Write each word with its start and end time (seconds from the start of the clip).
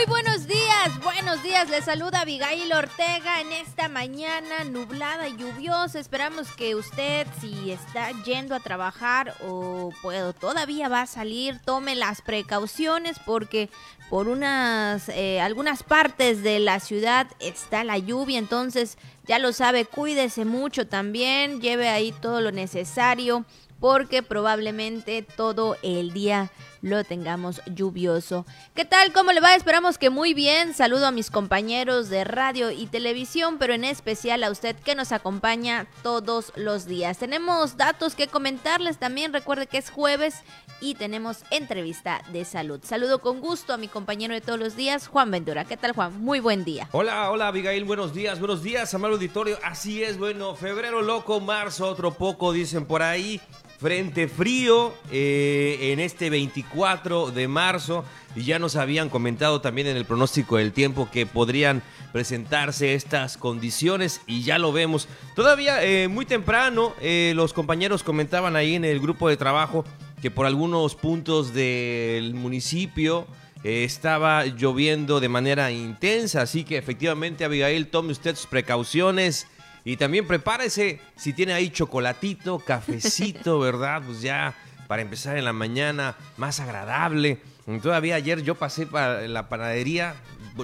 Muy 0.00 0.06
buenos 0.06 0.46
días, 0.46 0.98
buenos 1.02 1.42
días. 1.42 1.68
Les 1.68 1.84
saluda 1.84 2.22
Abigail 2.22 2.72
Ortega 2.72 3.42
en 3.42 3.52
esta 3.52 3.90
mañana 3.90 4.64
nublada 4.64 5.28
y 5.28 5.36
lluviosa. 5.36 6.00
Esperamos 6.00 6.50
que 6.52 6.74
usted, 6.74 7.26
si 7.38 7.70
está 7.70 8.10
yendo 8.24 8.54
a 8.54 8.60
trabajar 8.60 9.34
o 9.46 9.92
puedo, 10.00 10.32
todavía 10.32 10.88
va 10.88 11.02
a 11.02 11.06
salir, 11.06 11.60
tome 11.66 11.96
las 11.96 12.22
precauciones 12.22 13.18
porque 13.18 13.68
por 14.08 14.28
unas 14.28 15.10
eh, 15.10 15.38
algunas 15.42 15.82
partes 15.82 16.42
de 16.42 16.60
la 16.60 16.80
ciudad 16.80 17.26
está 17.38 17.84
la 17.84 17.98
lluvia, 17.98 18.38
entonces 18.38 18.96
ya 19.26 19.38
lo 19.38 19.52
sabe, 19.52 19.84
cuídese 19.84 20.46
mucho 20.46 20.86
también, 20.86 21.60
lleve 21.60 21.90
ahí 21.90 22.12
todo 22.12 22.40
lo 22.40 22.52
necesario 22.52 23.44
porque 23.80 24.22
probablemente 24.22 25.20
todo 25.22 25.76
el 25.82 26.14
día 26.14 26.50
lo 26.82 27.04
tengamos 27.04 27.60
lluvioso. 27.66 28.46
¿Qué 28.74 28.84
tal? 28.84 29.12
¿Cómo 29.12 29.32
le 29.32 29.40
va? 29.40 29.54
Esperamos 29.54 29.98
que 29.98 30.10
muy 30.10 30.34
bien. 30.34 30.74
Saludo 30.74 31.06
a 31.06 31.12
mis 31.12 31.30
compañeros 31.30 32.08
de 32.08 32.24
radio 32.24 32.70
y 32.70 32.86
televisión, 32.86 33.58
pero 33.58 33.74
en 33.74 33.84
especial 33.84 34.44
a 34.44 34.50
usted 34.50 34.76
que 34.76 34.94
nos 34.94 35.12
acompaña 35.12 35.86
todos 36.02 36.52
los 36.56 36.86
días. 36.86 37.18
Tenemos 37.18 37.76
datos 37.76 38.14
que 38.14 38.28
comentarles 38.28 38.98
también. 38.98 39.32
Recuerde 39.32 39.66
que 39.66 39.78
es 39.78 39.90
jueves 39.90 40.42
y 40.80 40.94
tenemos 40.94 41.44
entrevista 41.50 42.22
de 42.32 42.44
salud. 42.44 42.80
Saludo 42.82 43.20
con 43.20 43.40
gusto 43.40 43.72
a 43.74 43.76
mi 43.76 43.88
compañero 43.88 44.34
de 44.34 44.40
todos 44.40 44.58
los 44.58 44.76
días, 44.76 45.08
Juan 45.08 45.30
Ventura. 45.30 45.64
¿Qué 45.64 45.76
tal, 45.76 45.92
Juan? 45.92 46.20
Muy 46.22 46.40
buen 46.40 46.64
día. 46.64 46.88
Hola, 46.92 47.30
hola, 47.30 47.48
Abigail. 47.48 47.84
Buenos 47.84 48.14
días, 48.14 48.38
buenos 48.38 48.62
días, 48.62 48.92
amable 48.94 49.16
auditorio. 49.16 49.58
Así 49.62 50.02
es, 50.02 50.18
bueno, 50.18 50.54
febrero 50.54 51.02
loco, 51.02 51.40
marzo 51.40 51.88
otro 51.88 52.14
poco, 52.14 52.52
dicen 52.52 52.86
por 52.86 53.02
ahí. 53.02 53.40
Frente 53.80 54.28
frío 54.28 54.92
eh, 55.10 55.92
en 55.92 56.00
este 56.00 56.28
24 56.28 57.30
de 57.30 57.48
marzo. 57.48 58.04
Y 58.36 58.42
ya 58.42 58.58
nos 58.58 58.76
habían 58.76 59.08
comentado 59.08 59.62
también 59.62 59.86
en 59.86 59.96
el 59.96 60.04
pronóstico 60.04 60.58
del 60.58 60.72
tiempo 60.72 61.08
que 61.10 61.24
podrían 61.24 61.82
presentarse 62.12 62.92
estas 62.92 63.38
condiciones 63.38 64.20
y 64.26 64.42
ya 64.42 64.58
lo 64.58 64.72
vemos. 64.72 65.08
Todavía 65.34 65.82
eh, 65.82 66.08
muy 66.08 66.26
temprano 66.26 66.92
eh, 67.00 67.32
los 67.34 67.54
compañeros 67.54 68.02
comentaban 68.02 68.54
ahí 68.54 68.74
en 68.74 68.84
el 68.84 69.00
grupo 69.00 69.30
de 69.30 69.38
trabajo 69.38 69.86
que 70.20 70.30
por 70.30 70.44
algunos 70.44 70.94
puntos 70.94 71.54
del 71.54 72.34
municipio 72.34 73.26
estaba 73.64 74.44
lloviendo 74.44 75.20
de 75.20 75.28
manera 75.28 75.70
intensa, 75.70 76.42
así 76.42 76.64
que 76.64 76.78
efectivamente 76.78 77.44
Abigail 77.44 77.88
tome 77.88 78.12
usted 78.12 78.34
sus 78.36 78.46
precauciones 78.46 79.46
y 79.84 79.96
también 79.96 80.26
prepárese 80.26 81.00
si 81.16 81.32
tiene 81.32 81.52
ahí 81.52 81.70
chocolatito, 81.70 82.58
cafecito, 82.58 83.58
¿verdad? 83.60 84.02
Pues 84.04 84.20
ya 84.20 84.54
para 84.90 85.02
empezar 85.02 85.36
en 85.38 85.44
la 85.44 85.52
mañana 85.52 86.16
más 86.36 86.58
agradable. 86.58 87.38
Todavía 87.80 88.16
ayer 88.16 88.42
yo 88.42 88.56
pasé 88.56 88.86
para 88.86 89.28
la 89.28 89.48
panadería, 89.48 90.16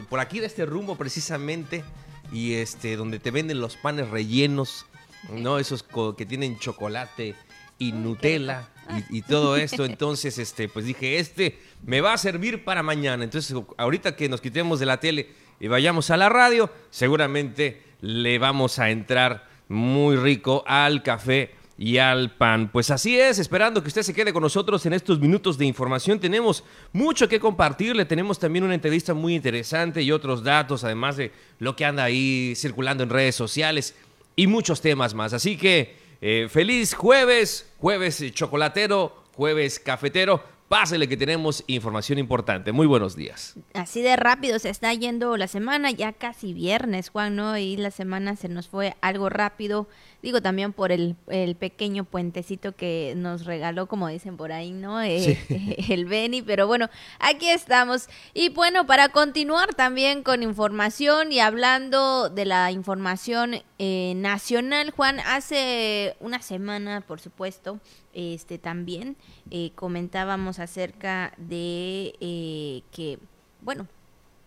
por 0.08 0.18
aquí 0.18 0.40
de 0.40 0.46
este 0.46 0.66
rumbo 0.66 0.96
precisamente, 0.96 1.84
y 2.32 2.54
este, 2.54 2.96
donde 2.96 3.20
te 3.20 3.30
venden 3.30 3.60
los 3.60 3.76
panes 3.76 4.10
rellenos, 4.10 4.86
¿no? 5.30 5.60
Esos 5.60 5.84
que 6.16 6.26
tienen 6.26 6.58
chocolate 6.58 7.36
y 7.78 7.92
Nutella 7.92 8.68
y, 9.10 9.18
y, 9.18 9.22
todo 9.22 9.56
esto. 9.56 9.84
Entonces, 9.84 10.38
este, 10.38 10.68
pues 10.68 10.86
dije, 10.86 11.20
este 11.20 11.60
me 11.84 12.00
va 12.00 12.12
a 12.12 12.18
servir 12.18 12.64
para 12.64 12.82
mañana. 12.82 13.22
Entonces, 13.22 13.56
ahorita 13.76 14.16
que 14.16 14.28
nos 14.28 14.40
quitemos 14.40 14.80
de 14.80 14.86
la 14.86 14.98
tele 14.98 15.28
y 15.60 15.68
vayamos 15.68 16.10
a 16.10 16.16
la 16.16 16.28
radio, 16.28 16.68
seguramente 16.90 17.85
le 18.00 18.38
vamos 18.38 18.78
a 18.78 18.90
entrar 18.90 19.48
muy 19.68 20.16
rico 20.16 20.62
al 20.66 21.02
café 21.02 21.54
y 21.78 21.98
al 21.98 22.30
pan. 22.30 22.70
Pues 22.72 22.90
así 22.90 23.18
es, 23.18 23.38
esperando 23.38 23.82
que 23.82 23.88
usted 23.88 24.02
se 24.02 24.14
quede 24.14 24.32
con 24.32 24.42
nosotros 24.42 24.86
en 24.86 24.92
estos 24.92 25.20
minutos 25.20 25.58
de 25.58 25.66
información. 25.66 26.18
Tenemos 26.18 26.64
mucho 26.92 27.28
que 27.28 27.40
compartirle, 27.40 28.04
tenemos 28.04 28.38
también 28.38 28.64
una 28.64 28.74
entrevista 28.74 29.14
muy 29.14 29.34
interesante 29.34 30.02
y 30.02 30.12
otros 30.12 30.42
datos, 30.42 30.84
además 30.84 31.16
de 31.16 31.32
lo 31.58 31.76
que 31.76 31.84
anda 31.84 32.04
ahí 32.04 32.54
circulando 32.56 33.02
en 33.02 33.10
redes 33.10 33.34
sociales 33.34 33.94
y 34.36 34.46
muchos 34.46 34.80
temas 34.80 35.14
más. 35.14 35.32
Así 35.32 35.56
que 35.56 35.96
eh, 36.20 36.48
feliz 36.50 36.94
jueves, 36.94 37.70
jueves 37.78 38.22
chocolatero, 38.32 39.24
jueves 39.34 39.78
cafetero. 39.78 40.55
Pásele 40.68 41.08
que 41.08 41.16
tenemos 41.16 41.62
información 41.68 42.18
importante. 42.18 42.72
Muy 42.72 42.88
buenos 42.88 43.14
días. 43.14 43.54
Así 43.72 44.02
de 44.02 44.16
rápido 44.16 44.58
se 44.58 44.68
está 44.68 44.92
yendo 44.92 45.36
la 45.36 45.46
semana, 45.46 45.92
ya 45.92 46.12
casi 46.12 46.52
viernes, 46.52 47.10
Juan, 47.10 47.36
¿no? 47.36 47.56
Y 47.56 47.76
la 47.76 47.92
semana 47.92 48.34
se 48.34 48.48
nos 48.48 48.66
fue 48.66 48.96
algo 49.00 49.28
rápido. 49.28 49.86
Digo 50.22 50.40
también 50.40 50.72
por 50.72 50.92
el, 50.92 51.16
el 51.28 51.56
pequeño 51.56 52.04
puentecito 52.04 52.72
que 52.72 53.14
nos 53.16 53.44
regaló, 53.44 53.86
como 53.86 54.08
dicen 54.08 54.36
por 54.36 54.52
ahí, 54.52 54.72
¿no? 54.72 55.02
Eh, 55.02 55.38
el 55.88 56.06
Beni, 56.06 56.42
pero 56.42 56.66
bueno, 56.66 56.88
aquí 57.18 57.48
estamos. 57.48 58.08
Y 58.34 58.48
bueno, 58.48 58.86
para 58.86 59.10
continuar 59.10 59.74
también 59.74 60.22
con 60.22 60.42
información 60.42 61.32
y 61.32 61.40
hablando 61.40 62.28
de 62.28 62.44
la 62.44 62.70
información 62.72 63.62
eh, 63.78 64.14
nacional, 64.16 64.90
Juan, 64.90 65.20
hace 65.20 66.16
una 66.20 66.42
semana, 66.42 67.02
por 67.02 67.20
supuesto, 67.20 67.80
este 68.16 68.58
también 68.58 69.16
eh, 69.50 69.72
comentábamos 69.74 70.58
acerca 70.58 71.34
de 71.36 72.14
eh, 72.20 72.82
que, 72.90 73.18
bueno, 73.60 73.86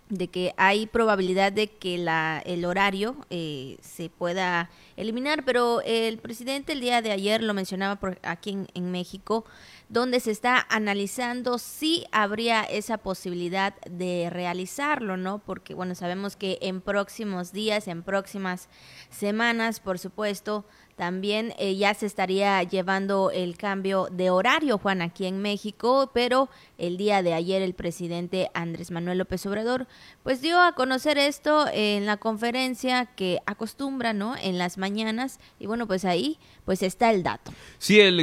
de 0.10 0.28
que 0.28 0.54
hay 0.58 0.88
probabilidad 0.88 1.52
de 1.52 1.68
que 1.68 2.00
la, 2.00 2.42
el 2.46 2.66
horario 2.66 3.16
eh, 3.30 3.78
se 3.82 4.10
pueda 4.10 4.72
eliminar, 4.98 5.46
pero 5.46 5.82
el 5.86 6.18
presidente 6.18 6.74
el 6.74 6.82
día 6.82 7.04
de 7.04 7.12
ayer 7.12 7.44
lo 7.44 7.54
mencionaba 7.54 7.98
por 7.98 8.20
aquí 8.24 8.50
en, 8.50 8.68
en, 8.74 8.92
México, 8.92 9.46
donde 9.88 10.20
se 10.20 10.32
está 10.32 10.66
analizando 10.70 11.60
si 11.60 12.06
habría 12.12 12.64
esa 12.64 12.98
posibilidad 12.98 13.76
de 13.86 14.30
realizarlo, 14.32 15.16
¿no? 15.16 15.40
Porque, 15.40 15.76
bueno, 15.76 15.94
sabemos 15.94 16.36
que 16.36 16.58
en 16.62 16.82
próximos 16.82 17.52
días, 17.52 17.88
en 17.88 18.02
próximas 18.02 18.68
semanas, 19.12 19.80
por 19.80 20.00
supuesto, 20.00 20.66
también 21.00 21.54
eh, 21.58 21.78
ya 21.78 21.94
se 21.94 22.06
estaría 22.06 22.62
llevando 22.62 23.32
el 23.32 23.56
cambio 23.56 24.10
de 24.12 24.32
horario, 24.32 24.78
Juan, 24.78 25.02
aquí 25.02 25.28
en 25.28 25.42
México, 25.42 26.12
pero 26.14 26.50
el 26.78 26.98
día 26.98 27.24
de 27.24 27.34
ayer 27.34 27.62
el 27.62 27.74
presidente 27.74 28.52
Andrés 28.54 28.92
Manuel 28.92 29.18
López 29.18 29.46
Obrador 29.46 29.88
pues 30.24 30.42
dio 30.42 30.62
a 30.62 30.74
conocer 30.74 31.18
esto 31.18 31.68
en 31.72 32.06
la 32.06 32.18
conferencia 32.18 33.06
que 33.06 33.40
acostumbra, 33.46 34.12
¿no? 34.12 34.36
En 34.36 34.58
las 34.58 34.78
mañanas 34.78 35.40
y 35.58 35.68
bueno, 35.68 35.88
pues 35.88 36.04
ahí 36.04 36.38
pues 36.66 36.84
está 36.84 37.12
el 37.12 37.24
dato. 37.24 37.54
Sí, 37.78 38.02
el, 38.02 38.20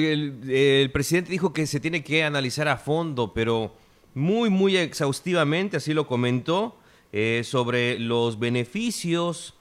el, 0.47 0.91
presidente 0.91 1.31
dijo 1.31 1.55
que 1.55 1.67
se 1.67 1.81
tiene 1.81 2.05
que 2.05 2.25
analizar 2.25 2.69
a 2.69 2.77
fondo, 2.77 3.33
pero 3.33 3.75
muy, 4.13 4.51
muy 4.51 4.77
exhaustivamente, 4.77 5.79
así 5.79 5.95
lo 5.95 6.07
comentó, 6.07 6.77
eh, 7.15 7.41
sobre 7.43 7.99
los 7.99 8.39
beneficios 8.39 9.55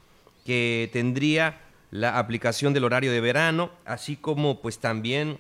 que 0.46 0.90
tendría 0.92 1.62
la 1.96 2.18
aplicación 2.20 2.74
del 2.74 2.84
horario 2.84 3.12
de 3.12 3.22
verano, 3.22 3.72
así 3.86 4.18
como 4.18 4.62
pues 4.62 4.80
también 4.80 5.40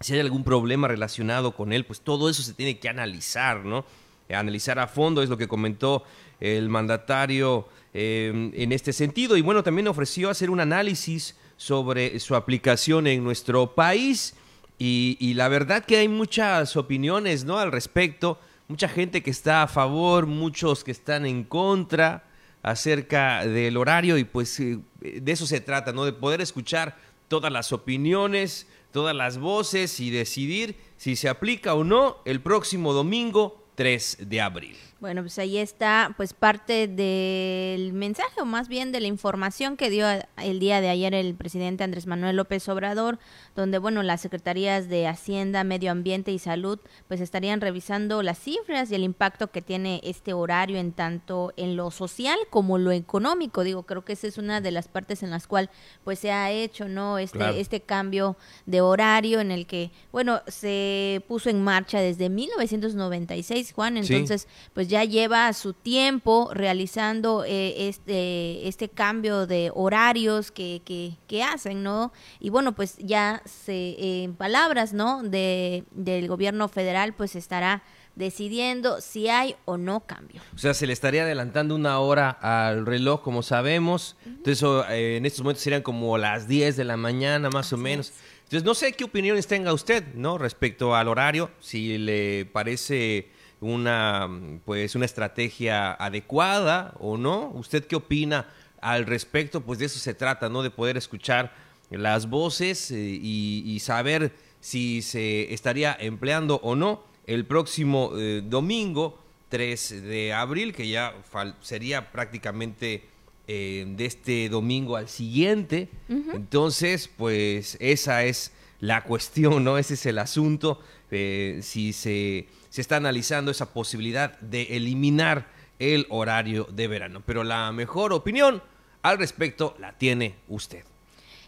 si 0.00 0.14
hay 0.14 0.20
algún 0.20 0.42
problema 0.42 0.88
relacionado 0.88 1.54
con 1.54 1.72
él, 1.72 1.84
pues 1.84 2.00
todo 2.00 2.30
eso 2.30 2.42
se 2.42 2.54
tiene 2.54 2.78
que 2.78 2.88
analizar, 2.88 3.64
¿no? 3.64 3.84
Analizar 4.30 4.78
a 4.78 4.86
fondo 4.86 5.22
es 5.22 5.28
lo 5.28 5.36
que 5.36 5.46
comentó 5.46 6.02
el 6.40 6.70
mandatario 6.70 7.68
eh, 7.92 8.50
en 8.54 8.72
este 8.72 8.92
sentido. 8.92 9.36
Y 9.36 9.42
bueno, 9.42 9.62
también 9.62 9.86
ofreció 9.86 10.30
hacer 10.30 10.48
un 10.50 10.60
análisis 10.60 11.36
sobre 11.56 12.18
su 12.18 12.34
aplicación 12.34 13.06
en 13.06 13.22
nuestro 13.22 13.74
país. 13.74 14.34
Y, 14.78 15.18
y, 15.20 15.34
la 15.34 15.48
verdad 15.48 15.84
que 15.84 15.98
hay 15.98 16.08
muchas 16.08 16.76
opiniones, 16.76 17.44
¿no? 17.44 17.58
Al 17.58 17.70
respecto, 17.70 18.40
mucha 18.66 18.88
gente 18.88 19.22
que 19.22 19.30
está 19.30 19.62
a 19.62 19.68
favor, 19.68 20.26
muchos 20.26 20.82
que 20.82 20.90
están 20.90 21.26
en 21.26 21.44
contra 21.44 22.24
acerca 22.64 23.46
del 23.46 23.76
horario 23.76 24.16
y 24.16 24.24
pues 24.24 24.58
de 24.58 25.32
eso 25.32 25.46
se 25.46 25.60
trata, 25.60 25.92
¿no? 25.92 26.06
De 26.06 26.14
poder 26.14 26.40
escuchar 26.40 26.96
todas 27.28 27.52
las 27.52 27.72
opiniones, 27.72 28.66
todas 28.90 29.14
las 29.14 29.36
voces 29.38 30.00
y 30.00 30.10
decidir 30.10 30.74
si 30.96 31.14
se 31.14 31.28
aplica 31.28 31.74
o 31.74 31.84
no 31.84 32.22
el 32.24 32.40
próximo 32.40 32.94
domingo 32.94 33.68
3 33.74 34.18
de 34.22 34.40
abril. 34.40 34.76
Bueno, 35.04 35.20
pues 35.20 35.38
ahí 35.38 35.58
está 35.58 36.14
pues 36.16 36.32
parte 36.32 36.88
del 36.88 37.92
mensaje 37.92 38.40
o 38.40 38.46
más 38.46 38.68
bien 38.68 38.90
de 38.90 39.00
la 39.00 39.06
información 39.06 39.76
que 39.76 39.90
dio 39.90 40.06
el 40.38 40.60
día 40.60 40.80
de 40.80 40.88
ayer 40.88 41.12
el 41.12 41.34
presidente 41.34 41.84
Andrés 41.84 42.06
Manuel 42.06 42.36
López 42.36 42.66
Obrador, 42.70 43.18
donde 43.54 43.76
bueno, 43.76 44.02
las 44.02 44.22
secretarías 44.22 44.88
de 44.88 45.06
Hacienda, 45.06 45.62
Medio 45.62 45.90
Ambiente 45.90 46.32
y 46.32 46.38
Salud 46.38 46.78
pues 47.06 47.20
estarían 47.20 47.60
revisando 47.60 48.22
las 48.22 48.38
cifras 48.38 48.90
y 48.90 48.94
el 48.94 49.02
impacto 49.02 49.50
que 49.50 49.60
tiene 49.60 50.00
este 50.04 50.32
horario 50.32 50.78
en 50.78 50.92
tanto 50.92 51.52
en 51.58 51.76
lo 51.76 51.90
social 51.90 52.38
como 52.48 52.78
lo 52.78 52.90
económico. 52.90 53.62
Digo, 53.62 53.82
creo 53.82 54.06
que 54.06 54.14
esa 54.14 54.26
es 54.26 54.38
una 54.38 54.62
de 54.62 54.70
las 54.70 54.88
partes 54.88 55.22
en 55.22 55.28
las 55.28 55.46
cuales 55.46 55.68
pues 56.02 56.18
se 56.18 56.32
ha 56.32 56.50
hecho, 56.50 56.88
¿no? 56.88 57.18
Este 57.18 57.36
claro. 57.36 57.54
este 57.58 57.82
cambio 57.82 58.38
de 58.64 58.80
horario 58.80 59.40
en 59.40 59.50
el 59.50 59.66
que 59.66 59.90
bueno, 60.12 60.40
se 60.46 61.22
puso 61.28 61.50
en 61.50 61.62
marcha 61.62 62.00
desde 62.00 62.30
1996, 62.30 63.74
Juan, 63.74 63.98
entonces 63.98 64.48
sí. 64.48 64.70
pues 64.72 64.88
ya 64.93 64.93
lleva 65.02 65.52
su 65.54 65.72
tiempo 65.72 66.50
realizando 66.54 67.44
eh, 67.44 67.88
este, 67.88 68.68
este 68.68 68.88
cambio 68.88 69.48
de 69.48 69.72
horarios 69.74 70.52
que, 70.52 70.82
que, 70.84 71.14
que, 71.26 71.42
hacen, 71.42 71.82
¿no? 71.82 72.12
Y 72.38 72.50
bueno, 72.50 72.76
pues 72.76 72.96
ya 72.98 73.42
se, 73.44 73.96
en 74.22 74.36
palabras, 74.36 74.92
¿no? 74.92 75.24
De, 75.24 75.82
del 75.90 76.28
gobierno 76.28 76.68
federal, 76.68 77.14
pues 77.14 77.34
estará 77.34 77.82
decidiendo 78.14 79.00
si 79.00 79.28
hay 79.28 79.56
o 79.64 79.76
no 79.76 80.06
cambio. 80.06 80.40
O 80.54 80.58
sea, 80.58 80.74
se 80.74 80.86
le 80.86 80.92
estaría 80.92 81.22
adelantando 81.22 81.74
una 81.74 81.98
hora 81.98 82.30
al 82.30 82.86
reloj, 82.86 83.22
como 83.22 83.42
sabemos. 83.42 84.16
Entonces, 84.24 84.62
eh, 84.90 85.16
en 85.16 85.26
estos 85.26 85.42
momentos 85.42 85.62
serían 85.64 85.82
como 85.82 86.16
las 86.18 86.46
10 86.46 86.76
de 86.76 86.84
la 86.84 86.96
mañana, 86.96 87.50
más 87.50 87.72
o 87.72 87.76
menos. 87.76 88.12
Entonces, 88.44 88.64
no 88.64 88.74
sé 88.74 88.92
qué 88.92 89.04
opiniones 89.04 89.46
tenga 89.46 89.72
usted, 89.72 90.14
¿no? 90.14 90.38
Respecto 90.38 90.94
al 90.94 91.08
horario, 91.08 91.50
si 91.58 91.98
le 91.98 92.46
parece 92.46 93.30
una, 93.64 94.28
pues, 94.64 94.94
una 94.94 95.04
estrategia 95.04 95.92
adecuada 95.92 96.94
o 97.00 97.16
no. 97.16 97.50
¿Usted 97.54 97.86
qué 97.86 97.96
opina 97.96 98.46
al 98.80 99.06
respecto? 99.06 99.60
Pues 99.60 99.78
de 99.78 99.86
eso 99.86 99.98
se 99.98 100.14
trata, 100.14 100.48
¿no? 100.48 100.62
De 100.62 100.70
poder 100.70 100.96
escuchar 100.96 101.52
las 101.90 102.28
voces 102.28 102.90
eh, 102.90 102.96
y, 102.96 103.78
saber 103.80 104.32
si 104.60 105.02
se 105.02 105.52
estaría 105.52 105.96
empleando 105.98 106.56
o 106.62 106.74
no 106.74 107.02
el 107.26 107.44
próximo 107.44 108.12
eh, 108.16 108.42
domingo 108.44 109.18
3 109.48 110.02
de 110.02 110.32
abril, 110.32 110.72
que 110.72 110.88
ya 110.88 111.14
sería 111.60 112.10
prácticamente 112.10 113.04
eh, 113.46 113.84
de 113.86 114.06
este 114.06 114.48
domingo 114.48 114.96
al 114.96 115.08
siguiente. 115.08 115.88
Entonces, 116.08 117.08
pues 117.08 117.76
esa 117.80 118.24
es 118.24 118.52
la 118.80 119.04
cuestión, 119.04 119.64
¿no? 119.64 119.78
Ese 119.78 119.94
es 119.94 120.06
el 120.06 120.18
asunto. 120.18 120.80
si 121.10 121.92
se, 121.92 122.48
se 122.74 122.80
está 122.80 122.96
analizando 122.96 123.52
esa 123.52 123.72
posibilidad 123.72 124.36
de 124.40 124.62
eliminar 124.76 125.46
el 125.78 126.08
horario 126.10 126.66
de 126.72 126.88
verano. 126.88 127.22
Pero 127.24 127.44
la 127.44 127.70
mejor 127.70 128.12
opinión 128.12 128.64
al 129.00 129.16
respecto 129.16 129.76
la 129.78 129.92
tiene 129.92 130.34
usted. 130.48 130.82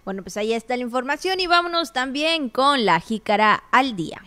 Bueno, 0.05 0.23
pues 0.23 0.37
ahí 0.37 0.53
está 0.53 0.77
la 0.77 0.85
información 0.85 1.41
y 1.41 1.49
vámonos 1.49 1.93
también 1.93 2.49
con 2.49 2.85
la 2.85 3.01
jícara 3.01 3.65
al 3.73 3.97
día. 3.97 4.23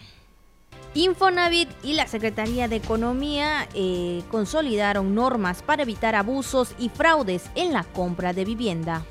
Infonavit 0.93 1.69
y 1.83 1.93
la 1.93 2.05
Secretaría 2.05 2.67
de 2.67 2.75
Economía 2.75 3.69
eh, 3.75 4.21
consolidaron 4.29 5.15
normas 5.15 5.61
para 5.61 5.83
evitar 5.83 6.15
abusos 6.15 6.75
y 6.79 6.89
fraudes 6.89 7.45
en 7.55 7.71
la 7.71 7.85
compra 7.85 8.33
de 8.33 8.43
vivienda. 8.43 9.05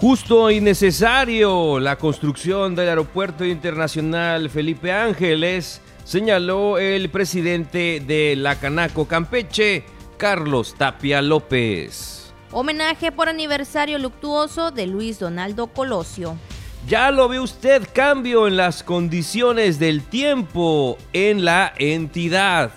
Justo 0.00 0.50
y 0.50 0.62
necesario 0.62 1.78
la 1.80 1.96
construcción 1.98 2.74
del 2.74 2.88
Aeropuerto 2.88 3.44
Internacional 3.44 4.48
Felipe 4.48 4.90
Ángeles, 4.90 5.82
señaló 6.04 6.78
el 6.78 7.10
presidente 7.10 8.00
de 8.06 8.36
la 8.36 8.60
Canaco 8.60 9.08
Campeche, 9.08 9.84
Carlos 10.16 10.74
Tapia 10.76 11.20
López. 11.22 12.32
Homenaje 12.52 13.10
por 13.10 13.28
aniversario 13.28 13.98
luctuoso 13.98 14.70
de 14.70 14.86
Luis 14.86 15.18
Donaldo 15.18 15.66
Colosio. 15.66 16.36
Ya 16.86 17.10
lo 17.10 17.28
ve 17.28 17.40
usted, 17.40 17.88
cambio 17.92 18.46
en 18.46 18.56
las 18.56 18.82
condiciones 18.82 19.78
del 19.78 20.02
tiempo 20.02 20.98
en 21.12 21.44
la 21.44 21.72
entidad. 21.78 22.70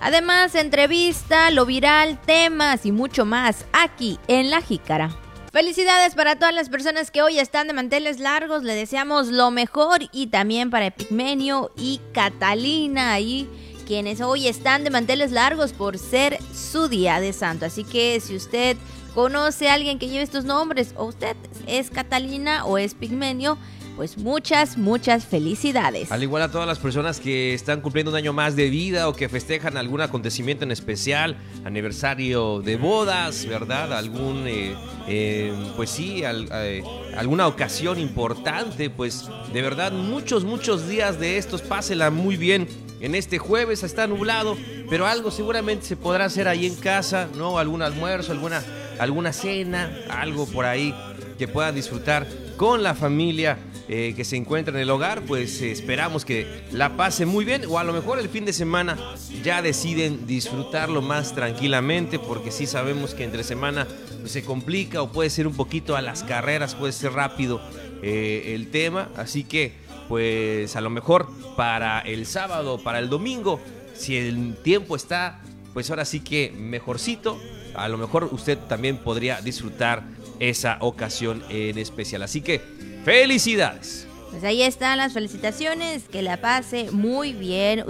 Además, 0.00 0.54
entrevista, 0.54 1.50
lo 1.50 1.66
viral, 1.66 2.18
temas 2.22 2.86
y 2.86 2.92
mucho 2.92 3.24
más 3.24 3.66
aquí 3.72 4.18
en 4.28 4.50
La 4.50 4.62
Jícara. 4.62 5.10
Felicidades 5.54 6.16
para 6.16 6.34
todas 6.34 6.52
las 6.52 6.68
personas 6.68 7.12
que 7.12 7.22
hoy 7.22 7.38
están 7.38 7.68
de 7.68 7.74
manteles 7.74 8.18
largos. 8.18 8.64
Le 8.64 8.74
deseamos 8.74 9.28
lo 9.28 9.52
mejor 9.52 10.00
y 10.10 10.26
también 10.26 10.68
para 10.68 10.86
Epigmenio 10.86 11.70
y 11.76 12.00
Catalina 12.12 13.20
y 13.20 13.48
quienes 13.86 14.20
hoy 14.20 14.48
están 14.48 14.82
de 14.82 14.90
manteles 14.90 15.30
largos 15.30 15.72
por 15.72 15.96
ser 15.96 16.38
su 16.52 16.88
día 16.88 17.20
de 17.20 17.32
santo. 17.32 17.66
Así 17.66 17.84
que 17.84 18.18
si 18.18 18.34
usted 18.34 18.76
conoce 19.14 19.68
a 19.68 19.74
alguien 19.74 20.00
que 20.00 20.08
lleve 20.08 20.24
estos 20.24 20.44
nombres 20.44 20.92
o 20.96 21.04
usted 21.04 21.36
es 21.68 21.88
Catalina 21.88 22.64
o 22.64 22.76
es 22.76 22.94
Pigmenio, 22.94 23.56
pues 23.96 24.18
muchas, 24.18 24.76
muchas 24.76 25.24
felicidades. 25.24 26.10
Al 26.10 26.22
igual 26.22 26.42
a 26.42 26.50
todas 26.50 26.66
las 26.66 26.78
personas 26.78 27.20
que 27.20 27.54
están 27.54 27.80
cumpliendo 27.80 28.10
un 28.10 28.16
año 28.16 28.32
más 28.32 28.56
de 28.56 28.68
vida 28.68 29.08
o 29.08 29.14
que 29.14 29.28
festejan 29.28 29.76
algún 29.76 30.00
acontecimiento 30.00 30.64
en 30.64 30.72
especial, 30.72 31.36
aniversario 31.64 32.60
de 32.60 32.76
bodas, 32.76 33.46
¿verdad? 33.46 33.92
Algún, 33.92 34.46
eh, 34.46 34.74
eh, 35.06 35.52
pues 35.76 35.90
sí, 35.90 36.22
eh, 36.24 36.82
alguna 37.16 37.46
ocasión 37.46 37.98
importante, 37.98 38.90
pues 38.90 39.28
de 39.52 39.62
verdad 39.62 39.92
muchos, 39.92 40.44
muchos 40.44 40.88
días 40.88 41.20
de 41.20 41.38
estos, 41.38 41.62
pásela 41.62 42.10
muy 42.10 42.36
bien. 42.36 42.68
En 43.00 43.14
este 43.14 43.38
jueves 43.38 43.82
está 43.82 44.06
nublado, 44.06 44.56
pero 44.88 45.06
algo 45.06 45.30
seguramente 45.30 45.84
se 45.84 45.96
podrá 45.96 46.24
hacer 46.24 46.48
ahí 46.48 46.66
en 46.66 46.74
casa, 46.74 47.28
¿no? 47.36 47.58
Algún 47.58 47.82
almuerzo, 47.82 48.32
alguna 48.32 48.62
alguna 48.98 49.32
cena, 49.32 49.90
algo 50.08 50.46
por 50.46 50.64
ahí 50.64 50.94
que 51.38 51.48
puedan 51.48 51.74
disfrutar 51.74 52.26
con 52.56 52.82
la 52.82 52.94
familia 52.94 53.58
eh, 53.86 54.14
que 54.16 54.24
se 54.24 54.36
encuentra 54.36 54.74
en 54.74 54.80
el 54.80 54.88
hogar, 54.88 55.22
pues 55.22 55.60
eh, 55.60 55.70
esperamos 55.70 56.24
que 56.24 56.46
la 56.72 56.96
pasen 56.96 57.28
muy 57.28 57.44
bien 57.44 57.64
o 57.68 57.78
a 57.78 57.84
lo 57.84 57.92
mejor 57.92 58.18
el 58.18 58.30
fin 58.30 58.46
de 58.46 58.54
semana 58.54 58.96
ya 59.42 59.60
deciden 59.60 60.26
disfrutarlo 60.26 61.02
más 61.02 61.34
tranquilamente 61.34 62.18
porque 62.18 62.50
sí 62.50 62.66
sabemos 62.66 63.12
que 63.14 63.24
entre 63.24 63.44
semana 63.44 63.86
pues, 64.20 64.32
se 64.32 64.42
complica 64.42 65.02
o 65.02 65.12
puede 65.12 65.28
ser 65.28 65.46
un 65.46 65.54
poquito 65.54 65.96
a 65.96 66.00
las 66.00 66.22
carreras, 66.22 66.74
puede 66.74 66.94
ser 66.94 67.12
rápido 67.12 67.60
eh, 68.02 68.54
el 68.54 68.70
tema, 68.70 69.10
así 69.16 69.44
que 69.44 69.72
pues 70.08 70.76
a 70.76 70.80
lo 70.80 70.88
mejor 70.88 71.28
para 71.54 72.00
el 72.00 72.24
sábado, 72.24 72.78
para 72.82 72.98
el 73.00 73.10
domingo, 73.10 73.60
si 73.94 74.16
el 74.16 74.56
tiempo 74.62 74.96
está 74.96 75.42
pues 75.74 75.90
ahora 75.90 76.06
sí 76.06 76.20
que 76.20 76.54
mejorcito, 76.56 77.38
a 77.74 77.88
lo 77.88 77.98
mejor 77.98 78.28
usted 78.32 78.58
también 78.58 78.98
podría 78.98 79.40
disfrutar 79.40 80.02
esa 80.40 80.78
ocasión 80.80 81.42
en 81.48 81.78
especial. 81.78 82.22
Así 82.22 82.40
que 82.40 82.60
felicidades. 83.04 84.06
Pues 84.34 84.42
ahí 84.42 84.62
están 84.62 84.98
las 84.98 85.12
felicitaciones, 85.12 86.08
que 86.08 86.20
la 86.20 86.38
pase 86.40 86.90
muy 86.90 87.32
bien. 87.32 87.84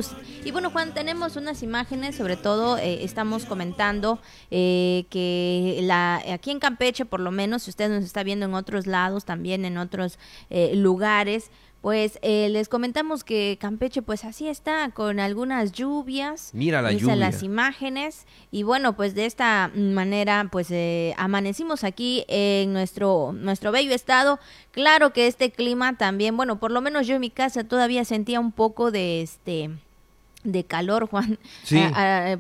Y 0.44 0.50
bueno, 0.50 0.68
Juan, 0.68 0.92
tenemos 0.92 1.36
unas 1.36 1.62
imágenes, 1.62 2.16
sobre 2.16 2.36
todo 2.36 2.76
eh, 2.76 3.02
estamos 3.02 3.46
comentando 3.46 4.20
eh, 4.50 5.06
que 5.08 5.78
la, 5.80 6.16
aquí 6.34 6.50
en 6.50 6.58
Campeche, 6.58 7.06
por 7.06 7.20
lo 7.20 7.30
menos, 7.30 7.62
si 7.62 7.70
usted 7.70 7.88
nos 7.88 8.04
está 8.04 8.22
viendo 8.22 8.44
en 8.44 8.52
otros 8.52 8.86
lados, 8.86 9.24
también 9.24 9.64
en 9.64 9.78
otros 9.78 10.18
eh, 10.50 10.72
lugares, 10.76 11.50
pues 11.84 12.18
eh, 12.22 12.48
les 12.48 12.70
comentamos 12.70 13.24
que 13.24 13.58
Campeche 13.60 14.00
pues 14.00 14.24
así 14.24 14.48
está 14.48 14.88
con 14.94 15.20
algunas 15.20 15.72
lluvias. 15.72 16.48
Mira 16.54 16.80
la 16.80 16.92
lluvia. 16.92 17.14
las 17.14 17.42
imágenes 17.42 18.24
y 18.50 18.62
bueno 18.62 18.96
pues 18.96 19.14
de 19.14 19.26
esta 19.26 19.70
manera 19.74 20.48
pues 20.50 20.70
eh, 20.70 21.12
amanecimos 21.18 21.84
aquí 21.84 22.24
en 22.28 22.72
nuestro 22.72 23.34
nuestro 23.34 23.70
bello 23.70 23.94
estado. 23.94 24.40
Claro 24.70 25.12
que 25.12 25.26
este 25.26 25.50
clima 25.50 25.98
también 25.98 26.38
bueno 26.38 26.58
por 26.58 26.70
lo 26.70 26.80
menos 26.80 27.06
yo 27.06 27.16
en 27.16 27.20
mi 27.20 27.28
casa 27.28 27.64
todavía 27.64 28.06
sentía 28.06 28.40
un 28.40 28.52
poco 28.52 28.90
de 28.90 29.20
este 29.20 29.68
de 30.44 30.64
calor, 30.64 31.08
Juan, 31.08 31.38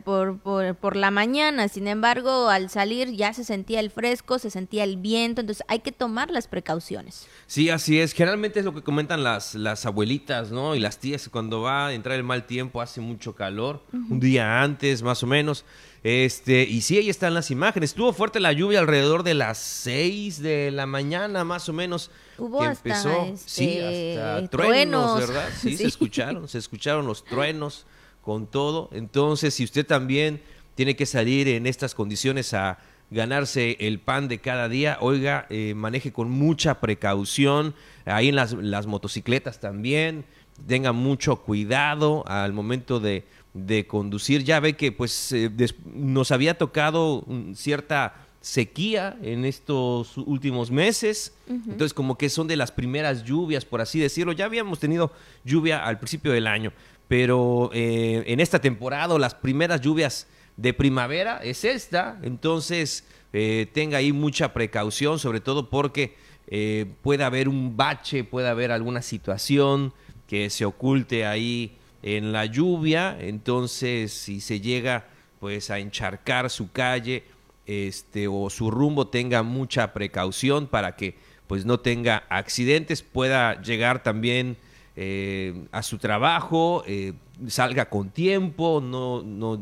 por, 0.04 0.38
por, 0.38 0.74
por, 0.76 0.96
la 0.96 1.10
mañana. 1.10 1.68
Sin 1.68 1.88
embargo, 1.88 2.48
al 2.48 2.70
salir 2.70 3.10
ya 3.12 3.32
se 3.32 3.44
sentía 3.44 3.80
el 3.80 3.90
fresco, 3.90 4.38
se 4.38 4.50
sentía 4.50 4.84
el 4.84 4.96
viento, 4.98 5.40
entonces 5.40 5.64
hay 5.68 5.80
que 5.80 5.90
tomar 5.90 6.30
las 6.30 6.46
precauciones. 6.46 7.26
Sí, 7.46 7.70
así 7.70 7.98
es. 7.98 8.12
Generalmente 8.12 8.60
es 8.60 8.64
lo 8.64 8.74
que 8.74 8.82
comentan 8.82 9.24
las, 9.24 9.54
las 9.54 9.86
abuelitas, 9.86 10.52
¿no? 10.52 10.74
Y 10.74 10.80
las 10.80 10.98
tías, 10.98 11.28
cuando 11.28 11.62
va 11.62 11.88
a 11.88 11.92
entrar 11.94 12.16
el 12.16 12.24
mal 12.24 12.46
tiempo, 12.46 12.80
hace 12.80 13.00
mucho 13.00 13.34
calor, 13.34 13.82
un 13.92 14.20
día 14.20 14.62
antes, 14.62 15.02
más 15.02 15.22
o 15.22 15.26
menos. 15.26 15.64
Este, 16.04 16.64
y 16.64 16.82
sí, 16.82 16.98
ahí 16.98 17.08
están 17.08 17.32
las 17.32 17.50
imágenes. 17.50 17.90
Estuvo 17.90 18.12
fuerte 18.12 18.38
la 18.38 18.52
lluvia 18.52 18.78
alrededor 18.78 19.22
de 19.22 19.32
las 19.32 19.56
6 19.56 20.42
de 20.42 20.70
la 20.70 20.84
mañana, 20.84 21.44
más 21.44 21.66
o 21.70 21.72
menos. 21.72 22.10
Hubo 22.36 22.60
que 22.60 22.66
empezó, 22.66 23.32
sí, 23.36 23.78
este, 23.78 24.20
hasta 24.20 24.48
truenos, 24.48 25.18
¿verdad? 25.18 25.48
sí, 25.58 25.78
se 25.78 25.86
escucharon, 25.86 26.46
se 26.46 26.58
escucharon 26.58 27.06
los 27.06 27.24
truenos 27.24 27.86
con 28.24 28.46
todo. 28.46 28.88
Entonces, 28.92 29.54
si 29.54 29.64
usted 29.64 29.86
también 29.86 30.40
tiene 30.74 30.96
que 30.96 31.06
salir 31.06 31.46
en 31.48 31.66
estas 31.66 31.94
condiciones 31.94 32.54
a 32.54 32.78
ganarse 33.10 33.76
el 33.80 34.00
pan 34.00 34.28
de 34.28 34.38
cada 34.38 34.68
día, 34.68 34.96
oiga, 35.00 35.46
eh, 35.50 35.74
maneje 35.74 36.12
con 36.12 36.30
mucha 36.30 36.80
precaución, 36.80 37.74
ahí 38.06 38.30
en 38.30 38.36
las, 38.36 38.86
motocicletas 38.86 39.60
también, 39.60 40.24
tenga 40.66 40.92
mucho 40.92 41.36
cuidado 41.36 42.24
al 42.26 42.52
momento 42.52 42.98
de, 42.98 43.24
de 43.52 43.86
conducir. 43.86 44.42
Ya 44.42 44.58
ve 44.58 44.72
que 44.72 44.90
pues 44.90 45.30
eh, 45.32 45.50
nos 45.84 46.30
había 46.30 46.56
tocado 46.56 47.24
cierta 47.54 48.23
sequía 48.44 49.16
en 49.22 49.46
estos 49.46 50.18
últimos 50.18 50.70
meses, 50.70 51.32
entonces 51.48 51.94
como 51.94 52.18
que 52.18 52.28
son 52.28 52.46
de 52.46 52.56
las 52.56 52.70
primeras 52.72 53.24
lluvias, 53.24 53.64
por 53.64 53.80
así 53.80 53.98
decirlo. 53.98 54.32
Ya 54.32 54.44
habíamos 54.44 54.78
tenido 54.78 55.12
lluvia 55.46 55.82
al 55.82 55.98
principio 55.98 56.30
del 56.30 56.46
año, 56.46 56.70
pero 57.08 57.70
eh, 57.72 58.22
en 58.26 58.40
esta 58.40 58.60
temporada 58.60 59.18
las 59.18 59.34
primeras 59.34 59.80
lluvias 59.80 60.26
de 60.58 60.74
primavera 60.74 61.38
es 61.42 61.64
esta, 61.64 62.18
entonces 62.22 63.04
eh, 63.32 63.66
tenga 63.72 63.96
ahí 63.96 64.12
mucha 64.12 64.52
precaución, 64.52 65.18
sobre 65.18 65.40
todo 65.40 65.70
porque 65.70 66.14
eh, 66.46 66.84
puede 67.00 67.24
haber 67.24 67.48
un 67.48 67.78
bache, 67.78 68.24
puede 68.24 68.48
haber 68.48 68.72
alguna 68.72 69.00
situación 69.00 69.94
que 70.26 70.50
se 70.50 70.66
oculte 70.66 71.24
ahí 71.24 71.78
en 72.02 72.30
la 72.30 72.44
lluvia, 72.44 73.16
entonces 73.18 74.12
si 74.12 74.42
se 74.42 74.60
llega 74.60 75.08
pues 75.40 75.70
a 75.70 75.78
encharcar 75.78 76.50
su 76.50 76.70
calle 76.72 77.24
este 77.66 78.28
o 78.28 78.50
su 78.50 78.70
rumbo 78.70 79.08
tenga 79.08 79.42
mucha 79.42 79.92
precaución 79.92 80.66
para 80.66 80.96
que 80.96 81.16
pues 81.46 81.66
no 81.66 81.80
tenga 81.80 82.24
accidentes, 82.28 83.02
pueda 83.02 83.60
llegar 83.60 84.02
también 84.02 84.56
eh, 84.96 85.66
a 85.72 85.82
su 85.82 85.98
trabajo, 85.98 86.84
eh, 86.86 87.12
salga 87.48 87.90
con 87.90 88.10
tiempo, 88.10 88.80
no, 88.82 89.22
no 89.22 89.60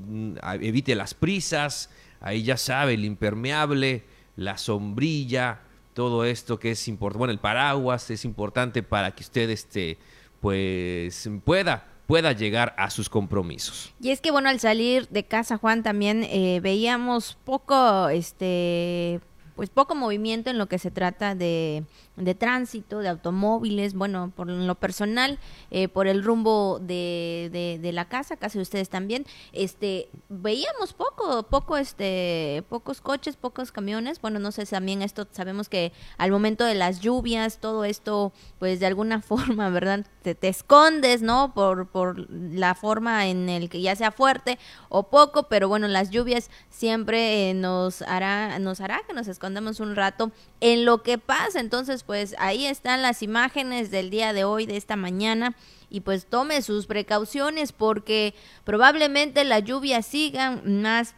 evite 0.60 0.94
las 0.94 1.14
prisas, 1.14 1.90
ahí 2.20 2.42
ya 2.42 2.56
sabe, 2.56 2.94
el 2.94 3.04
impermeable, 3.04 4.04
la 4.36 4.58
sombrilla, 4.58 5.60
todo 5.94 6.24
esto 6.24 6.58
que 6.58 6.70
es 6.70 6.88
importante, 6.88 7.18
bueno, 7.18 7.32
el 7.32 7.38
paraguas 7.38 8.10
es 8.10 8.24
importante 8.24 8.82
para 8.82 9.10
que 9.12 9.22
usted 9.22 9.50
este, 9.50 9.98
pues 10.40 11.28
pueda 11.44 11.91
pueda 12.12 12.32
llegar 12.32 12.74
a 12.76 12.90
sus 12.90 13.08
compromisos. 13.08 13.94
Y 13.98 14.10
es 14.10 14.20
que 14.20 14.30
bueno, 14.30 14.50
al 14.50 14.60
salir 14.60 15.08
de 15.08 15.24
casa, 15.24 15.56
Juan, 15.56 15.82
también 15.82 16.24
eh, 16.24 16.60
veíamos 16.62 17.38
poco, 17.42 18.10
este, 18.10 19.18
pues 19.56 19.70
poco 19.70 19.94
movimiento 19.94 20.50
en 20.50 20.58
lo 20.58 20.66
que 20.66 20.78
se 20.78 20.90
trata 20.90 21.34
de, 21.34 21.84
de 22.16 22.34
tránsito, 22.34 22.98
de 22.98 23.08
automóviles, 23.08 23.94
bueno, 23.94 24.32
por 24.36 24.48
lo 24.48 24.74
personal, 24.74 25.38
eh, 25.70 25.88
por 25.88 26.06
el 26.06 26.22
rumbo 26.22 26.78
de, 26.80 27.78
de, 27.80 27.92
la 27.92 28.06
casa, 28.06 28.36
casi 28.36 28.58
ustedes 28.58 28.88
también, 28.88 29.26
este, 29.52 30.08
veíamos 30.28 30.92
poco, 30.92 31.42
poco, 31.44 31.76
este, 31.76 32.64
pocos 32.68 33.00
coches, 33.00 33.36
pocos 33.36 33.72
camiones, 33.72 34.20
bueno, 34.20 34.38
no 34.38 34.52
sé, 34.52 34.66
también 34.66 35.02
esto, 35.02 35.26
sabemos 35.32 35.68
que 35.68 35.92
al 36.18 36.30
momento 36.30 36.64
de 36.64 36.74
las 36.74 37.00
lluvias, 37.00 37.58
todo 37.58 37.84
esto, 37.84 38.32
pues 38.58 38.80
de 38.80 38.86
alguna 38.86 39.20
forma, 39.22 39.70
¿verdad? 39.70 40.06
Te, 40.22 40.34
te 40.34 40.48
escondes, 40.48 41.22
¿no? 41.22 41.52
Por, 41.54 41.88
por 41.88 42.30
la 42.30 42.74
forma 42.74 43.26
en 43.26 43.48
el 43.48 43.68
que 43.68 43.80
ya 43.80 43.96
sea 43.96 44.12
fuerte 44.12 44.58
o 44.88 45.04
poco, 45.04 45.44
pero 45.44 45.68
bueno, 45.68 45.88
las 45.88 46.10
lluvias 46.10 46.50
siempre 46.70 47.50
eh, 47.50 47.54
nos 47.54 48.02
hará, 48.02 48.58
nos 48.58 48.80
hará 48.80 49.00
que 49.06 49.14
nos 49.14 49.28
escondamos 49.28 49.80
un 49.80 49.96
rato 49.96 50.30
en 50.60 50.84
lo 50.84 51.02
que 51.02 51.18
pasa. 51.18 51.60
Entonces, 51.60 52.01
pues 52.02 52.34
ahí 52.38 52.66
están 52.66 53.02
las 53.02 53.22
imágenes 53.22 53.90
del 53.90 54.10
día 54.10 54.32
de 54.32 54.44
hoy, 54.44 54.66
de 54.66 54.76
esta 54.76 54.96
mañana. 54.96 55.54
Y 55.90 56.00
pues 56.00 56.26
tome 56.26 56.62
sus 56.62 56.86
precauciones 56.86 57.72
porque 57.72 58.34
probablemente 58.64 59.44
la 59.44 59.58
lluvia 59.58 60.02
siga 60.02 60.60
más 60.64 61.14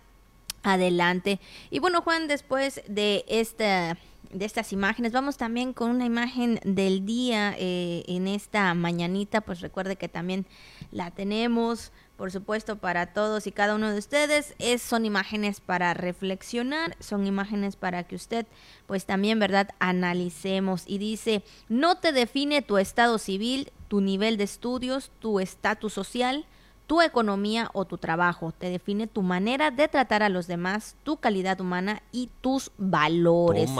adelante. 0.62 1.40
Y 1.70 1.78
bueno, 1.78 2.02
Juan, 2.02 2.26
después 2.26 2.82
de 2.88 3.24
esta 3.28 3.96
de 4.34 4.44
estas 4.44 4.72
imágenes. 4.72 5.12
Vamos 5.12 5.36
también 5.36 5.72
con 5.72 5.90
una 5.90 6.04
imagen 6.04 6.60
del 6.64 7.06
día 7.06 7.54
eh, 7.56 8.04
en 8.08 8.26
esta 8.26 8.74
mañanita, 8.74 9.40
pues 9.40 9.60
recuerde 9.60 9.96
que 9.96 10.08
también 10.08 10.44
la 10.90 11.10
tenemos 11.12 11.92
por 12.16 12.30
supuesto, 12.30 12.76
para 12.76 13.06
todos 13.12 13.46
y 13.46 13.52
cada 13.52 13.74
uno 13.74 13.90
de 13.90 13.98
ustedes. 13.98 14.54
Es, 14.58 14.82
son 14.82 15.04
imágenes 15.04 15.60
para 15.60 15.94
reflexionar, 15.94 16.96
son 17.00 17.26
imágenes 17.26 17.76
para 17.76 18.04
que 18.04 18.16
usted, 18.16 18.46
pues 18.86 19.04
también, 19.04 19.38
¿verdad?, 19.38 19.70
analicemos. 19.78 20.84
Y 20.86 20.98
dice, 20.98 21.42
no 21.68 21.96
te 21.96 22.12
define 22.12 22.62
tu 22.62 22.78
estado 22.78 23.18
civil, 23.18 23.72
tu 23.88 24.00
nivel 24.00 24.36
de 24.36 24.44
estudios, 24.44 25.10
tu 25.18 25.40
estatus 25.40 25.92
social, 25.92 26.46
tu 26.86 27.00
economía 27.02 27.70
o 27.72 27.84
tu 27.84 27.98
trabajo. 27.98 28.52
Te 28.56 28.70
define 28.70 29.06
tu 29.06 29.22
manera 29.22 29.70
de 29.70 29.88
tratar 29.88 30.22
a 30.22 30.28
los 30.28 30.46
demás, 30.46 30.96
tu 31.02 31.16
calidad 31.16 31.60
humana 31.60 32.02
y 32.12 32.30
tus 32.40 32.70
valores. 32.76 33.70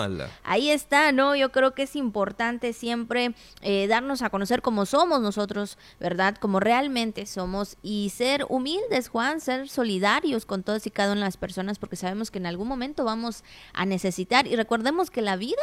Ahí 0.42 0.70
está, 0.70 1.12
¿no? 1.12 1.36
Yo 1.36 1.52
creo 1.52 1.74
que 1.74 1.82
es 1.82 1.96
importante 1.96 2.72
siempre 2.72 3.34
eh, 3.60 3.86
darnos 3.86 4.22
a 4.22 4.30
conocer 4.30 4.62
cómo 4.62 4.86
somos 4.86 5.20
nosotros, 5.20 5.78
¿verdad? 6.00 6.36
Como 6.36 6.60
realmente 6.60 7.26
somos 7.26 7.76
y 7.82 8.10
ser 8.10 8.46
humildes, 8.48 9.08
Juan, 9.08 9.40
ser 9.40 9.68
solidarios 9.68 10.46
con 10.46 10.62
todas 10.62 10.86
y 10.86 10.90
cada 10.90 11.12
una 11.12 11.22
de 11.22 11.26
las 11.26 11.36
personas 11.36 11.78
porque 11.78 11.96
sabemos 11.96 12.30
que 12.30 12.38
en 12.38 12.46
algún 12.46 12.68
momento 12.68 13.04
vamos 13.04 13.44
a 13.72 13.86
necesitar 13.86 14.46
y 14.46 14.56
recordemos 14.56 15.10
que 15.10 15.22
la 15.22 15.36
vida 15.36 15.62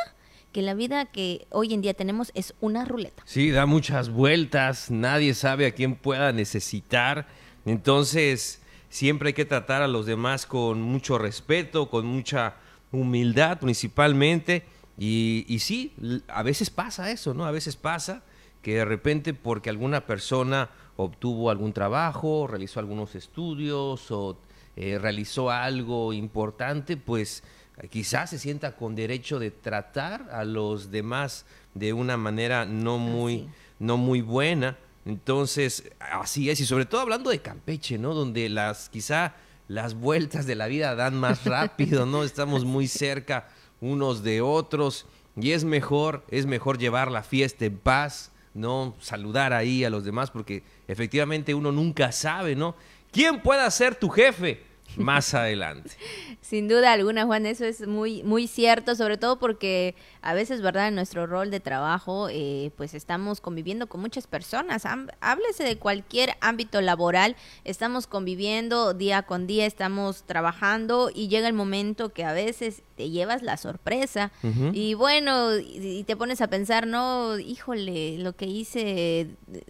que 0.51 0.61
la 0.61 0.73
vida 0.73 1.05
que 1.05 1.47
hoy 1.49 1.73
en 1.73 1.81
día 1.81 1.93
tenemos 1.93 2.31
es 2.35 2.53
una 2.59 2.85
ruleta. 2.85 3.23
Sí, 3.25 3.51
da 3.51 3.65
muchas 3.65 4.09
vueltas, 4.09 4.91
nadie 4.91 5.33
sabe 5.33 5.65
a 5.65 5.71
quién 5.71 5.95
pueda 5.95 6.31
necesitar, 6.31 7.27
entonces 7.65 8.61
siempre 8.89 9.29
hay 9.29 9.33
que 9.33 9.45
tratar 9.45 9.81
a 9.81 9.87
los 9.87 10.05
demás 10.05 10.45
con 10.45 10.81
mucho 10.81 11.17
respeto, 11.17 11.89
con 11.89 12.05
mucha 12.05 12.55
humildad 12.91 13.59
principalmente, 13.59 14.65
y, 14.97 15.57
sí, 15.59 15.93
a 16.27 16.43
veces 16.43 16.69
pasa 16.69 17.09
eso, 17.09 17.33
¿no? 17.33 17.45
A 17.45 17.51
veces 17.51 17.75
pasa 17.75 18.21
que 18.61 18.75
de 18.75 18.85
repente 18.85 19.33
porque 19.33 19.71
alguna 19.71 20.05
persona 20.05 20.69
obtuvo 20.95 21.49
algún 21.49 21.73
trabajo, 21.73 22.45
realizó 22.45 22.79
algunos 22.79 23.15
estudios 23.15 24.11
o 24.11 24.37
eh, 24.75 24.99
realizó 24.99 25.49
algo 25.49 26.13
importante, 26.13 26.97
pues 26.97 27.43
quizás 27.89 28.29
se 28.29 28.39
sienta 28.39 28.75
con 28.75 28.95
derecho 28.95 29.39
de 29.39 29.51
tratar 29.51 30.29
a 30.31 30.43
los 30.43 30.91
demás 30.91 31.45
de 31.73 31.93
una 31.93 32.17
manera 32.17 32.65
no 32.65 32.97
muy, 32.97 33.49
no 33.79 33.97
muy 33.97 34.21
buena. 34.21 34.77
Entonces, 35.05 35.91
así 35.99 36.49
es, 36.49 36.59
y 36.59 36.65
sobre 36.65 36.85
todo 36.85 37.01
hablando 37.01 37.29
de 37.29 37.41
Campeche, 37.41 37.97
¿no? 37.97 38.13
Donde 38.13 38.49
las, 38.49 38.89
quizá 38.89 39.33
las 39.67 39.95
vueltas 39.95 40.45
de 40.45 40.55
la 40.55 40.67
vida 40.67 40.95
dan 40.95 41.15
más 41.19 41.45
rápido, 41.45 42.05
¿no? 42.05 42.23
Estamos 42.23 42.65
muy 42.65 42.87
cerca 42.87 43.47
unos 43.79 44.21
de 44.23 44.41
otros 44.41 45.07
y 45.35 45.51
es 45.51 45.63
mejor, 45.63 46.23
es 46.29 46.45
mejor 46.45 46.77
llevar 46.77 47.11
la 47.11 47.23
fiesta 47.23 47.65
en 47.65 47.77
paz, 47.77 48.31
¿no? 48.53 48.95
Saludar 48.99 49.53
ahí 49.53 49.83
a 49.83 49.89
los 49.89 50.03
demás 50.03 50.29
porque 50.29 50.63
efectivamente 50.87 51.55
uno 51.55 51.71
nunca 51.71 52.11
sabe, 52.11 52.55
¿no? 52.55 52.75
¿Quién 53.11 53.41
pueda 53.41 53.69
ser 53.71 53.95
tu 53.95 54.09
jefe? 54.09 54.63
Más 54.97 55.33
adelante. 55.33 55.91
Sin 56.41 56.67
duda 56.67 56.93
alguna, 56.93 57.25
Juan, 57.25 57.45
eso 57.45 57.65
es 57.65 57.87
muy, 57.87 58.23
muy 58.23 58.47
cierto, 58.47 58.95
sobre 58.95 59.17
todo 59.17 59.39
porque 59.39 59.95
a 60.21 60.33
veces, 60.33 60.61
¿verdad? 60.61 60.87
En 60.87 60.95
nuestro 60.95 61.27
rol 61.27 61.51
de 61.51 61.59
trabajo, 61.59 62.27
eh, 62.29 62.71
pues 62.77 62.93
estamos 62.93 63.41
conviviendo 63.41 63.87
con 63.87 64.01
muchas 64.01 64.27
personas. 64.27 64.83
Háblese 65.21 65.63
de 65.63 65.77
cualquier 65.77 66.35
ámbito 66.41 66.81
laboral, 66.81 67.35
estamos 67.63 68.07
conviviendo 68.07 68.93
día 68.93 69.23
con 69.23 69.47
día, 69.47 69.65
estamos 69.65 70.23
trabajando 70.23 71.09
y 71.13 71.27
llega 71.27 71.47
el 71.47 71.53
momento 71.53 72.09
que 72.09 72.23
a 72.23 72.33
veces 72.33 72.83
te 72.95 73.09
llevas 73.09 73.41
la 73.41 73.57
sorpresa 73.57 74.31
y 74.73 74.93
bueno, 74.93 75.57
y, 75.57 76.03
te 76.03 76.15
pones 76.15 76.41
a 76.41 76.47
pensar, 76.47 76.85
no, 76.85 77.39
híjole, 77.39 78.17
lo 78.19 78.33
que 78.33 78.45
hice 78.45 79.27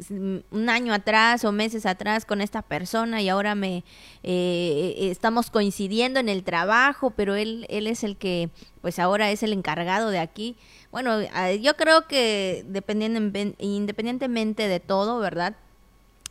un 0.10 0.70
año 0.70 0.94
atrás 0.94 1.46
o 1.46 1.52
meses 1.52 1.86
atrás 1.86 2.26
con 2.26 2.42
esta 2.42 2.62
persona 2.62 3.22
y 3.22 3.30
ahora 3.30 3.56
me 3.56 3.84
eh, 4.24 5.11
estamos 5.12 5.50
coincidiendo 5.50 6.20
en 6.20 6.30
el 6.30 6.44
trabajo, 6.44 7.12
pero 7.12 7.36
él, 7.36 7.66
él 7.70 7.88
es 7.88 8.04
el 8.04 8.18
que 8.18 8.50
pues 8.82 9.00
ahora 9.00 9.32
es 9.32 9.44
el 9.44 9.54
encargado 9.54 10.10
de 10.10 10.20
aquí. 10.20 10.56
Bueno, 10.92 11.22
yo 11.62 11.76
creo 11.76 12.08
que 12.08 12.66
independientemente 13.60 14.68
de 14.68 14.80
todo, 14.80 15.20
¿verdad? 15.20 15.56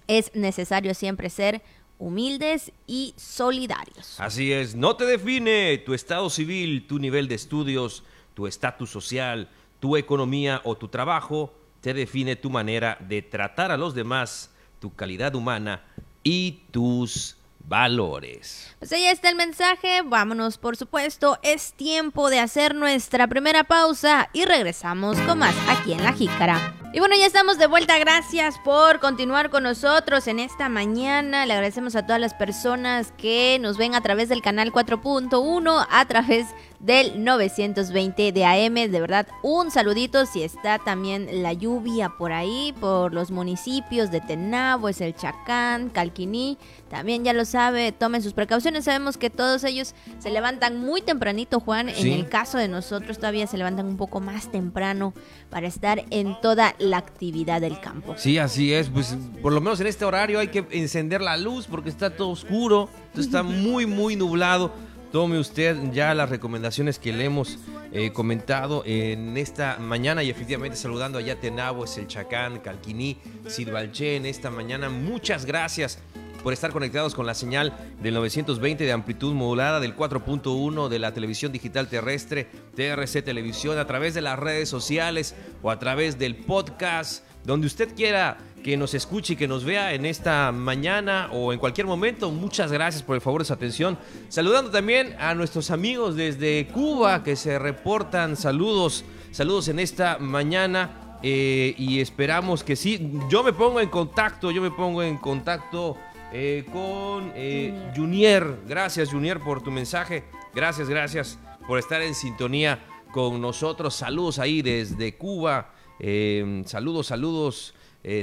Es 0.07 0.35
necesario 0.35 0.95
siempre 0.95 1.31
ser 1.31 1.63
humildes 1.99 2.73
y 2.87 3.15
solidarios. 3.17 4.19
Así 4.19 4.53
es, 4.53 4.75
no 4.75 4.97
te 4.97 5.05
define 5.05 5.79
tu 5.79 5.95
estado 5.95 6.31
civil, 6.31 6.87
tu 6.87 6.99
nivel 6.99 7.29
de 7.29 7.35
estudios, 7.35 8.03
tu 8.35 8.47
estatus 8.47 8.91
social, 8.91 9.49
tu 9.81 9.97
economía 9.97 10.63
o 10.65 10.77
tu 10.77 10.89
trabajo, 10.89 11.53
te 11.81 11.95
define 11.95 12.37
tu 12.37 12.51
manera 12.51 12.97
de 13.01 13.23
tratar 13.23 13.71
a 13.71 13.77
los 13.77 13.95
demás, 13.95 14.51
tu 14.81 14.95
calidad 14.95 15.35
humana 15.35 15.83
y 16.23 16.61
tus 16.71 17.37
valores. 17.71 18.75
Pues 18.81 18.93
ahí 18.93 19.07
está 19.07 19.31
el 19.31 19.37
mensaje, 19.37 20.03
vámonos 20.05 20.59
por 20.59 20.77
supuesto, 20.77 21.39
es 21.43 21.73
tiempo 21.73 22.29
de 22.29 22.41
hacer 22.41 22.75
nuestra 22.75 23.29
primera 23.29 23.63
pausa 23.63 24.29
y 24.33 24.45
regresamos 24.45 25.17
con 25.21 25.39
más 25.39 25.55
aquí 25.69 25.93
en 25.93 26.03
La 26.03 26.13
Jícara. 26.13 26.75
Y 26.93 26.99
bueno, 26.99 27.15
ya 27.17 27.27
estamos 27.27 27.59
de 27.59 27.69
vuelta, 27.69 27.97
gracias 27.99 28.59
por 28.65 28.99
continuar 28.99 29.51
con 29.51 29.63
nosotros 29.63 30.27
en 30.27 30.41
esta 30.41 30.69
mañana, 30.69 31.47
le 31.47 31.53
agradecemos 31.53 31.95
a 31.95 32.05
todas 32.05 32.21
las 32.21 32.35
personas 32.35 33.13
que 33.17 33.59
nos 33.61 33.77
ven 33.77 33.95
a 33.95 34.01
través 34.01 34.29
del 34.29 34.43
canal 34.43 34.73
4.1, 34.73 35.87
a 35.89 36.05
través 36.07 36.49
del 36.81 37.23
920 37.23 38.33
de 38.33 38.45
AM. 38.45 38.75
De 38.75 39.01
verdad, 39.01 39.29
un 39.43 39.71
saludito 39.71 40.27
si 40.27 40.43
está 40.43 40.79
también 40.79 41.43
la 41.43 41.53
lluvia 41.53 42.11
por 42.19 42.33
ahí, 42.33 42.75
por 42.81 43.15
los 43.15 43.31
municipios 43.31 44.11
de 44.11 44.21
Tenabo, 44.21 44.89
es 44.89 45.01
el 45.01 45.15
Chacán, 45.15 45.91
Calquiní. 45.91 46.59
También 46.89 47.23
ya 47.23 47.33
lo 47.33 47.45
sabe, 47.45 47.93
tomen 47.93 48.23
sus 48.23 48.33
precauciones. 48.33 48.85
Sabemos 48.85 49.17
que 49.17 49.31
todos 49.31 49.63
ellos 49.65 49.95
se 50.19 50.31
levantan 50.31 50.81
muy 50.81 51.03
tempranito, 51.03 51.61
Juan. 51.61 51.89
En 51.89 52.09
el 52.09 52.29
caso 52.29 52.59
de 52.59 52.67
nosotros 52.67 53.19
todavía 53.19 53.47
se 53.47 53.59
levantan 53.59 53.87
un 53.87 53.97
poco 53.97 54.21
más 54.21 54.51
temprano 54.51 55.13
para 55.51 55.69
estar 55.69 56.05
en 56.11 56.41
toda 56.41 56.75
la 56.79 56.97
actividad 56.97 57.61
del 57.61 57.79
campo. 57.81 58.15
Sí, 58.17 58.39
así 58.39 58.73
es. 58.73 58.89
Pues 58.89 59.17
por 59.43 59.53
lo 59.53 59.61
menos 59.61 59.81
en 59.81 59.87
este 59.87 60.05
horario 60.05 60.39
hay 60.39 60.49
que 60.49 60.67
encender 60.71 61.21
la 61.21 61.37
luz 61.37 61.67
porque 61.67 61.91
está 61.91 62.11
todo 62.11 62.31
oscuro, 62.31 62.89
está 63.17 63.43
muy, 63.43 63.87
muy 63.87 64.17
nublado. 64.17 64.73
Tome 65.13 65.41
usted 65.41 65.77
ya 65.93 66.15
las 66.15 66.31
recomendaciones 66.31 67.01
que 67.01 67.13
le 67.13 67.25
hemos 67.25 67.59
eh, 67.91 68.13
comentado 68.13 68.85
en 68.87 69.37
esta 69.37 69.77
mañana 69.81 70.23
y 70.23 70.31
efectivamente 70.31 70.77
saludando 70.77 71.19
a 71.19 71.21
Yatenabo, 71.21 71.85
es 71.85 71.99
el 71.99 72.07
Chacán, 72.07 72.61
Calquiní, 72.61 73.19
Sidbalché 73.49 74.15
en 74.15 74.27
esta 74.27 74.51
mañana. 74.51 74.89
Muchas 74.89 75.47
gracias 75.47 75.99
por 76.45 76.53
estar 76.53 76.71
conectados 76.71 77.17
con 77.17 77.27
la 77.27 77.35
señal 77.35 77.77
del 78.01 78.15
920 78.15 78.85
de 78.85 78.93
amplitud 78.93 79.35
modulada 79.35 79.81
del 79.81 79.97
4.1 79.97 80.89
de 80.89 80.99
la 81.01 81.13
televisión 81.13 81.51
digital 81.51 81.89
terrestre, 81.89 82.47
TRC 82.77 83.23
Televisión, 83.25 83.79
a 83.79 83.87
través 83.89 84.15
de 84.15 84.23
las 84.23 84.39
redes 84.39 84.69
sociales 84.69 85.35
o 85.63 85.73
a 85.73 85.81
través 85.81 86.21
del 86.21 86.37
podcast 86.37 87.25
donde 87.45 87.67
usted 87.67 87.95
quiera 87.95 88.39
que 88.63 88.77
nos 88.77 88.95
escuche 88.95 89.33
y 89.33 89.37
que 89.37 89.49
nos 89.49 89.65
vea 89.65 89.95
en 89.95 90.05
esta 90.05 90.53
mañana 90.53 91.31
o 91.33 91.53
en 91.53 91.59
cualquier 91.59 91.87
momento. 91.87 92.31
Muchas 92.31 92.71
gracias 92.71 93.03
por 93.03 93.15
el 93.15 93.21
favor 93.21 93.41
de 93.41 93.47
su 93.47 93.53
atención. 93.53 93.99
Saludando 94.29 94.71
también 94.71 95.17
a 95.19 95.35
nuestros 95.35 95.71
amigos 95.71 96.17
desde 96.17 96.69
Cuba 96.69 97.23
que 97.23 97.37
se 97.37 97.59
reportan. 97.59 98.37
Saludos, 98.37 99.05
saludos 99.31 99.69
en 99.69 99.79
esta 99.79 100.19
mañana. 100.19 101.19
Eh, 101.23 101.75
y 101.77 102.01
esperamos 102.01 102.65
que 102.65 102.77
sí. 102.77 103.13
Yo 103.29 103.43
me 103.43 103.53
pongo 103.53 103.81
en 103.81 103.89
contacto, 103.89 104.51
yo 104.51 104.63
me 104.63 104.71
pongo 104.71 105.03
en 105.03 105.19
contacto 105.19 105.97
eh, 106.33 106.65
con 106.73 107.33
eh, 107.35 107.93
Junior. 107.95 108.61
Gracias, 108.67 109.11
Junior, 109.11 109.41
por 109.41 109.63
tu 109.63 109.71
mensaje. 109.71 110.25
Gracias, 110.55 110.89
gracias 110.89 111.39
por 111.67 111.79
estar 111.79 112.01
en 112.01 112.15
sintonía 112.15 112.79
con 113.13 113.41
nosotros. 113.41 113.95
Saludos 113.95 114.39
ahí 114.39 114.63
desde 114.63 115.17
Cuba. 115.17 115.75
Saludos, 116.67 117.07
saludos. 117.07 117.75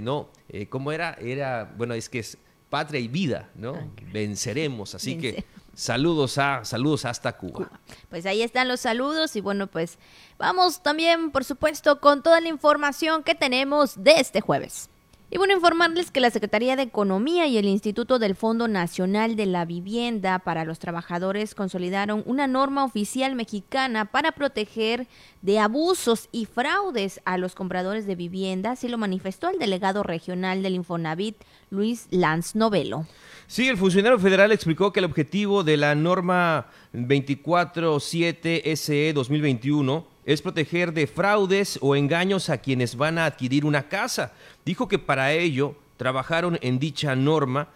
no, 0.01 0.29
¿cómo 0.69 0.91
era? 0.91 1.17
Era, 1.21 1.73
bueno, 1.77 1.93
es 1.93 2.09
que 2.09 2.19
es 2.19 2.37
patria 2.69 2.99
y 2.99 3.07
vida, 3.07 3.49
¿no? 3.55 3.91
Venceremos. 4.11 4.95
Así 4.95 5.17
que 5.17 5.45
saludos 5.73 6.37
a, 6.37 6.65
saludos 6.65 7.05
hasta 7.05 7.37
Cuba. 7.37 7.69
Pues 8.09 8.25
ahí 8.25 8.41
están 8.41 8.67
los 8.67 8.81
saludos 8.81 9.35
y 9.35 9.41
bueno, 9.41 9.67
pues 9.67 9.97
vamos 10.37 10.81
también, 10.81 11.31
por 11.31 11.43
supuesto, 11.43 11.99
con 12.01 12.23
toda 12.23 12.41
la 12.41 12.49
información 12.49 13.23
que 13.23 13.35
tenemos 13.35 14.03
de 14.03 14.19
este 14.19 14.41
jueves. 14.41 14.89
Y 15.29 15.37
bueno, 15.37 15.53
informarles 15.53 16.09
que 16.09 16.21
la 16.21 16.31
Secretaría 16.31 16.77
de 16.77 16.83
Economía 16.83 17.47
y 17.47 17.57
el 17.57 17.65
Instituto 17.65 18.17
del 18.17 18.33
Fondo 18.33 18.69
Nacional 18.69 19.35
de 19.35 19.45
la 19.45 19.65
Vivienda 19.65 20.39
para 20.39 20.63
los 20.63 20.79
Trabajadores 20.79 21.53
consolidaron 21.53 22.23
una 22.25 22.47
norma 22.47 22.85
oficial 22.85 23.35
mexicana 23.35 24.05
para 24.05 24.31
proteger 24.31 25.05
de 25.41 25.59
abusos 25.59 26.29
y 26.31 26.45
fraudes 26.45 27.19
a 27.25 27.37
los 27.37 27.55
compradores 27.55 28.07
de 28.07 28.15
vivienda, 28.15 28.71
así 28.71 28.87
lo 28.87 28.97
manifestó 28.97 29.49
el 29.49 29.59
delegado 29.59 30.01
regional 30.01 30.63
del 30.63 30.75
Infonavit, 30.75 31.35
Luis 31.71 32.07
Lanz 32.09 32.55
Novelo. 32.55 33.05
Sí, 33.47 33.67
el 33.67 33.75
funcionario 33.75 34.19
federal 34.19 34.53
explicó 34.53 34.93
que 34.93 35.01
el 35.01 35.05
objetivo 35.05 35.65
de 35.65 35.75
la 35.75 35.93
norma 35.93 36.67
247 36.93 38.77
SE 38.77 39.11
2021 39.11 40.16
es 40.27 40.41
proteger 40.41 40.93
de 40.93 41.07
fraudes 41.07 41.79
o 41.81 41.95
engaños 41.95 42.49
a 42.49 42.57
quienes 42.57 42.97
van 42.97 43.17
a 43.17 43.25
adquirir 43.25 43.63
una 43.63 43.87
casa. 43.87 44.33
Dijo 44.65 44.89
que 44.89 44.99
para 44.99 45.31
ello 45.31 45.75
trabajaron 45.95 46.59
en 46.61 46.79
dicha 46.79 47.15
norma, 47.15 47.69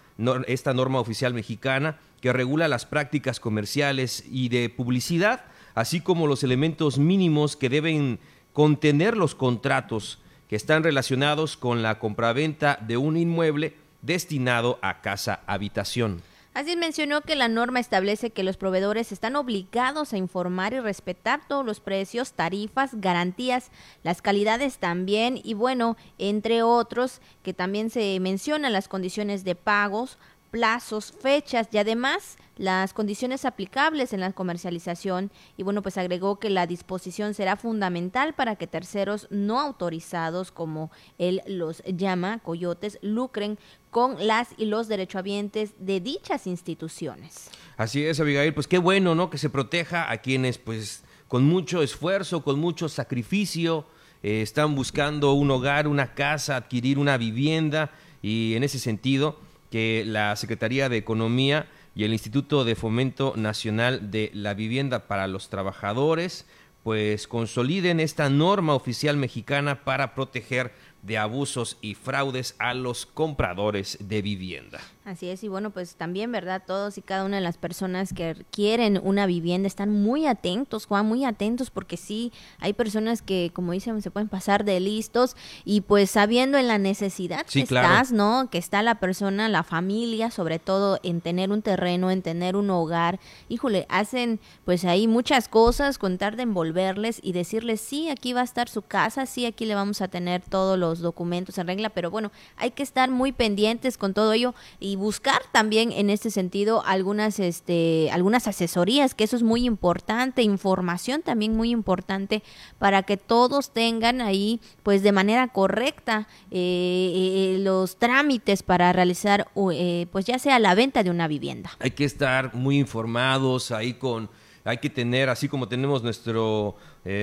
esta 0.48 0.74
norma 0.74 1.00
oficial 1.00 1.34
mexicana, 1.34 1.98
que 2.20 2.34
regula 2.34 2.68
las 2.68 2.86
prácticas 2.86 3.40
comerciales 3.40 4.26
y 4.30 4.50
de 4.50 4.68
publicidad, 4.70 5.46
así 5.76 6.02
como 6.02 6.28
los 6.28 6.44
elementos 6.44 7.00
mínimos 7.00 7.56
que 7.56 7.70
deben 7.70 8.20
contener 8.52 9.16
los 9.16 9.34
contratos 9.34 10.20
que 10.50 10.58
están 10.58 10.84
relacionados 10.84 11.56
con 11.56 11.82
la 11.82 12.00
compraventa 12.00 12.78
de 12.86 12.98
un 12.98 13.16
inmueble 13.16 13.76
destinado 14.02 14.78
a 14.82 15.00
casa 15.00 15.40
habitación. 15.48 16.22
Así 16.54 16.76
mencionó 16.76 17.22
que 17.22 17.38
la 17.38 17.48
norma 17.48 17.80
establece 17.80 18.32
que 18.32 18.44
los 18.44 18.58
proveedores 18.58 19.14
están 19.14 19.38
obligados 19.38 20.12
a 20.12 20.18
informar 20.18 20.74
y 20.74 20.82
respetar 20.82 21.48
todos 21.48 21.66
los 21.66 21.80
precios, 21.80 22.34
tarifas, 22.34 23.00
garantías, 23.00 23.72
las 24.04 24.22
calidades 24.22 24.78
también 24.78 25.40
y 25.42 25.54
bueno, 25.54 25.96
entre 26.18 26.62
otros, 26.62 27.22
que 27.42 27.54
también 27.54 27.90
se 27.90 28.20
mencionan 28.20 28.74
las 28.74 28.90
condiciones 28.90 29.46
de 29.46 29.56
pagos, 29.56 30.18
plazos, 30.52 31.14
fechas 31.14 31.70
y 31.72 31.78
además 31.78 32.38
las 32.58 32.94
condiciones 32.94 33.46
aplicables 33.46 34.12
en 34.12 34.20
la 34.20 34.34
comercialización. 34.34 35.32
Y 35.58 35.64
bueno, 35.64 35.82
pues 35.82 35.98
agregó 35.98 36.38
que 36.38 36.50
la 36.50 36.68
disposición 36.68 37.34
será 37.34 37.56
fundamental 37.56 38.34
para 38.34 38.58
que 38.58 38.68
terceros 38.68 39.28
no 39.32 39.60
autorizados, 39.60 40.52
como 40.52 40.92
él 41.18 41.42
los 41.48 41.82
llama, 41.86 42.40
coyotes, 42.40 43.00
lucren 43.02 43.58
con 43.92 44.26
las 44.26 44.48
y 44.58 44.66
los 44.66 44.88
derechohabientes 44.88 45.74
de 45.78 46.00
dichas 46.00 46.48
instituciones. 46.48 47.52
Así 47.78 48.04
es, 48.04 48.20
Abigail, 48.20 48.54
pues 48.54 48.68
qué 48.68 48.78
bueno, 48.78 49.14
¿no? 49.14 49.30
Que 49.30 49.38
se 49.38 49.50
proteja 49.50 50.10
a 50.10 50.18
quienes 50.18 50.58
pues 50.58 51.04
con 51.28 51.44
mucho 51.44 51.84
esfuerzo, 51.84 52.44
con 52.44 52.60
mucho 52.60 52.90
sacrificio, 52.90 53.86
eh, 54.24 54.42
están 54.42 54.76
buscando 54.76 55.34
un 55.34 55.52
hogar, 55.52 55.88
una 55.88 56.14
casa, 56.14 56.56
adquirir 56.56 56.98
una 56.98 57.18
vivienda 57.18 57.92
y 58.22 58.56
en 58.56 58.64
ese 58.64 58.80
sentido 58.80 59.40
que 59.70 60.04
la 60.06 60.36
Secretaría 60.36 60.90
de 60.90 60.98
Economía 60.98 61.68
y 61.96 62.04
el 62.04 62.14
Instituto 62.14 62.64
de 62.64 62.76
Fomento 62.76 63.34
Nacional 63.36 64.12
de 64.12 64.32
la 64.34 64.54
Vivienda 64.54 65.08
para 65.08 65.28
los 65.28 65.50
Trabajadores 65.50 66.46
pues 66.84 67.28
consoliden 67.28 68.00
esta 68.00 68.30
norma 68.30 68.74
oficial 68.74 69.16
mexicana 69.18 69.84
para 69.84 70.16
proteger 70.16 70.74
de 71.04 71.18
abusos 71.18 71.78
y 71.82 71.96
fraudes 71.96 72.56
a 72.60 72.74
los 72.74 73.06
compradores 73.06 73.98
de 74.02 74.22
vivienda. 74.22 74.82
Así 75.04 75.30
es, 75.30 75.44
y 75.44 75.48
bueno, 75.48 75.72
pues 75.72 75.96
también, 75.96 76.32
¿verdad? 76.32 76.62
Todos 76.66 77.00
y 77.00 77.02
cada 77.02 77.26
una 77.26 77.38
de 77.38 77.42
las 77.42 77.58
personas 77.58 78.14
que 78.14 78.46
quieren 78.52 79.02
una 79.04 79.26
vivienda 79.26 79.66
están 79.66 79.90
muy 79.90 80.28
atentos, 80.28 80.86
Juan, 80.86 81.08
muy 81.08 81.26
atentos, 81.26 81.72
porque 81.72 81.98
sí, 81.98 82.32
hay 82.60 82.74
personas 82.74 83.24
que, 83.24 83.50
como 83.52 83.72
dicen, 83.72 84.00
se 84.04 84.12
pueden 84.12 84.30
pasar 84.30 84.64
de 84.64 84.80
listos 84.80 85.36
y 85.66 85.82
pues 85.82 86.12
sabiendo 86.12 86.60
en 86.60 86.68
la 86.68 86.78
necesidad 86.78 87.48
que 87.48 87.62
estás, 87.62 88.12
¿no? 88.12 88.48
Que 88.52 88.60
está 88.60 88.84
la 88.84 89.00
persona, 89.00 89.50
la 89.50 89.64
familia, 89.64 90.30
sobre 90.30 90.60
todo 90.60 91.00
en 91.02 91.20
tener 91.22 91.50
un 91.50 91.64
terreno, 91.64 92.12
en 92.12 92.22
tener 92.22 92.56
un 92.56 92.70
hogar, 92.70 93.20
híjole, 93.50 93.88
hacen 93.90 94.40
pues 94.66 94.86
ahí 94.86 95.08
muchas 95.08 95.48
cosas, 95.48 95.98
contar 95.98 96.36
de 96.36 96.44
envolverles 96.44 97.20
y 97.24 97.32
decirles, 97.32 97.82
sí, 97.82 98.10
aquí 98.10 98.34
va 98.34 98.42
a 98.42 98.44
estar 98.44 98.70
su 98.70 98.84
casa, 98.84 99.26
sí, 99.26 99.48
aquí 99.48 99.66
le 99.66 99.74
vamos 99.74 100.00
a 100.02 100.10
tener 100.10 100.44
todos 100.44 100.78
los 100.78 101.00
documentos 101.00 101.58
en 101.58 101.66
regla, 101.66 101.90
pero 101.90 102.12
bueno, 102.12 102.32
hay 102.56 102.70
que 102.70 102.84
estar 102.84 103.10
muy 103.10 103.32
pendientes 103.32 103.98
con 103.98 104.14
todo 104.14 104.32
ello 104.34 104.54
y 104.80 104.91
y 104.92 104.98
buscar 104.98 105.42
también 105.54 105.94
en 105.94 106.10
este 106.10 106.30
sentido 106.32 106.84
algunas, 106.86 107.40
este, 107.40 108.10
algunas 108.12 108.46
asesorías, 108.48 109.16
que 109.16 109.24
eso 109.24 109.38
es 109.38 109.44
muy 109.44 109.64
importante, 109.66 110.42
información 110.42 111.22
también 111.22 111.56
muy 111.56 111.70
importante 111.70 112.44
para 112.78 113.04
que 113.04 113.16
todos 113.16 113.72
tengan 113.72 114.20
ahí, 114.20 114.60
pues 114.84 115.02
de 115.02 115.14
manera 115.14 115.48
correcta, 115.48 116.28
eh, 116.52 117.56
eh, 117.56 117.58
los 117.60 118.00
trámites 118.00 118.64
para 118.64 118.92
realizar, 118.92 119.48
eh, 119.72 120.08
pues 120.12 120.26
ya 120.26 120.38
sea 120.40 120.60
la 120.60 120.76
venta 120.76 121.04
de 121.04 121.10
una 121.10 121.30
vivienda. 121.30 121.72
Hay 121.80 121.92
que 121.92 122.04
estar 122.04 122.54
muy 122.54 122.78
informados 122.78 123.72
ahí 123.72 123.94
con 123.94 124.30
hay 124.64 124.78
que 124.78 124.92
tener, 124.92 125.30
así 125.30 125.48
como 125.48 125.68
tenemos 125.68 126.04
nuestro 126.04 126.76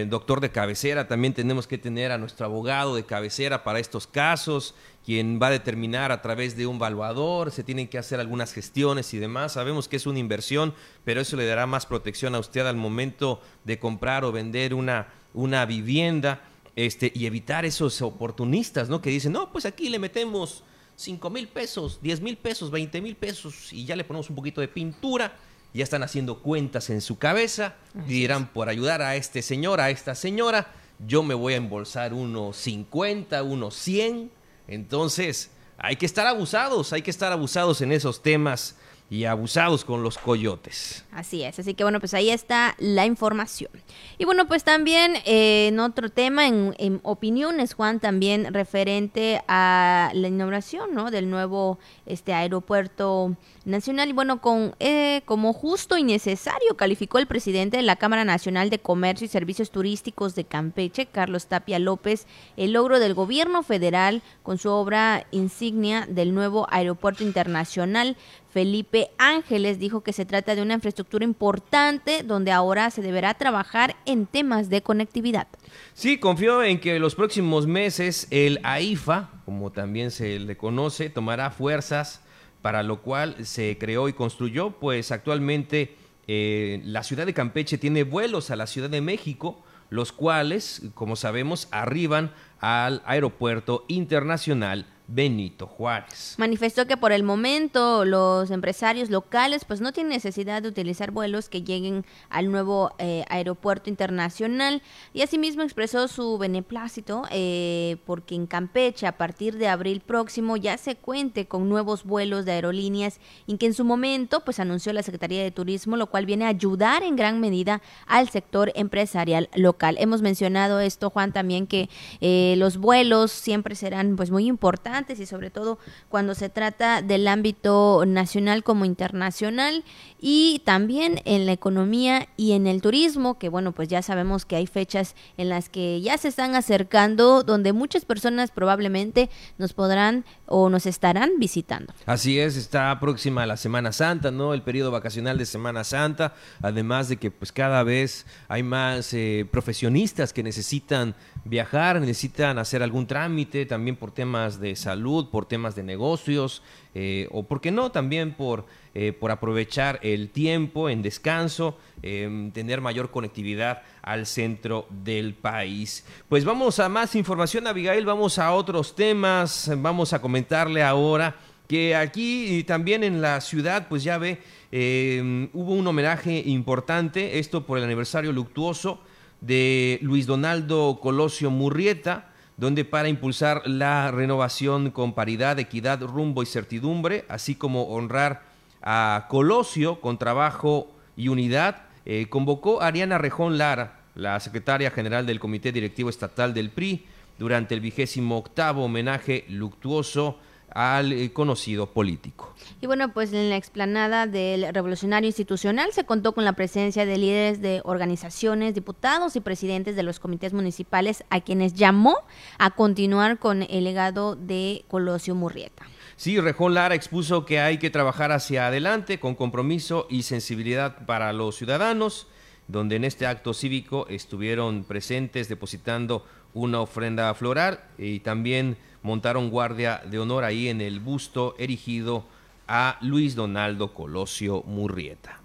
doctor 0.09 0.41
de 0.41 0.51
cabecera, 0.51 1.07
también 1.07 1.35
tenemos 1.35 1.69
que 1.69 1.79
tener 1.79 2.11
a 2.11 2.19
nuestro 2.19 2.47
abogado 2.47 2.97
de 2.97 3.05
cabecera 3.05 3.63
para 3.63 3.79
estos 3.79 4.09
casos 4.09 4.75
quien 5.09 5.41
va 5.41 5.47
a 5.47 5.53
determinar 5.53 6.13
a 6.13 6.21
través 6.21 6.55
de 6.55 6.67
un 6.67 6.79
valuador, 6.79 7.51
se 7.51 7.65
tienen 7.65 7.89
que 7.89 7.97
hacer 7.97 8.21
algunas 8.21 8.53
gestiones 8.53 9.15
y 9.15 9.19
demás. 9.19 9.53
Sabemos 9.53 9.89
que 9.89 9.97
es 9.97 10.07
una 10.07 10.19
inversión, 10.19 10.75
pero 11.03 11.23
eso 11.23 11.35
le 11.35 11.47
dará 11.47 11.67
más 11.67 11.87
protección 11.87 12.35
a 12.35 12.39
usted 12.39 12.67
al 12.67 12.77
momento 12.77 13.41
de 13.65 13.79
comprar 13.79 14.23
o 14.27 14.33
vender 14.33 14.75
una, 14.75 15.09
una 15.33 15.65
vivienda 15.65 16.43
este, 16.77 17.11
y 17.15 17.25
evitar 17.25 17.65
esos 17.65 18.03
oportunistas, 18.03 18.91
¿no? 18.91 19.01
Que 19.01 19.09
dicen, 19.09 19.33
no, 19.33 19.51
pues 19.51 19.65
aquí 19.65 19.89
le 19.89 19.99
metemos 19.99 20.63
5 20.97 21.31
mil 21.31 21.49
pesos, 21.49 22.01
10 22.03 22.21
mil 22.21 22.37
pesos, 22.37 22.71
20 22.71 23.01
mil 23.01 23.17
pesos 23.17 23.73
y 23.73 23.87
ya 23.87 23.97
le 23.97 24.05
ponemos 24.05 24.29
un 24.29 24.37
poquito 24.37 24.61
de 24.61 24.69
pintura. 24.69 25.39
Ya 25.73 25.85
están 25.85 26.03
haciendo 26.03 26.43
cuentas 26.43 26.91
en 26.91 27.01
su 27.01 27.17
cabeza 27.17 27.77
y 28.07 28.13
dirán, 28.13 28.53
por 28.53 28.69
ayudar 28.69 29.01
a 29.01 29.17
este 29.17 29.41
señor, 29.41 29.81
a 29.81 29.89
esta 29.89 30.15
señora, 30.15 30.71
yo 30.99 31.23
me 31.23 31.33
voy 31.33 31.55
a 31.55 31.57
embolsar 31.57 32.13
unos 32.13 32.59
50, 32.59 33.43
unos 33.43 33.75
100 33.75 34.37
entonces, 34.69 35.51
hay 35.79 35.97
que 35.97 36.07
estar 36.07 36.27
abusados, 36.27 36.93
hay 36.93 37.03
que 37.03 37.11
estar 37.11 37.33
abusados 37.33 37.81
en 37.81 37.93
esos 37.93 38.23
temas 38.23 38.77
y 39.11 39.25
abusados 39.25 39.85
con 39.85 40.03
los 40.03 40.19
coyotes. 40.19 41.05
Así 41.13 41.43
es, 41.43 41.59
así 41.59 41.73
que 41.73 41.83
bueno, 41.83 41.99
pues 41.99 42.13
ahí 42.13 42.29
está 42.29 42.75
la 42.79 43.07
información. 43.07 43.71
Y 44.19 44.27
bueno, 44.27 44.47
pues 44.47 44.65
también 44.65 45.17
eh, 45.25 45.69
en 45.69 45.81
otro 45.81 46.11
tema, 46.11 46.47
en, 46.47 47.01
opiniones, 47.03 47.73
Juan, 47.73 48.01
también 48.01 48.53
referente 48.53 49.43
a 49.49 50.11
la 50.13 50.29
inauguración 50.29 50.95
¿no? 50.95 51.11
del 51.11 51.31
nuevo 51.31 51.79
este 52.05 52.35
aeropuerto 52.35 53.35
nacional. 53.65 54.11
Y 54.11 54.13
bueno, 54.13 54.43
con, 54.43 54.75
eh, 54.79 55.23
como 55.25 55.55
justo 55.55 55.97
y 55.97 56.03
necesario 56.03 56.77
calificó 56.77 57.19
el 57.19 57.27
presidente 57.27 57.79
de 57.79 57.83
la 57.85 57.97
Cámara 57.97 58.25
Nacional 58.25 58.69
de 58.69 58.79
Comercio 58.79 59.25
y 59.25 59.29
Servicios 59.29 59.71
Turísticos 59.71 60.35
de 60.35 60.45
Campeche, 60.45 61.07
Carlos 61.07 61.47
Tapia 61.47 61.79
López, 61.79 62.27
el 62.57 62.73
logro 62.73 62.99
del 62.99 63.15
gobierno 63.15 63.63
federal 63.63 64.23
con 64.43 64.59
su 64.59 64.71
obra 64.71 65.27
insignia 65.31 66.07
del 66.09 66.35
nuevo 66.35 66.67
aeropuerto 66.71 67.23
internacional 67.23 68.17
Felipe 68.51 69.11
Ángeles 69.19 69.79
dijo 69.79 70.03
que 70.03 70.13
se 70.13 70.25
trata 70.25 70.55
de 70.55 70.63
una 70.63 70.75
infraestructura 70.75 71.25
importante 71.25 72.23
donde 72.23 72.51
ahora 72.51 72.91
se 72.91 73.03
deberá 73.03 73.35
trabajar 73.35 73.97
en 74.07 74.27
temas 74.27 74.71
de 74.71 74.83
conectividad. 74.83 75.49
Sí, 75.95 76.19
confío 76.19 76.63
en 76.63 76.81
que 76.81 76.97
en 76.97 77.03
los 77.03 77.15
próximos 77.15 77.67
meses 77.67 78.27
el 78.31 78.61
AIFA, 78.63 79.31
como 79.45 79.71
también 79.71 80.11
se 80.11 80.39
le 80.39 80.57
conoce, 80.57 81.11
tomará 81.11 81.51
fuerzas 81.51 82.23
para 82.63 82.83
lo 82.83 83.03
cual 83.03 83.47
se 83.47 83.77
creó 83.79 84.09
y 84.09 84.13
construyó, 84.13 84.73
pues 84.73 85.13
actualmente 85.13 85.97
eh, 86.27 86.81
la 86.85 87.03
ciudad 87.03 87.27
de 87.27 87.35
Campeche 87.35 87.79
tiene 87.79 88.03
vuelos 88.03 88.51
a 88.51 88.57
la 88.57 88.67
Ciudad 88.67 88.91
de 88.91 89.01
México, 89.01 89.63
los 89.91 90.13
cuales, 90.13 90.83
como 90.95 91.17
sabemos, 91.17 91.69
arriban 91.71 92.33
al 92.61 93.03
Aeropuerto 93.07 93.85
Internacional 93.89 94.87
Benito 95.11 95.67
Juárez. 95.67 96.35
Manifestó 96.37 96.87
que 96.87 96.99
por 96.99 97.13
el 97.13 97.23
momento 97.23 98.05
los 98.05 98.51
empresarios 98.51 99.09
locales 99.09 99.65
pues 99.65 99.81
no 99.81 99.91
tienen 99.93 100.13
necesidad 100.13 100.61
de 100.61 100.69
utilizar 100.69 101.13
vuelos 101.13 101.49
que 101.49 101.63
lleguen 101.63 102.05
al 102.29 102.53
nuevo 102.53 102.93
eh, 102.99 103.25
aeropuerto 103.31 103.89
internacional 103.89 104.83
y 105.15 105.23
asimismo 105.23 105.63
expresó 105.63 106.09
su 106.09 106.37
beneplácito 106.37 107.23
eh, 107.31 107.97
porque 108.05 108.35
en 108.35 108.47
Campeche 108.47 109.07
a 109.07 109.17
partir 109.17 109.57
de 109.57 109.69
abril 109.69 110.03
próximo 110.03 110.59
ya 110.59 110.77
se 110.77 110.97
cuente 110.97 111.49
con 111.49 111.71
nuevos 111.71 112.05
vuelos 112.05 112.45
de 112.45 112.53
aerolíneas 112.53 113.19
y 113.47 113.57
que 113.57 113.65
en 113.65 113.75
su 113.75 113.87
momento 113.87 114.45
pues 114.45 114.61
anunció 114.61 114.93
la 114.93 115.03
Secretaría 115.03 115.43
de 115.43 115.51
Turismo 115.51 115.97
lo 115.97 116.09
cual 116.09 116.27
viene 116.27 116.45
a 116.45 116.49
ayudar 116.49 117.03
en 117.03 117.17
gran 117.17 117.41
medida 117.41 117.81
al 118.07 118.29
sector 118.29 118.73
empresarial 118.75 119.49
local. 119.55 119.97
Hemos 119.99 120.21
mencionado 120.21 120.81
esto 120.81 121.09
Juan 121.09 121.33
también 121.33 121.67
que 121.67 121.89
eh, 122.21 122.57
los 122.59 122.77
vuelos 122.77 123.33
siempre 123.33 123.75
serán 123.75 124.15
pues 124.15 124.31
muy 124.31 124.47
importantes 124.47 124.98
y 124.99 125.27
sobre 125.27 125.51
todo 125.51 125.79
cuando 126.09 126.35
se 126.35 126.49
trata 126.49 127.03
del 127.03 127.29
ámbito 127.29 128.05
nacional 128.05 128.65
como 128.65 128.85
internacional 128.85 129.85
y 130.21 130.61
también 130.65 131.21
en 131.25 131.47
la 131.47 131.53
economía 131.53 132.29
y 132.37 132.53
en 132.53 132.67
el 132.67 132.83
turismo, 132.83 133.39
que 133.39 133.49
bueno, 133.49 133.73
pues 133.73 133.89
ya 133.89 134.03
sabemos 134.03 134.45
que 134.45 134.57
hay 134.57 134.67
fechas 134.67 135.15
en 135.37 135.49
las 135.49 135.69
que 135.69 136.01
ya 136.01 136.19
se 136.19 136.29
están 136.29 136.57
acercando 136.57 137.45
donde 137.45 137.73
muchas 137.73 138.05
personas 138.05 138.51
probablemente 138.51 139.31
nos 139.57 139.73
podrán 139.73 140.25
o 140.47 140.69
nos 140.69 140.87
estarán 140.87 141.31
visitando. 141.39 141.93
Así 142.05 142.41
es, 142.41 142.57
está 142.57 142.99
próxima 142.99 143.47
la 143.47 143.57
Semana 143.57 143.93
Santa, 143.93 144.33
¿no? 144.33 144.53
El 144.53 144.63
periodo 144.63 144.91
vacacional 144.91 145.39
de 145.39 145.47
Semana 145.47 145.85
Santa, 145.85 146.35
además 146.61 147.09
de 147.09 147.19
que 147.19 147.31
pues 147.31 147.53
cada 147.53 147.85
vez 147.85 148.27
hay 148.49 148.65
más 148.65 149.15
eh, 149.15 149.47
profesionistas 149.51 150.33
que 150.33 150.43
necesitan 150.43 151.15
viajar, 151.45 152.01
necesitan 152.01 152.59
hacer 152.59 152.83
algún 152.83 153.07
trámite 153.07 153.65
también 153.67 153.97
por 153.97 154.11
temas 154.11 154.61
de 154.61 154.75
salud, 154.75 154.88
por 155.31 155.47
temas 155.47 155.75
de 155.75 155.83
negocios, 155.83 156.63
eh, 156.95 157.29
o 157.31 157.43
por 157.43 157.61
qué 157.61 157.71
no, 157.71 157.91
también 157.91 158.33
por, 158.33 158.67
eh, 158.95 159.13
por 159.13 159.31
aprovechar 159.31 160.01
el 160.03 160.31
tiempo 160.31 160.89
en 160.89 161.03
descanso, 161.03 161.77
em, 162.03 162.51
tener 162.53 162.81
mayor 162.81 163.11
conectividad 163.11 163.83
al 164.03 164.27
centro 164.27 164.87
del 165.05 165.35
país. 165.35 166.05
Pues 166.29 166.45
vamos 166.45 166.79
a 166.79 166.89
más 166.89 167.15
información, 167.15 167.67
Abigail, 167.67 168.05
vamos 168.05 168.39
a 168.39 168.53
otros 168.53 168.95
temas, 168.95 169.71
vamos 169.77 170.13
a 170.13 170.21
comentarle 170.21 170.83
ahora 170.83 171.37
que 171.69 171.95
aquí 171.95 172.65
también 172.67 173.05
en 173.05 173.21
la 173.21 173.41
ciudad, 173.41 173.89
pues 173.89 174.03
ya 174.03 174.17
ve, 174.17 174.41
em, 174.73 175.51
hubo 175.53 175.75
un 175.75 175.87
homenaje 175.87 176.43
importante, 176.47 177.39
esto 177.39 177.67
por 177.67 177.79
el 177.79 177.85
aniversario 177.85 178.33
luctuoso 178.33 179.01
de 179.41 179.99
Luis 180.03 180.27
Donaldo 180.27 180.99
Colosio 181.01 181.51
Murrieta, 181.51 182.33
donde 182.59 182.85
para 182.85 183.09
impulsar 183.09 183.63
la 183.67 184.11
renovación 184.11 184.91
con 184.91 185.15
paridad, 185.15 185.59
equidad, 185.61 186.03
rumbo 186.03 186.43
y 186.43 186.47
certidumbre, 186.47 187.25
así 187.29 187.55
como 187.55 187.85
honrar 187.85 188.43
a 188.83 189.27
Colosio 189.29 190.01
con 190.01 190.19
trabajo 190.19 190.91
y 191.17 191.29
unidad, 191.29 191.85
eh, 192.05 192.27
convocó 192.29 192.83
a 192.83 192.89
Ariana 192.89 193.17
Rejón 193.17 193.59
Lara, 193.59 194.01
la 194.17 194.41
secretaria 194.41 194.91
general 194.91 195.25
del 195.25 195.39
Comité 195.39 195.71
Directivo 195.71 196.11
Estatal 196.11 196.53
del 196.53 196.71
PRI, 196.71 197.07
durante 197.39 197.75
el 197.75 197.81
vigésimo 197.81 198.37
octavo 198.37 198.85
homenaje 198.85 199.45
luctuoso 199.49 200.39
al 200.73 201.13
eh, 201.13 201.33
conocido 201.33 201.87
político. 201.87 202.55
Y 202.81 202.87
bueno, 202.87 203.13
pues 203.13 203.33
en 203.33 203.51
la 203.51 203.57
explanada 203.57 204.27
del 204.27 204.73
Revolucionario 204.73 205.27
Institucional 205.27 205.93
se 205.93 206.05
contó 206.05 206.33
con 206.33 206.45
la 206.45 206.53
presencia 206.53 207.07
de 207.07 207.19
líderes 207.19 207.61
de 207.61 207.81
organizaciones, 207.85 208.75
diputados 208.75 209.37
y 209.37 209.41
presidentes 209.41 209.97
de 209.97 210.03
los 210.03 210.21
comités 210.21 210.53
municipales 210.53 211.25
a 211.31 211.41
quienes 211.41 211.75
llamó 211.75 212.17
a 212.59 212.71
continuar 212.71 213.39
con 213.39 213.63
el 213.63 213.85
legado 213.85 214.37
de 214.37 214.85
Colosio 214.89 215.35
Murrieta. 215.35 215.85
Sí, 216.17 216.41
Rejón 216.41 216.75
Lara 216.75 216.95
expuso 216.95 217.47
que 217.47 217.61
hay 217.61 217.79
que 217.79 217.91
trabajar 217.91 218.33
hacia 218.33 218.67
adelante 218.67 219.21
con 219.21 219.35
compromiso 219.35 220.07
y 220.11 220.23
sensibilidad 220.23 221.07
para 221.07 221.33
los 221.33 221.57
ciudadanos, 221.57 222.27
donde 222.67 222.97
en 222.97 223.05
este 223.05 223.27
acto 223.27 223.55
cívico 223.55 224.07
estuvieron 224.09 224.85
presentes 224.85 225.49
depositando 225.49 226.27
una 226.55 226.81
ofrenda 226.81 227.33
floral 227.35 227.81
y 227.99 228.21
también 228.21 228.77
montaron 229.03 229.51
guardia 229.51 230.03
de 230.05 230.19
honor 230.19 230.45
ahí 230.45 230.69
en 230.69 230.81
el 230.81 231.01
busto 231.01 231.55
erigido 231.59 232.25
a 232.67 232.99
Luis 233.01 233.35
Donaldo 233.35 233.95
Colosio 233.95 234.63
Murrieta. 234.67 235.41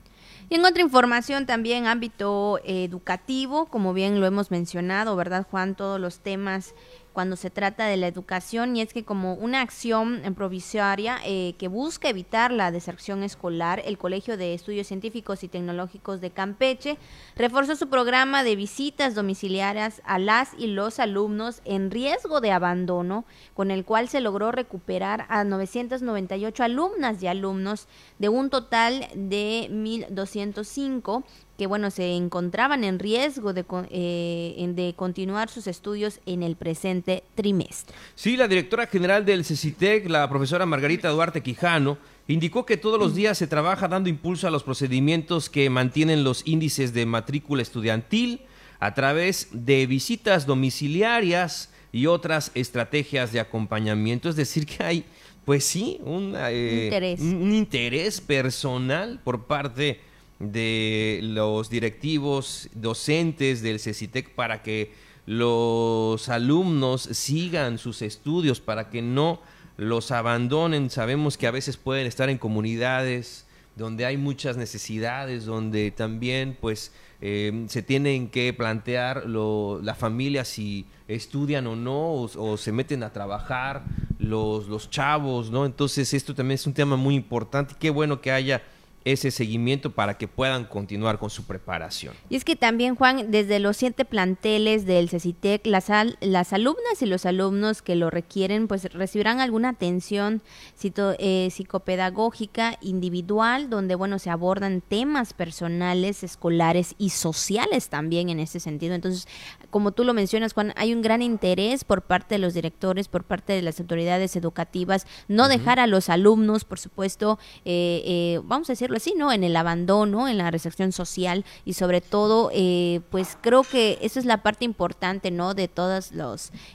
Y 0.50 0.56
en 0.56 0.66
otra 0.66 0.82
información 0.82 1.46
también 1.46 1.88
ámbito 1.88 2.60
educativo, 2.64 3.66
como 3.68 3.94
bien 3.94 4.20
lo 4.20 4.28
hemos 4.28 4.52
mencionado, 4.52 5.16
¿verdad 5.16 5.48
Juan? 5.50 5.74
Todos 5.74 6.00
los 6.00 6.20
temas 6.20 6.76
cuando 7.14 7.36
se 7.36 7.50
trata 7.50 7.86
de 7.86 7.96
la 7.98 8.08
educación 8.08 8.76
y 8.76 8.82
es 8.82 8.94
que 8.94 9.06
como 9.06 9.36
una 9.36 9.62
acción 9.62 10.22
provisoria 10.36 11.20
eh, 11.24 11.54
que 11.58 11.68
busca 11.68 12.10
evitar 12.10 12.52
la 12.52 12.72
deserción 12.72 13.24
escolar, 13.24 13.82
el 13.86 13.98
Colegio 13.98 14.36
de 14.36 14.54
Estudios 14.54 14.88
Científicos 14.88 15.44
y 15.44 15.48
Tecnológicos 15.48 16.20
de 16.22 16.32
Campeche 16.32 16.98
reforzó 17.36 17.76
su 17.76 17.88
programa 17.88 18.44
de 18.44 18.56
visitas 18.56 19.16
domiciliarias 19.16 20.02
a 20.06 20.18
las 20.20 20.50
y 20.58 20.68
los 20.68 21.00
alumnos 21.00 21.62
en 21.66 21.92
riesgo 21.92 22.42
de 22.42 22.52
abandono, 22.52 23.26
con 23.54 23.72
el 23.72 23.86
cual 23.86 24.10
se 24.10 24.20
logró 24.20 24.52
recuperar 24.52 25.26
a 25.30 25.44
998 25.44 26.64
alumnas 26.64 27.22
y 27.22 27.28
alumnos 27.28 27.88
de 28.18 28.30
un 28.30 28.50
total 28.50 29.08
de 29.14 29.70
1.205 29.72 31.24
que 31.58 31.68
bueno, 31.68 31.92
se 31.92 32.16
encontraban 32.16 32.84
en 32.84 33.00
riesgo 33.00 33.54
de, 33.54 33.64
eh, 33.92 34.72
de 34.76 34.94
continuar 34.96 35.50
sus 35.50 35.68
estudios 35.68 36.20
en 36.26 36.42
el 36.42 36.56
presente 36.56 37.24
trimestre. 37.36 37.96
Sí, 38.16 38.38
la 38.38 38.48
directora 38.48 38.88
general 38.88 39.24
del 39.24 39.46
CECITEC, 39.46 40.10
la 40.10 40.28
profesora 40.30 40.66
Margarita 40.66 41.10
Duarte 41.10 41.44
Quijano, 41.44 41.98
indicó 42.28 42.66
que 42.66 42.78
todos 42.78 43.00
los 43.00 43.14
días 43.14 43.38
se 43.38 43.48
trabaja 43.48 43.88
dando 43.88 44.10
impulso 44.10 44.48
a 44.48 44.52
los 44.52 44.64
procedimientos 44.64 45.50
que 45.50 45.70
mantienen 45.70 46.24
los 46.24 46.42
índices 46.48 46.94
de 46.94 47.06
matrícula 47.06 47.62
estudiantil 47.62 48.42
a 48.80 48.94
través 48.94 49.50
de 49.52 49.86
visitas 49.86 50.46
domiciliarias 50.46 51.70
y 51.92 52.08
otras 52.08 52.52
estrategias 52.56 53.32
de 53.32 53.40
acompañamiento. 53.40 54.28
Es 54.28 54.36
decir, 54.36 54.66
que 54.66 54.84
hay, 54.84 55.06
pues 55.46 55.64
sí, 55.64 56.00
un, 56.04 56.34
eh, 56.36 56.86
interés. 56.86 57.20
un 57.20 57.54
interés 57.54 58.22
personal 58.22 59.20
por 59.24 59.46
parte 59.46 60.00
de 60.40 61.20
los 61.24 61.70
directivos 61.70 62.70
docentes 62.74 63.62
del 63.62 63.80
CECITEC 63.80 64.36
para 64.36 64.62
que 64.62 64.94
los 65.26 66.30
alumnos 66.30 67.04
sigan 67.04 67.78
sus 67.78 68.02
estudios, 68.02 68.60
para 68.60 68.90
que 68.90 69.02
no 69.02 69.42
los 69.78 70.12
abandonen. 70.12 70.90
Sabemos 70.90 71.38
que 71.38 71.48
a 71.48 71.52
veces 71.52 71.78
pueden 71.78 72.08
estar 72.08 72.30
en 72.30 72.38
comunidades 72.38 73.46
donde 73.76 74.06
hay 74.06 74.18
muchas 74.18 74.58
necesidades, 74.58 75.46
donde 75.46 75.92
también 75.92 76.58
pues 76.60 76.92
eh, 77.22 77.66
se 77.68 77.82
tienen 77.82 78.30
que 78.30 78.54
plantear 78.54 79.26
lo, 79.26 79.80
la 79.82 79.96
familia 79.96 80.46
si 80.46 80.86
estudian 81.08 81.66
o 81.68 81.76
no, 81.76 82.12
o, 82.14 82.30
o, 82.38 82.58
se 82.58 82.72
meten 82.72 83.02
a 83.02 83.12
trabajar 83.12 83.84
los, 84.20 84.68
los 84.68 84.90
chavos, 84.90 85.50
¿no? 85.50 85.66
Entonces 85.66 86.14
esto 86.14 86.36
también 86.36 86.56
es 86.56 86.68
un 86.68 86.74
tema 86.74 86.98
muy 86.98 87.16
importante. 87.16 87.76
Qué 87.80 87.90
bueno 87.90 88.22
que 88.22 88.32
haya 88.32 88.62
ese 89.06 89.32
seguimiento 89.32 89.92
para 89.92 90.18
que 90.18 90.28
puedan 90.28 90.66
continuar 90.66 91.20
con 91.20 91.30
su 91.30 91.46
preparación. 91.46 92.14
Y 92.30 92.36
es 92.36 92.46
que 92.46 92.56
también, 92.56 92.96
Juan, 92.96 93.32
desde 93.32 93.60
los 93.60 93.78
siete 93.78 94.06
planteles 94.06 94.86
del 94.86 95.10
CECITEC, 95.10 95.66
las, 95.68 95.90
las 96.22 96.54
alumnas 96.54 97.02
y 97.02 97.06
los 97.06 97.26
alumnos 97.26 97.82
que 97.82 97.96
lo 97.96 98.10
requieren, 98.10 98.68
pues 98.68 98.92
recibirán 98.94 99.40
alguna 99.40 99.70
atención 99.70 100.42
eh, 100.84 101.50
psicopedagógica 101.52 102.78
individual, 102.82 103.70
donde, 103.70 103.96
bueno, 103.96 104.20
se 104.20 104.30
abordan 104.30 104.82
temas 104.82 105.34
personales, 105.34 106.24
escolares 106.24 106.96
y 106.98 107.10
sociales 107.10 107.90
también 107.90 108.30
en 108.30 108.40
ese 108.40 108.60
sentido. 108.60 108.96
Entonces, 108.96 109.28
como 109.70 109.92
tú 109.92 110.04
lo 110.04 110.14
mencionas, 110.14 110.54
Juan, 110.54 110.74
hay 110.76 110.94
un 110.94 111.02
gran 111.02 111.22
interés 111.22 111.84
por 111.84 112.04
parte 112.04 112.36
de 112.36 112.40
los 112.40 112.54
directores, 112.54 113.08
por 113.08 113.24
parte 113.24 113.54
de 113.54 113.62
las 113.62 113.80
autoridades 113.80 114.36
educativas, 114.36 115.08
no 115.28 115.48
dejar 115.48 115.80
a 115.80 115.88
los 115.88 116.10
alumnos, 116.10 116.64
por 116.66 116.80
supuesto, 116.80 117.40
eh, 117.66 118.02
eh, 118.06 118.40
vamos 118.44 118.70
a 118.70 118.74
decir 118.94 119.14
así, 119.14 119.18
¿no? 119.18 119.32
En 119.32 119.44
el 119.44 119.56
abandono, 119.56 120.28
en 120.28 120.38
la 120.38 120.52
recepción 120.52 120.92
social 120.92 121.46
y 121.66 121.74
sobre 121.74 122.02
todo, 122.02 122.50
eh, 122.54 123.02
pues 123.10 123.38
creo 123.42 123.64
que 123.64 123.98
eso 124.02 124.20
es 124.20 124.26
la 124.26 124.44
parte 124.44 124.66
importante, 124.66 125.32
¿no? 125.32 125.54
De 125.54 125.68
todas 125.68 126.12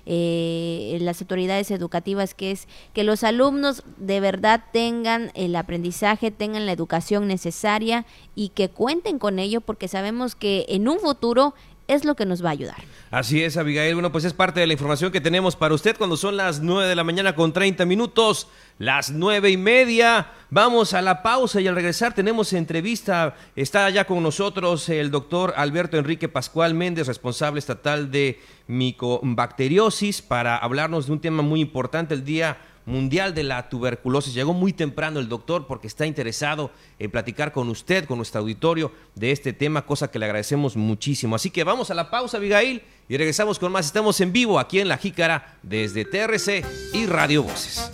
eh, 0.07 0.99
las 1.01 1.21
autoridades 1.21 1.71
educativas, 1.71 2.35
que 2.35 2.51
es 2.51 2.69
que 2.93 3.05
los 3.05 3.25
alumnos 3.25 3.83
de 3.97 4.21
verdad 4.21 4.65
tengan 4.73 5.31
el 5.35 5.57
aprendizaje, 5.57 6.31
tengan 6.31 6.67
la 6.67 6.73
educación 6.73 7.29
necesaria 7.29 8.05
y 8.35 8.51
que 8.51 8.69
cuenten 8.69 9.19
con 9.19 9.39
ello, 9.39 9.61
porque 9.61 9.89
sabemos 9.89 10.35
que 10.35 10.67
en 10.69 10.89
un 10.89 10.99
futuro 10.99 11.55
es 11.89 12.05
lo 12.05 12.15
que 12.15 12.27
nos 12.27 12.45
va 12.45 12.51
a 12.51 12.53
ayudar. 12.53 12.77
Así 13.11 13.43
es, 13.43 13.57
Abigail. 13.57 13.95
Bueno, 13.95 14.13
pues 14.13 14.25
es 14.25 14.35
parte 14.35 14.61
de 14.61 14.67
la 14.67 14.75
información 14.75 15.11
que 15.11 15.21
tenemos 15.21 15.57
para 15.57 15.75
usted 15.75 15.97
cuando 15.97 16.17
son 16.17 16.37
las 16.37 16.61
9 16.61 16.89
de 16.89 16.95
la 16.95 17.03
mañana 17.03 17.35
con 17.35 17.53
30 17.53 17.87
minutos, 17.87 18.49
las 18.79 19.11
nueve 19.11 19.51
y 19.51 19.57
media. 19.57 20.29
Vamos 20.51 20.95
a 20.95 21.03
la 21.03 21.23
pausa 21.23 21.61
y 21.61 21.67
al 21.67 21.75
regresar 21.75 22.15
tenemos 22.15 22.53
entrevista. 22.53 23.35
Está 23.57 23.89
ya 23.91 24.05
con 24.05 24.23
nosotros 24.23 24.89
el 24.91 25.11
doctor 25.11 25.55
Alberto 25.57 25.97
Enrique 25.97 26.29
Pascual 26.29 26.75
Méndez, 26.75 27.07
responsable 27.07 27.59
estatal 27.59 28.11
de 28.11 28.41
micobacteriosis, 28.67 30.21
para 30.21 30.59
hablarnos 30.59 31.07
de 31.07 31.13
un 31.13 31.21
tema 31.21 31.43
muy 31.43 31.61
importante 31.61 32.15
el 32.15 32.25
día 32.25 32.59
Mundial 32.89 33.35
de 33.35 33.43
la 33.43 33.69
Tuberculosis. 33.69 34.33
Llegó 34.33 34.55
muy 34.55 34.73
temprano 34.73 35.21
el 35.21 35.29
doctor 35.29 35.67
porque 35.67 35.87
está 35.87 36.07
interesado 36.07 36.71
en 36.99 37.11
platicar 37.11 37.53
con 37.53 37.69
usted, 37.69 38.07
con 38.07 38.17
nuestro 38.17 38.41
auditorio 38.41 38.91
de 39.15 39.31
este 39.31 39.53
tema, 39.53 39.85
cosa 39.85 40.11
que 40.11 40.19
le 40.19 40.25
agradecemos 40.25 40.75
muchísimo. 40.75 41.37
Así 41.37 41.51
que 41.51 41.65
vamos 41.65 41.91
a 41.91 41.95
la 41.95 42.11
pausa, 42.11 42.39
Abigail, 42.39 42.83
y 43.07 43.17
regresamos 43.19 43.59
con 43.59 43.73
más. 43.73 43.85
Estamos 43.85 44.21
en 44.23 44.33
vivo 44.33 44.59
aquí 44.59 44.81
en 44.81 44.89
La 44.89 44.97
Jícara 44.97 45.59
desde 45.63 46.07
TRC 46.07 46.65
y 46.95 47.05
Radio 47.05 47.43
Voces. 47.43 47.93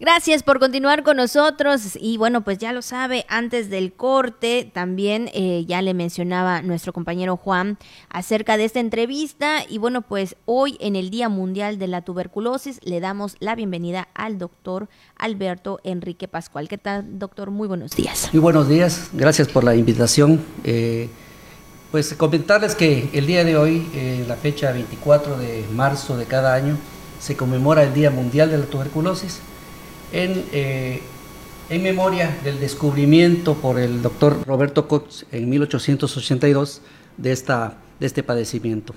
Gracias 0.00 0.42
por 0.42 0.60
continuar 0.60 1.02
con 1.02 1.18
nosotros 1.18 1.98
y 2.00 2.16
bueno, 2.16 2.40
pues 2.40 2.56
ya 2.56 2.72
lo 2.72 2.80
sabe, 2.80 3.26
antes 3.28 3.68
del 3.68 3.92
corte 3.92 4.70
también 4.72 5.28
eh, 5.34 5.66
ya 5.68 5.82
le 5.82 5.92
mencionaba 5.92 6.62
nuestro 6.62 6.94
compañero 6.94 7.36
Juan 7.36 7.76
acerca 8.08 8.56
de 8.56 8.64
esta 8.64 8.80
entrevista 8.80 9.58
y 9.68 9.76
bueno, 9.76 10.00
pues 10.00 10.36
hoy 10.46 10.78
en 10.80 10.96
el 10.96 11.10
Día 11.10 11.28
Mundial 11.28 11.78
de 11.78 11.86
la 11.86 12.00
Tuberculosis 12.00 12.80
le 12.82 13.00
damos 13.00 13.36
la 13.40 13.54
bienvenida 13.54 14.08
al 14.14 14.38
doctor 14.38 14.88
Alberto 15.18 15.80
Enrique 15.84 16.28
Pascual. 16.28 16.66
¿Qué 16.66 16.78
tal, 16.78 17.18
doctor? 17.18 17.50
Muy 17.50 17.68
buenos 17.68 17.90
días. 17.94 18.30
Muy 18.32 18.40
buenos 18.40 18.70
días, 18.70 19.10
gracias 19.12 19.48
por 19.48 19.64
la 19.64 19.74
invitación. 19.74 20.40
Eh, 20.64 21.10
pues 21.90 22.14
comentarles 22.14 22.74
que 22.74 23.10
el 23.12 23.26
día 23.26 23.44
de 23.44 23.58
hoy, 23.58 23.86
eh, 23.92 24.24
la 24.26 24.36
fecha 24.36 24.72
24 24.72 25.36
de 25.36 25.66
marzo 25.74 26.16
de 26.16 26.24
cada 26.24 26.54
año, 26.54 26.78
se 27.18 27.36
conmemora 27.36 27.82
el 27.82 27.92
Día 27.92 28.10
Mundial 28.10 28.50
de 28.50 28.56
la 28.56 28.64
Tuberculosis 28.64 29.42
en, 30.12 30.44
eh, 30.52 31.00
en 31.68 31.82
memoria 31.82 32.36
del 32.42 32.58
descubrimiento 32.60 33.54
por 33.54 33.78
el 33.78 34.02
doctor 34.02 34.44
Roberto 34.46 34.88
Cox 34.88 35.26
en 35.32 35.48
1882 35.48 36.82
de, 37.16 37.32
esta, 37.32 37.74
de 37.98 38.06
este 38.06 38.22
padecimiento. 38.22 38.94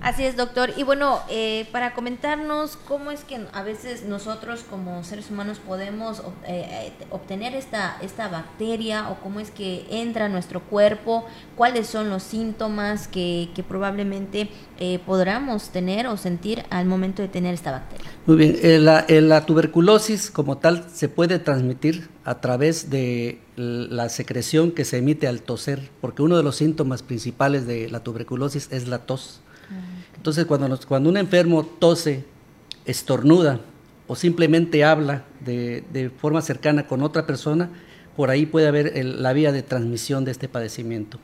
Así 0.00 0.24
es, 0.24 0.36
doctor. 0.36 0.70
Y 0.76 0.84
bueno, 0.84 1.20
eh, 1.28 1.66
para 1.72 1.92
comentarnos 1.92 2.76
cómo 2.76 3.10
es 3.10 3.24
que 3.24 3.40
a 3.52 3.62
veces 3.62 4.04
nosotros 4.04 4.64
como 4.68 5.02
seres 5.02 5.30
humanos 5.30 5.58
podemos 5.58 6.22
eh, 6.46 6.92
obtener 7.10 7.54
esta, 7.54 7.96
esta 8.00 8.28
bacteria 8.28 9.10
o 9.10 9.16
cómo 9.20 9.40
es 9.40 9.50
que 9.50 9.86
entra 9.90 10.26
a 10.26 10.28
nuestro 10.28 10.62
cuerpo, 10.62 11.26
cuáles 11.56 11.88
son 11.88 12.10
los 12.10 12.22
síntomas 12.22 13.08
que, 13.08 13.48
probablemente 13.68 14.48
eh, 14.78 15.00
podamos 15.04 15.70
tener 15.70 16.06
o 16.06 16.16
sentir 16.16 16.64
al 16.70 16.86
momento 16.86 17.22
de 17.22 17.28
tener 17.28 17.54
esta 17.54 17.72
bacteria. 17.72 18.06
Muy 18.24 18.36
bien, 18.36 18.84
la, 18.84 19.04
la 19.08 19.46
tuberculosis 19.46 20.30
como 20.30 20.58
tal 20.58 20.86
se 20.92 21.08
puede 21.08 21.40
transmitir 21.40 22.08
a 22.24 22.40
través 22.40 22.88
de 22.88 23.40
la 23.56 24.08
secreción 24.08 24.70
que 24.70 24.84
se 24.84 24.98
emite 24.98 25.26
al 25.26 25.42
toser, 25.42 25.90
porque 26.00 26.22
uno 26.22 26.36
de 26.36 26.44
los 26.44 26.56
síntomas 26.56 27.02
principales 27.02 27.66
de 27.66 27.90
la 27.90 28.04
tuberculosis 28.04 28.68
es 28.70 28.86
la 28.86 29.00
tos. 29.00 29.40
Entonces, 30.18 30.44
cuando, 30.44 30.78
cuando 30.86 31.08
un 31.08 31.16
enfermo 31.16 31.64
tose, 31.64 32.24
estornuda 32.84 33.60
o 34.06 34.16
simplemente 34.16 34.84
habla 34.84 35.24
de, 35.40 36.10
forma 36.18 36.42
cercana 36.42 36.86
con 36.86 37.02
otra 37.02 37.26
persona, 37.26 37.70
por 38.16 38.30
ahí 38.30 38.46
puede 38.46 38.66
haber 38.66 39.04
la 39.04 39.32
vía 39.32 39.52
de 39.52 39.62
transmisión 39.62 40.24
de 40.24 40.32
este 40.32 40.48
padecimiento. 40.48 41.18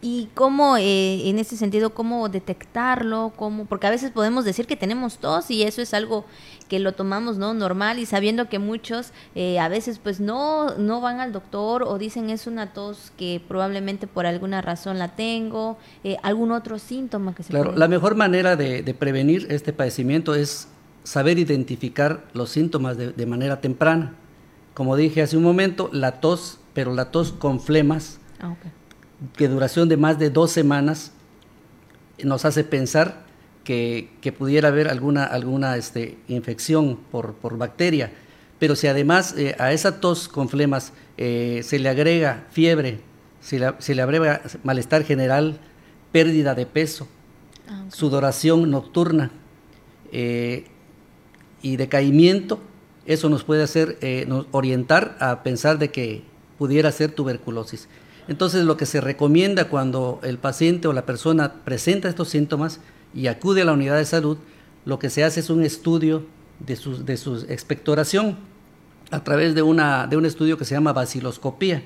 ¿Y 0.00 0.28
cómo, 0.34 0.76
eh, 0.76 1.28
en 1.28 1.40
ese 1.40 1.56
sentido, 1.56 1.90
cómo 1.92 2.28
detectarlo? 2.28 3.32
Cómo, 3.34 3.64
porque 3.64 3.88
a 3.88 3.90
veces 3.90 4.12
podemos 4.12 4.44
decir 4.44 4.66
que 4.66 4.76
tenemos 4.76 5.18
tos 5.18 5.50
y 5.50 5.64
eso 5.64 5.82
es 5.82 5.92
algo 5.92 6.24
que 6.68 6.78
lo 6.78 6.92
tomamos 6.92 7.36
no 7.36 7.52
normal 7.52 7.98
y 7.98 8.06
sabiendo 8.06 8.48
que 8.48 8.60
muchos 8.60 9.12
eh, 9.34 9.58
a 9.58 9.68
veces 9.68 9.98
pues 9.98 10.20
no, 10.20 10.76
no 10.76 11.00
van 11.00 11.18
al 11.18 11.32
doctor 11.32 11.82
o 11.82 11.98
dicen 11.98 12.30
es 12.30 12.46
una 12.46 12.72
tos 12.72 13.12
que 13.16 13.42
probablemente 13.46 14.06
por 14.06 14.24
alguna 14.24 14.62
razón 14.62 15.00
la 15.00 15.16
tengo, 15.16 15.78
eh, 16.04 16.16
algún 16.22 16.52
otro 16.52 16.78
síntoma 16.78 17.34
que 17.34 17.42
se 17.42 17.50
Claro, 17.50 17.72
la 17.72 17.88
mejor 17.88 18.14
manera 18.14 18.54
de, 18.54 18.94
prevenir 18.98 19.48
este 19.50 19.72
padecimiento 19.72 20.34
es 20.36 20.68
saber 21.02 21.38
identificar 21.38 22.24
los 22.34 22.50
síntomas 22.50 22.96
de, 22.96 23.26
manera 23.26 23.60
temprana. 23.60 24.14
Como 24.74 24.94
dije 24.94 25.22
hace 25.22 25.36
un 25.36 25.42
momento, 25.42 25.90
la 25.92 26.20
tos, 26.20 26.60
pero 26.72 26.94
la 26.94 27.10
tos 27.10 27.32
con 27.32 27.58
flemas. 27.60 28.20
Ah, 28.40 28.54
que 29.36 29.48
duración 29.48 29.88
de 29.88 29.96
más 29.96 30.18
de 30.18 30.30
dos 30.30 30.50
semanas 30.50 31.12
nos 32.22 32.44
hace 32.44 32.64
pensar 32.64 33.24
que, 33.64 34.34
pudiera 34.36 34.68
haber 34.68 34.88
alguna, 34.88 35.24
alguna 35.24 35.76
este, 35.76 36.18
infección 36.28 36.98
por, 37.10 37.56
bacteria. 37.56 38.12
Pero 38.58 38.76
si 38.76 38.88
además 38.88 39.34
eh, 39.38 39.54
a 39.58 39.72
esa 39.72 40.00
tos 40.00 40.28
con 40.28 40.48
flemas 40.48 40.92
eh, 41.16 41.60
se 41.64 41.78
le 41.78 41.88
agrega 41.88 42.46
fiebre, 42.50 43.00
se 43.40 43.58
le, 43.58 44.02
agrega 44.02 44.42
malestar 44.64 45.04
general, 45.04 45.60
pérdida 46.12 46.54
de 46.54 46.66
peso, 46.66 47.06
ah, 47.68 47.84
sudoración 47.90 48.70
nocturna 48.70 49.30
eh, 50.12 50.66
y 51.62 51.76
decaimiento, 51.76 52.60
eso 53.06 53.28
nos 53.28 53.44
puede 53.44 53.62
hacer 53.62 53.98
orientar 54.50 55.16
a 55.20 55.42
pensar 55.42 55.78
de 55.78 55.90
que 55.90 56.22
pudiera 56.58 56.92
ser 56.92 57.12
tuberculosis. 57.12 57.88
Entonces 58.30 58.64
lo 58.64 58.76
que 58.76 58.86
se 58.86 59.00
recomienda 59.00 59.64
cuando 59.64 60.20
el 60.22 60.38
paciente 60.38 60.86
o 60.86 60.92
la 60.92 61.04
persona 61.04 61.52
presenta 61.64 62.08
estos 62.08 62.28
síntomas 62.28 62.78
y 63.12 63.26
acude 63.26 63.62
a 63.62 63.64
la 63.64 63.72
unidad 63.72 63.96
de 63.96 64.04
salud, 64.04 64.38
lo 64.84 65.00
que 65.00 65.10
se 65.10 65.24
hace 65.24 65.40
es 65.40 65.50
un 65.50 65.64
estudio 65.64 66.24
de 66.60 66.76
su, 66.76 67.04
de 67.04 67.16
su 67.16 67.44
expectoración 67.48 68.36
a 69.10 69.24
través 69.24 69.56
de, 69.56 69.62
una, 69.62 70.06
de 70.06 70.16
un 70.16 70.26
estudio 70.26 70.56
que 70.56 70.64
se 70.64 70.76
llama 70.76 70.92
baciloscopía, 70.92 71.82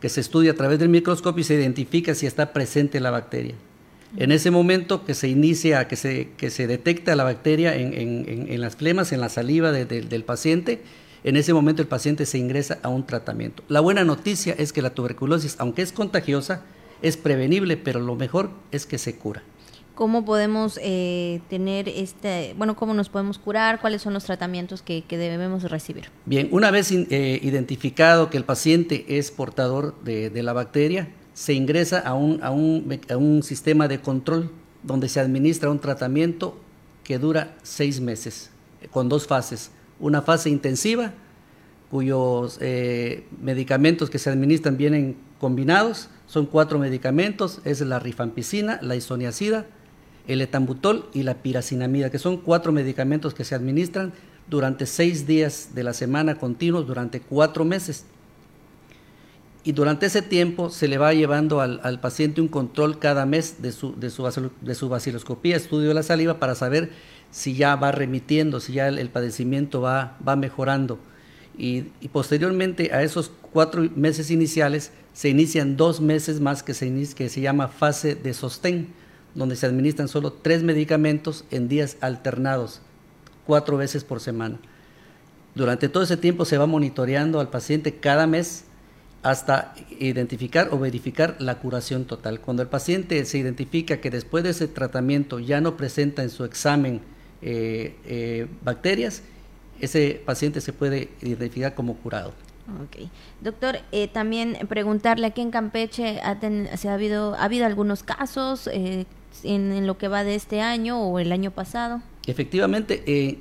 que 0.00 0.08
se 0.08 0.20
estudia 0.20 0.52
a 0.52 0.54
través 0.54 0.78
del 0.78 0.90
microscopio 0.90 1.40
y 1.40 1.44
se 1.44 1.54
identifica 1.54 2.14
si 2.14 2.26
está 2.26 2.52
presente 2.52 3.00
la 3.00 3.10
bacteria. 3.10 3.56
En 4.16 4.30
ese 4.30 4.52
momento 4.52 5.04
que 5.04 5.14
se 5.14 5.26
inicia, 5.26 5.88
que 5.88 5.96
se, 5.96 6.28
que 6.36 6.50
se 6.50 6.68
detecta 6.68 7.16
la 7.16 7.24
bacteria 7.24 7.74
en, 7.74 8.46
en, 8.48 8.60
las 8.60 8.76
flemas, 8.76 9.10
en 9.10 9.20
la 9.20 9.28
saliva 9.28 9.72
del 9.72 10.22
paciente, 10.22 10.82
en 11.24 11.36
ese 11.36 11.54
momento 11.54 11.80
el 11.80 11.88
paciente 11.88 12.26
se 12.26 12.38
ingresa 12.38 12.78
a 12.82 12.90
un 12.90 13.06
tratamiento. 13.06 13.62
La 13.68 13.80
buena 13.80 14.04
noticia 14.04 14.54
es 14.58 14.72
que 14.72 14.82
la 14.82 14.90
tuberculosis, 14.90 15.56
aunque 15.58 15.80
es 15.80 15.90
contagiosa, 15.90 16.62
es 17.00 17.16
prevenible, 17.16 17.78
pero 17.78 17.98
lo 17.98 18.14
mejor 18.14 18.50
es 18.70 18.84
que 18.84 18.98
se 18.98 19.16
cura. 19.16 19.42
¿Cómo 19.94 20.24
podemos 20.24 20.78
eh, 20.82 21.40
tener 21.48 21.88
este, 21.88 22.54
bueno, 22.58 22.76
cómo 22.76 22.94
nos 22.94 23.08
podemos 23.08 23.38
curar? 23.38 23.80
¿Cuáles 23.80 24.02
son 24.02 24.12
los 24.12 24.24
tratamientos 24.24 24.82
que, 24.82 25.04
debemos 25.08 25.62
recibir? 25.70 26.10
Bien, 26.26 26.48
una 26.50 26.70
vez 26.70 26.90
eh, 26.92 27.38
identificado 27.42 28.28
que 28.28 28.36
el 28.36 28.44
paciente 28.44 29.06
es 29.08 29.30
portador 29.30 29.94
de, 30.02 30.42
la 30.42 30.52
bacteria, 30.52 31.08
se 31.32 31.54
ingresa 31.54 32.00
a 32.00 32.14
un, 32.14 32.40
a 32.42 32.50
un 32.50 33.42
sistema 33.42 33.88
de 33.88 34.00
control 34.00 34.50
donde 34.82 35.08
se 35.08 35.20
administra 35.20 35.70
un 35.70 35.78
tratamiento 35.78 36.58
que 37.02 37.18
dura 37.18 37.54
seis 37.62 38.00
meses, 38.00 38.50
con 38.90 39.08
dos 39.08 39.26
fases 39.26 39.70
una 40.00 40.22
fase 40.22 40.50
intensiva 40.50 41.12
cuyos 41.94 42.58
eh, 42.60 43.24
medicamentos 43.40 44.10
que 44.10 44.18
se 44.18 44.28
administran 44.28 44.76
vienen 44.76 45.16
combinados. 45.38 46.08
Son 46.26 46.46
cuatro 46.46 46.80
medicamentos, 46.80 47.60
es 47.64 47.80
la 47.82 48.00
rifampicina, 48.00 48.80
la 48.82 48.96
isoniazida, 48.96 49.66
el 50.26 50.40
etambutol 50.40 51.08
y 51.14 51.22
la 51.22 51.34
piracinamida, 51.34 52.10
que 52.10 52.18
son 52.18 52.38
cuatro 52.38 52.72
medicamentos 52.72 53.32
que 53.32 53.44
se 53.44 53.54
administran 53.54 54.12
durante 54.50 54.86
seis 54.86 55.26
días 55.28 55.70
de 55.76 55.84
la 55.84 55.92
semana 55.92 56.36
continuos 56.36 56.86
durante 56.86 57.20
cuatro 57.20 57.64
meses. 57.64 58.06
Y 59.62 59.70
durante 59.70 60.06
ese 60.06 60.20
tiempo 60.20 60.70
se 60.70 60.88
le 60.88 60.98
va 60.98 61.14
llevando 61.14 61.60
al, 61.60 62.00
paciente 62.00 62.40
un 62.40 62.48
control 62.48 62.98
cada 62.98 63.24
mes 63.24 63.62
de 63.62 63.70
su, 63.70 63.94
de 63.94 64.10
su, 64.10 64.24
de 64.60 64.74
su 64.74 64.88
estudio 65.44 65.88
de 65.88 65.94
la 65.94 66.02
saliva, 66.02 66.40
para 66.40 66.56
saber 66.56 66.90
si 67.34 67.54
ya 67.54 67.74
va 67.74 67.90
remitiendo, 67.90 68.60
si 68.60 68.74
ya 68.74 68.86
el, 68.86 69.10
padecimiento 69.10 69.80
va, 69.80 70.16
va 70.26 70.36
mejorando. 70.36 71.00
Y, 71.58 71.82
posteriormente 72.12 72.92
a 72.92 73.02
esos 73.02 73.32
cuatro 73.50 73.82
meses 73.96 74.30
iniciales 74.30 74.92
se 75.12 75.30
inician 75.30 75.76
dos 75.76 76.00
meses 76.00 76.38
más 76.38 76.62
que 76.62 76.74
se, 76.74 76.92
que 77.16 77.28
se 77.28 77.40
llama 77.40 77.66
fase 77.66 78.14
de 78.14 78.34
sostén, 78.34 78.86
donde 79.34 79.56
se 79.56 79.66
administran 79.66 80.06
solo 80.06 80.32
tres 80.32 80.62
medicamentos 80.62 81.44
en 81.50 81.66
días 81.66 81.96
alternados, 82.00 82.82
cuatro 83.46 83.76
veces 83.78 84.04
por 84.04 84.20
semana. 84.20 84.60
Durante 85.56 85.88
todo 85.88 86.04
ese 86.04 86.16
tiempo 86.16 86.44
se 86.44 86.56
va 86.56 86.66
monitoreando 86.66 87.40
al 87.40 87.50
paciente 87.50 87.96
cada 87.96 88.28
mes 88.28 88.66
hasta 89.24 89.74
identificar 89.98 90.68
o 90.70 90.78
verificar 90.78 91.34
la 91.40 91.58
curación 91.58 92.04
total. 92.04 92.40
Cuando 92.40 92.62
el 92.62 92.68
paciente 92.68 93.24
se 93.24 93.38
identifica 93.38 94.00
que 94.00 94.10
después 94.10 94.44
de 94.44 94.50
ese 94.50 94.68
tratamiento 94.68 95.40
ya 95.40 95.60
no 95.60 95.76
presenta 95.76 96.22
en 96.22 96.30
su 96.30 96.44
examen 96.44 97.00
eh, 97.44 97.94
eh, 98.06 98.46
bacterias, 98.62 99.22
ese 99.80 100.22
paciente 100.24 100.60
se 100.60 100.72
puede 100.72 101.10
identificar 101.20 101.74
como 101.74 101.94
curado. 101.96 102.32
Ok. 102.82 103.08
Doctor, 103.42 103.78
eh, 103.92 104.08
también 104.08 104.56
preguntarle 104.68 105.26
aquí 105.26 105.42
en 105.42 105.50
Campeche, 105.50 106.20
¿ha, 106.22 106.38
ha, 106.40 106.92
habido, 106.94 107.34
¿ha 107.34 107.44
habido 107.44 107.66
algunos 107.66 108.02
casos 108.02 108.68
eh, 108.72 109.04
en, 109.42 109.86
lo 109.86 109.98
que 109.98 110.08
va 110.08 110.24
de 110.24 110.34
este 110.34 110.62
año 110.62 110.98
o 110.98 111.18
el 111.18 111.30
año 111.32 111.50
pasado? 111.50 112.00
Efectivamente, 112.26 113.02
eh, 113.06 113.38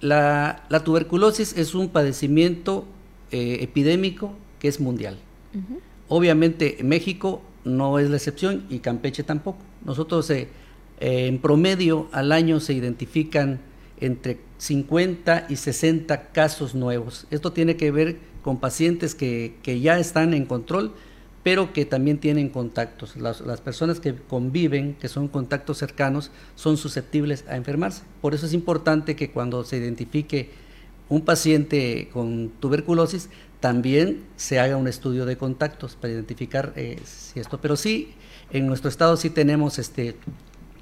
la, 0.00 0.62
tuberculosis 0.84 1.56
es 1.56 1.74
un 1.74 1.88
padecimiento 1.88 2.84
epidémico 3.32 4.32
que 4.58 4.66
es 4.66 4.80
mundial. 4.80 5.16
Obviamente 6.08 6.78
México 6.82 7.42
no 7.64 8.00
es 8.00 8.10
la 8.10 8.16
excepción 8.16 8.66
y 8.70 8.80
Campeche 8.80 9.22
tampoco. 9.22 9.58
Nosotros 9.84 10.32
en 11.00 11.38
promedio 11.38 12.08
al 12.12 12.30
año 12.30 12.60
se 12.60 12.74
identifican 12.74 13.60
entre 14.00 14.38
50 14.58 15.46
y 15.48 15.56
60 15.56 16.28
casos 16.32 16.74
nuevos. 16.74 17.26
Esto 17.30 17.52
tiene 17.52 17.76
que 17.76 17.90
ver 17.90 18.18
con 18.42 18.58
pacientes 18.58 19.14
que, 19.14 19.80
ya 19.82 19.98
están 19.98 20.34
en 20.34 20.46
control, 20.46 20.92
pero 21.42 21.72
que 21.72 21.86
también 21.86 22.18
tienen 22.18 22.50
contactos. 22.50 23.16
Las, 23.16 23.60
personas 23.60 24.00
que 24.00 24.14
conviven, 24.14 24.94
que 24.94 25.08
son 25.08 25.28
contactos 25.28 25.78
cercanos, 25.78 26.30
son 26.54 26.76
susceptibles 26.76 27.44
a 27.48 27.56
enfermarse. 27.56 28.02
Por 28.20 28.34
eso 28.34 28.46
es 28.46 28.52
importante 28.52 29.16
que 29.16 29.30
cuando 29.30 29.64
se 29.64 29.78
identifique 29.78 30.50
un 31.08 31.22
paciente 31.22 32.08
con 32.12 32.50
tuberculosis, 32.60 33.30
también 33.60 34.24
se 34.36 34.58
haga 34.58 34.76
un 34.76 34.88
estudio 34.88 35.26
de 35.26 35.36
contactos 35.36 35.96
para 35.96 36.12
identificar 36.12 36.72
eh, 36.76 36.98
si 37.04 37.40
esto. 37.40 37.60
Pero 37.60 37.76
sí, 37.76 38.14
en 38.50 38.66
nuestro 38.66 38.88
estado 38.88 39.16
sí 39.16 39.28
tenemos 39.28 39.78
este 39.78 40.16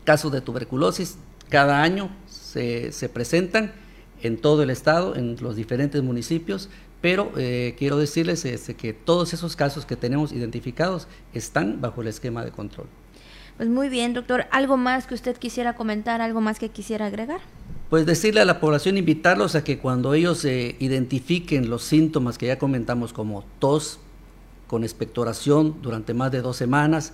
casos 0.09 0.33
de 0.33 0.41
tuberculosis. 0.41 1.19
Cada 1.51 1.83
año 1.83 2.09
se, 2.27 2.93
se 2.93 3.11
presentan 3.11 3.73
en 4.23 4.39
todo 4.39 4.63
el 4.63 4.71
estado, 4.71 5.15
en 5.15 5.37
los 5.43 5.55
diferentes 5.55 6.03
municipios, 6.03 6.71
pero 7.03 7.31
eh, 7.37 7.75
quiero 7.79 7.99
decirles 7.99 8.43
este, 8.47 8.73
que 8.75 8.95
todos 8.95 9.35
esos 9.35 9.55
casos 9.55 9.85
que 9.85 9.97
tenemos 9.97 10.33
identificados 10.33 11.09
están 11.35 11.83
bajo 11.83 12.01
el 12.01 12.09
esquema 12.09 12.43
de 12.43 12.53
control. 12.53 12.87
Pues 13.59 13.69
muy 13.69 13.91
bien, 13.91 14.15
doctor. 14.15 14.47
¿Algo 14.51 14.79
más 14.79 15.07
que 15.07 15.13
usted 15.13 15.37
quisiera 15.37 15.75
comentar? 15.75 16.23
¿Algo 16.23 16.41
más 16.41 16.59
que 16.59 16.71
quisiera 16.71 17.05
agregar? 17.05 17.43
Pues 17.91 18.07
decirle 18.07 18.41
a 18.41 18.47
la 18.47 18.61
población, 18.61 18.97
invitarlos 18.97 19.57
a 19.57 19.63
que 19.63 19.79
cuando 19.79 20.15
ellos 20.15 20.43
eh, 20.47 20.75
identifiquen 20.79 21.69
los 21.69 21.83
síntomas 21.83 22.39
que 22.39 22.47
ya 22.47 22.59
comentamos 22.59 23.13
como 23.13 23.45
tos 23.59 24.01
con 24.69 24.85
expectoración 24.85 25.83
durante 25.83 26.15
más 26.15 26.33
de 26.33 26.41
dos 26.41 26.57
semanas, 26.57 27.13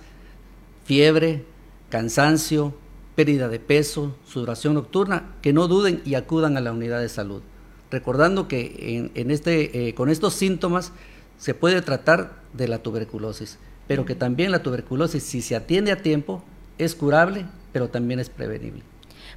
fiebre, 0.85 1.43
cansancio, 1.89 2.73
pérdida 3.15 3.47
de 3.47 3.59
peso, 3.59 4.15
sudoración 4.25 4.73
nocturna, 4.73 5.33
que 5.41 5.53
no 5.53 5.67
duden 5.67 6.01
y 6.05 6.15
acudan 6.15 6.57
a 6.57 6.61
la 6.61 6.71
unidad 6.71 6.99
de 7.01 7.09
salud 7.09 7.41
recordando 7.91 8.47
que 8.47 9.11
en, 9.15 9.31
este, 9.31 9.87
eh, 9.87 9.93
con 9.93 10.09
estos 10.09 10.33
síntomas 10.33 10.91
se 11.37 11.53
puede 11.53 11.81
tratar 11.81 12.33
de 12.53 12.67
la 12.67 12.79
tuberculosis, 12.79 13.57
pero 13.87 14.05
que 14.05 14.15
también 14.15 14.51
la 14.51 14.63
tuberculosis, 14.63 15.23
si 15.23 15.41
se 15.41 15.55
atiende 15.55 15.91
a 15.91 16.01
tiempo, 16.01 16.43
es 16.77 16.95
curable, 16.95 17.45
pero 17.71 17.89
también 17.89 18.19
es 18.19 18.29
prevenible. 18.29 18.83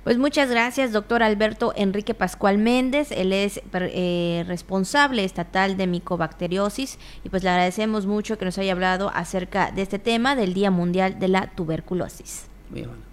Pues 0.05 0.17
muchas 0.17 0.49
gracias, 0.51 0.93
doctor 0.93 1.23
Alberto 1.23 1.73
Enrique 1.77 2.15
Pascual 2.15 2.57
Méndez. 2.59 3.11
Él 3.11 3.33
es 3.33 3.61
eh, 3.75 4.45
responsable 4.47 5.25
estatal 5.25 5.77
de 5.77 5.87
micobacteriosis 5.87 6.99
y 7.25 7.29
pues 7.29 7.43
le 7.43 7.51
agradecemos 7.51 8.07
mucho 8.07 8.39
que 8.39 8.45
nos 8.45 8.59
haya 8.59 8.73
hablado 8.73 9.11
acerca 9.13 9.71
de 9.73 9.83
este 9.83 9.99
tema 9.99 10.35
del 10.37 10.55
Día 10.55 10.71
Mundial 10.71 11.19
de 11.19 11.29
la 11.29 11.49
Tuberculosis. 11.49 12.47
Bien. 12.71 13.08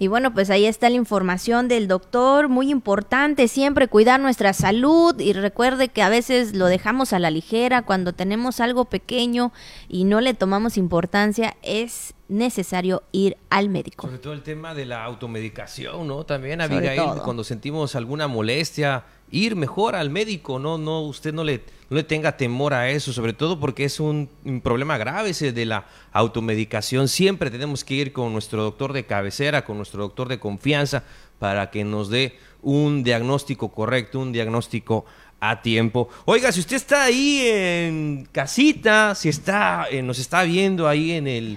Y 0.00 0.08
bueno, 0.08 0.32
pues 0.32 0.48
ahí 0.48 0.64
está 0.64 0.88
la 0.88 0.96
información 0.96 1.68
del 1.68 1.86
doctor, 1.86 2.48
muy 2.48 2.70
importante 2.70 3.48
siempre 3.48 3.86
cuidar 3.86 4.18
nuestra 4.18 4.54
salud 4.54 5.20
y 5.20 5.34
recuerde 5.34 5.88
que 5.88 6.00
a 6.00 6.08
veces 6.08 6.54
lo 6.54 6.68
dejamos 6.68 7.12
a 7.12 7.18
la 7.18 7.30
ligera 7.30 7.82
cuando 7.82 8.14
tenemos 8.14 8.60
algo 8.60 8.86
pequeño 8.86 9.52
y 9.90 10.04
no 10.04 10.22
le 10.22 10.32
tomamos 10.32 10.78
importancia, 10.78 11.54
es 11.60 12.14
necesario 12.30 13.02
ir 13.12 13.36
al 13.50 13.68
médico. 13.68 14.06
Sobre 14.06 14.18
todo 14.18 14.32
el 14.32 14.42
tema 14.42 14.74
de 14.74 14.86
la 14.86 15.04
automedicación, 15.04 16.06
¿no? 16.06 16.24
También, 16.24 16.60
Abigail, 16.60 17.20
cuando 17.24 17.44
sentimos 17.44 17.94
alguna 17.96 18.28
molestia, 18.28 19.04
ir 19.30 19.56
mejor 19.56 19.94
al 19.94 20.10
médico, 20.10 20.58
no, 20.58 20.78
no, 20.78 21.02
usted 21.02 21.32
no 21.32 21.44
le, 21.44 21.62
no 21.88 21.96
le 21.96 22.04
tenga 22.04 22.36
temor 22.36 22.74
a 22.74 22.88
eso, 22.90 23.12
sobre 23.12 23.32
todo 23.32 23.58
porque 23.60 23.84
es 23.84 24.00
un, 24.00 24.28
problema 24.62 24.96
grave 24.96 25.30
ese 25.30 25.52
de 25.52 25.66
la 25.66 25.86
automedicación. 26.12 27.08
Siempre 27.08 27.50
tenemos 27.50 27.84
que 27.84 27.94
ir 27.94 28.12
con 28.12 28.32
nuestro 28.32 28.62
doctor 28.62 28.92
de 28.92 29.04
cabecera, 29.04 29.64
con 29.64 29.76
nuestro 29.76 30.02
doctor 30.02 30.28
de 30.28 30.38
confianza, 30.38 31.04
para 31.38 31.70
que 31.70 31.84
nos 31.84 32.10
dé 32.10 32.38
un 32.62 33.02
diagnóstico 33.02 33.70
correcto, 33.70 34.20
un 34.20 34.32
diagnóstico 34.32 35.04
a 35.40 35.62
tiempo. 35.62 36.08
Oiga, 36.26 36.52
si 36.52 36.60
usted 36.60 36.76
está 36.76 37.04
ahí 37.04 37.40
en 37.46 38.28
casita, 38.30 39.14
si 39.14 39.28
está, 39.28 39.86
eh, 39.90 40.02
nos 40.02 40.18
está 40.18 40.42
viendo 40.42 40.86
ahí 40.86 41.12
en 41.12 41.26
el 41.26 41.56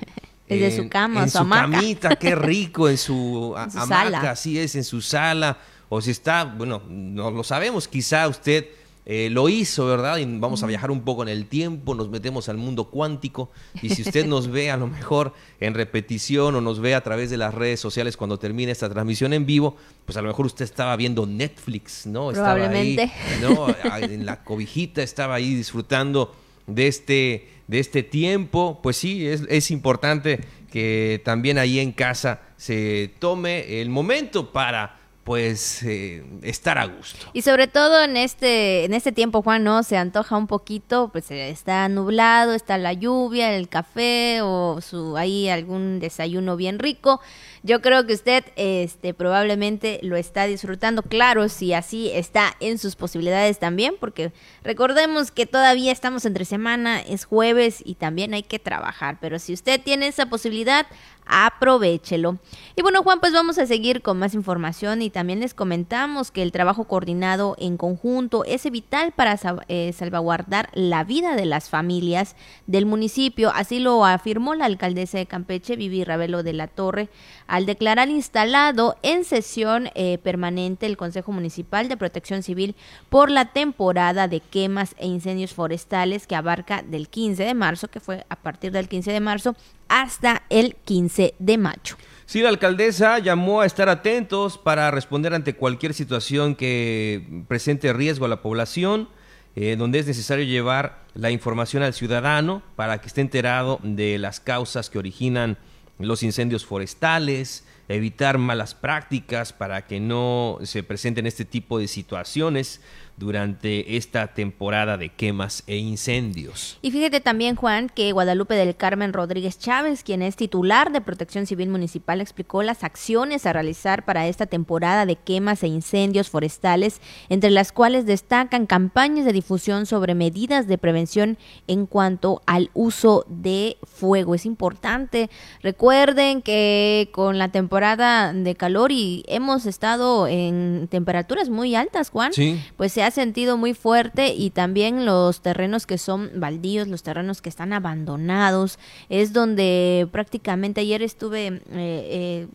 desde 0.60 0.84
su 0.84 0.90
cama, 0.90 1.24
en 1.24 1.30
su, 1.30 1.48
camita, 1.48 2.16
qué 2.16 2.36
rico, 2.36 2.90
en 2.90 2.98
su, 2.98 3.54
hamaca, 3.56 4.32
así 4.32 4.58
es, 4.58 4.76
en 4.76 4.84
su 4.84 5.02
sala 5.02 5.58
o 5.90 6.02
si 6.02 6.12
está, 6.12 6.44
bueno, 6.46 6.82
no 6.90 7.30
lo 7.30 7.44
sabemos, 7.44 7.88
quizá 7.88 8.28
usted 8.28 8.66
eh, 9.06 9.30
lo 9.30 9.50
hizo, 9.50 9.86
¿verdad? 9.86 10.18
Y 10.18 10.26
vamos 10.26 10.64
a 10.64 10.66
viajar 10.66 10.90
un 10.90 11.02
poco 11.02 11.24
en 11.24 11.30
el 11.30 11.46
tiempo, 11.46 11.94
nos 11.94 12.10
metemos 12.10 12.48
al 12.48 12.58
mundo 12.58 12.86
cuántico 12.86 13.52
y 13.82 13.90
si 13.90 14.02
usted 14.02 14.26
nos 14.26 14.50
ve 14.50 14.72
a 14.72 14.78
lo 14.78 14.88
mejor 14.88 15.34
en 15.60 15.74
repetición 15.74 16.56
o 16.56 16.62
nos 16.62 16.80
ve 16.80 16.96
a 16.96 17.02
través 17.02 17.30
de 17.30 17.38
las 17.38 17.54
redes 17.54 17.80
sociales 17.82 18.16
cuando 18.16 18.40
termine 18.40 18.72
esta 18.72 18.90
transmisión 18.90 19.34
en 19.34 19.46
vivo, 19.46 19.76
pues 20.06 20.18
a 20.18 20.22
lo 20.22 20.30
mejor 20.30 20.46
usted 20.46 20.64
estaba 20.64 20.96
viendo 20.96 21.26
Netflix, 21.26 22.06
¿no? 22.08 22.30
Probablemente. 22.30 23.04
Estaba 23.04 23.96
ahí, 23.96 24.02
¿no? 24.02 24.14
En 24.14 24.26
la 24.26 24.44
cobijita 24.44 25.04
estaba 25.04 25.36
ahí 25.36 25.54
disfrutando 25.54 26.34
de 26.66 26.88
este, 26.88 27.50
de 27.68 27.80
este 27.80 28.04
tiempo. 28.04 28.80
Pues 28.82 28.98
sí, 28.98 29.28
es, 29.28 29.44
es 29.50 29.72
importante 29.72 30.42
que 30.72 31.22
también 31.24 31.58
ahí 31.58 31.80
en 31.80 31.92
casa 31.92 32.42
se 32.58 33.14
tome 33.20 33.82
el 33.82 33.90
momento 33.90 34.52
para 34.52 35.03
pues 35.24 35.84
eh, 35.84 36.24
estar 36.42 36.78
a 36.78 36.86
gusto. 36.86 37.28
Y 37.34 37.44
sobre 37.44 37.68
todo 37.68 38.04
en 38.04 38.18
este 38.18 38.84
en 38.84 38.94
este 38.94 39.12
tiempo, 39.12 39.42
Juan, 39.42 39.64
no 39.64 39.84
se 39.84 39.98
antoja 39.98 40.36
un 40.36 40.48
poquito, 40.48 41.10
pues 41.12 41.32
eh, 41.32 41.50
está 41.50 41.88
nublado, 41.88 42.54
está 42.54 42.78
la 42.78 42.94
lluvia, 42.94 43.56
el 43.56 43.70
café 43.70 44.42
o 44.42 44.82
su 44.82 45.16
ahí 45.16 45.48
algún 45.48 46.00
desayuno 46.00 46.58
bien 46.58 46.80
rico. 46.80 47.22
Yo 47.66 47.82
creo 47.82 48.06
que 48.06 48.14
usted 48.14 48.44
este 48.58 49.14
probablemente 49.14 50.00
lo 50.04 50.18
está 50.18 50.46
disfrutando, 50.46 51.02
claro, 51.02 51.48
si 51.48 51.74
así 51.74 52.12
está 52.12 52.56
en 52.60 52.78
sus 52.78 52.98
posibilidades 52.98 53.60
también, 53.60 53.96
porque 54.02 54.34
recordemos 54.64 55.32
que 55.32 55.46
todavía 55.46 55.94
estamos 55.94 56.26
entre 56.26 56.44
semana, 56.44 57.00
es 57.00 57.24
jueves 57.24 57.82
y 57.86 57.96
también 57.96 58.34
hay 58.34 58.44
que 58.44 58.60
trabajar, 58.60 59.18
pero 59.22 59.40
si 59.40 59.54
usted 59.54 59.82
tiene 59.82 60.08
esa 60.08 60.26
posibilidad, 60.26 60.86
aprovechelo. 61.26 62.38
Y 62.76 62.82
bueno, 62.82 63.04
Juan, 63.04 63.20
pues 63.20 63.34
vamos 63.34 63.58
a 63.58 63.66
seguir 63.66 64.02
con 64.02 64.20
más 64.20 64.34
información 64.34 65.02
y 65.02 65.10
también 65.10 65.40
les 65.40 65.54
comentamos 65.54 66.32
que 66.32 66.42
el 66.42 66.52
trabajo 66.52 66.86
coordinado 66.86 67.56
en 67.60 67.78
conjunto 67.78 68.44
es 68.46 68.70
vital 68.70 69.12
para 69.12 69.40
eh, 69.68 69.94
salvaguardar 69.94 70.70
la 70.74 71.04
vida 71.04 71.36
de 71.36 71.46
las 71.46 71.70
familias 71.70 72.36
del 72.68 72.86
municipio. 72.86 73.52
Así 73.54 73.80
lo 73.80 74.06
afirmó 74.06 74.56
la 74.56 74.66
alcaldesa 74.66 75.18
de 75.18 75.26
Campeche, 75.26 75.76
Vivi 75.76 76.04
Ravelo 76.04 76.44
de 76.44 76.54
la 76.54 76.68
Torre, 76.68 77.10
al 77.54 77.68
declarar 77.68 78.10
instalado 78.10 78.96
en 79.04 79.24
sesión 79.24 79.92
eh, 79.94 80.18
permanente 80.18 80.88
el 80.88 80.98
Consejo 80.98 81.32
Municipal 81.32 81.88
de 81.88 81.96
Protección 81.96 82.42
Civil 82.42 82.76
por 83.12 83.30
la 83.30 83.54
temporada 83.54 84.28
de 84.28 84.40
quemas 84.40 84.96
e 84.98 85.06
incendios 85.06 85.54
forestales 85.54 86.26
que 86.26 86.34
abarca 86.34 86.82
del 86.82 87.10
15 87.10 87.44
de 87.44 87.54
marzo, 87.54 87.90
que 87.90 88.00
fue 88.00 88.26
a 88.28 88.38
partir 88.38 88.72
del 88.72 88.90
15 88.90 89.12
de 89.12 89.20
marzo, 89.20 89.56
hasta 89.88 90.42
el 90.50 90.76
15 90.84 91.36
de 91.38 91.58
mayo. 91.60 91.96
Sí, 92.26 92.42
la 92.42 92.50
alcaldesa 92.50 93.20
llamó 93.20 93.62
a 93.62 93.68
estar 93.68 93.88
atentos 93.88 94.58
para 94.58 94.90
responder 94.90 95.36
ante 95.36 95.56
cualquier 95.56 95.94
situación 95.94 96.56
que 96.56 97.44
presente 97.48 97.94
riesgo 97.94 98.26
a 98.26 98.30
la 98.30 98.42
población, 98.42 99.10
eh, 99.56 99.76
donde 99.78 100.00
es 100.00 100.08
necesario 100.08 100.44
llevar 100.44 101.04
la 101.14 101.30
información 101.30 101.84
al 101.84 101.94
ciudadano 101.94 102.64
para 102.76 103.00
que 103.00 103.06
esté 103.06 103.22
enterado 103.22 103.80
de 103.84 104.18
las 104.18 104.40
causas 104.40 104.90
que 104.90 104.98
originan 104.98 105.60
los 106.00 106.24
incendios 106.24 106.66
forestales, 106.66 107.66
evitar 107.88 108.38
malas 108.38 108.74
prácticas 108.76 109.54
para 109.54 109.86
que 109.86 110.00
no 110.00 110.60
se 110.64 110.84
presenten 110.84 111.28
este 111.28 111.46
tipo 111.46 111.80
de 111.80 111.88
situaciones 111.88 112.82
durante 113.18 113.98
esta 113.98 114.28
temporada 114.28 114.98
de 114.98 115.10
quemas 115.10 115.64
e 115.68 115.78
incendios. 115.78 116.78
Y 116.82 116.92
fíjate 116.92 117.22
también, 117.22 117.56
Juan, 117.56 117.90
que 117.90 118.12
Guadalupe 118.12 118.56
del 118.56 118.76
Carmen 118.76 119.14
Rodríguez 119.14 119.60
Chávez, 119.60 120.04
quien 120.04 120.22
es 120.22 120.36
titular 120.36 120.92
de 120.92 121.02
Protección 121.02 121.46
Civil 121.46 121.70
Municipal, 121.70 122.22
explicó 122.22 122.64
las 122.64 122.84
acciones 122.84 123.46
a 123.46 123.54
realizar 123.54 124.06
para 124.06 124.28
esta 124.28 124.46
temporada 124.46 125.06
de 125.06 125.16
quemas 125.16 125.64
e 125.64 125.68
incendios 125.68 126.30
forestales, 126.30 127.02
entre 127.30 127.52
las 127.52 127.72
cuales 127.72 128.06
destacan 128.06 128.66
campañas 128.66 129.26
de 129.26 129.34
difusión 129.34 129.86
sobre 129.86 130.16
medidas 130.16 130.68
de 130.68 130.78
prevención 130.78 131.38
en 131.68 131.86
cuanto 131.86 132.42
al 132.46 132.72
uso 132.74 133.26
de 133.28 133.78
fuego. 133.84 134.36
Es 134.36 134.46
importante, 134.46 135.30
recuerden 135.62 136.42
que 136.42 137.10
con 137.12 137.38
la 137.38 137.50
temporada 137.50 138.34
de 138.34 138.56
calor 138.56 138.92
y 138.92 139.24
hemos 139.28 139.66
estado 139.66 140.28
en 140.28 140.88
temperaturas 140.90 141.50
muy 141.50 141.76
altas, 141.76 142.10
Juan. 142.10 142.34
Sí. 142.34 142.60
Pues 142.78 142.92
se 142.92 143.03
ha 143.04 143.12
sentido 143.12 143.58
muy 143.58 143.74
fuerte 143.74 144.34
y 144.34 144.50
también 144.50 145.06
los 145.06 145.42
terrenos 145.42 145.86
que 145.86 145.98
son 145.98 146.32
baldíos, 146.36 146.88
los 146.88 147.04
terrenos 147.04 147.42
que 147.42 147.50
están 147.50 147.74
abandonados, 147.74 148.80
es 149.10 149.34
donde 149.34 150.08
prácticamente 150.12 150.82
ayer 150.82 151.02
estuve 151.02 151.48
eh, 151.48 151.62
eh, 151.72 152.48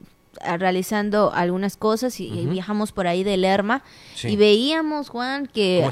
realizando 0.59 1.32
algunas 1.32 1.76
cosas 1.76 2.20
y, 2.20 2.28
viajamos 2.46 2.92
por 2.92 3.07
ahí 3.07 3.24
de 3.24 3.36
Lerma 3.36 3.82
y 4.22 4.36
veíamos 4.36 5.09
Juan 5.09 5.46
que, 5.46 5.88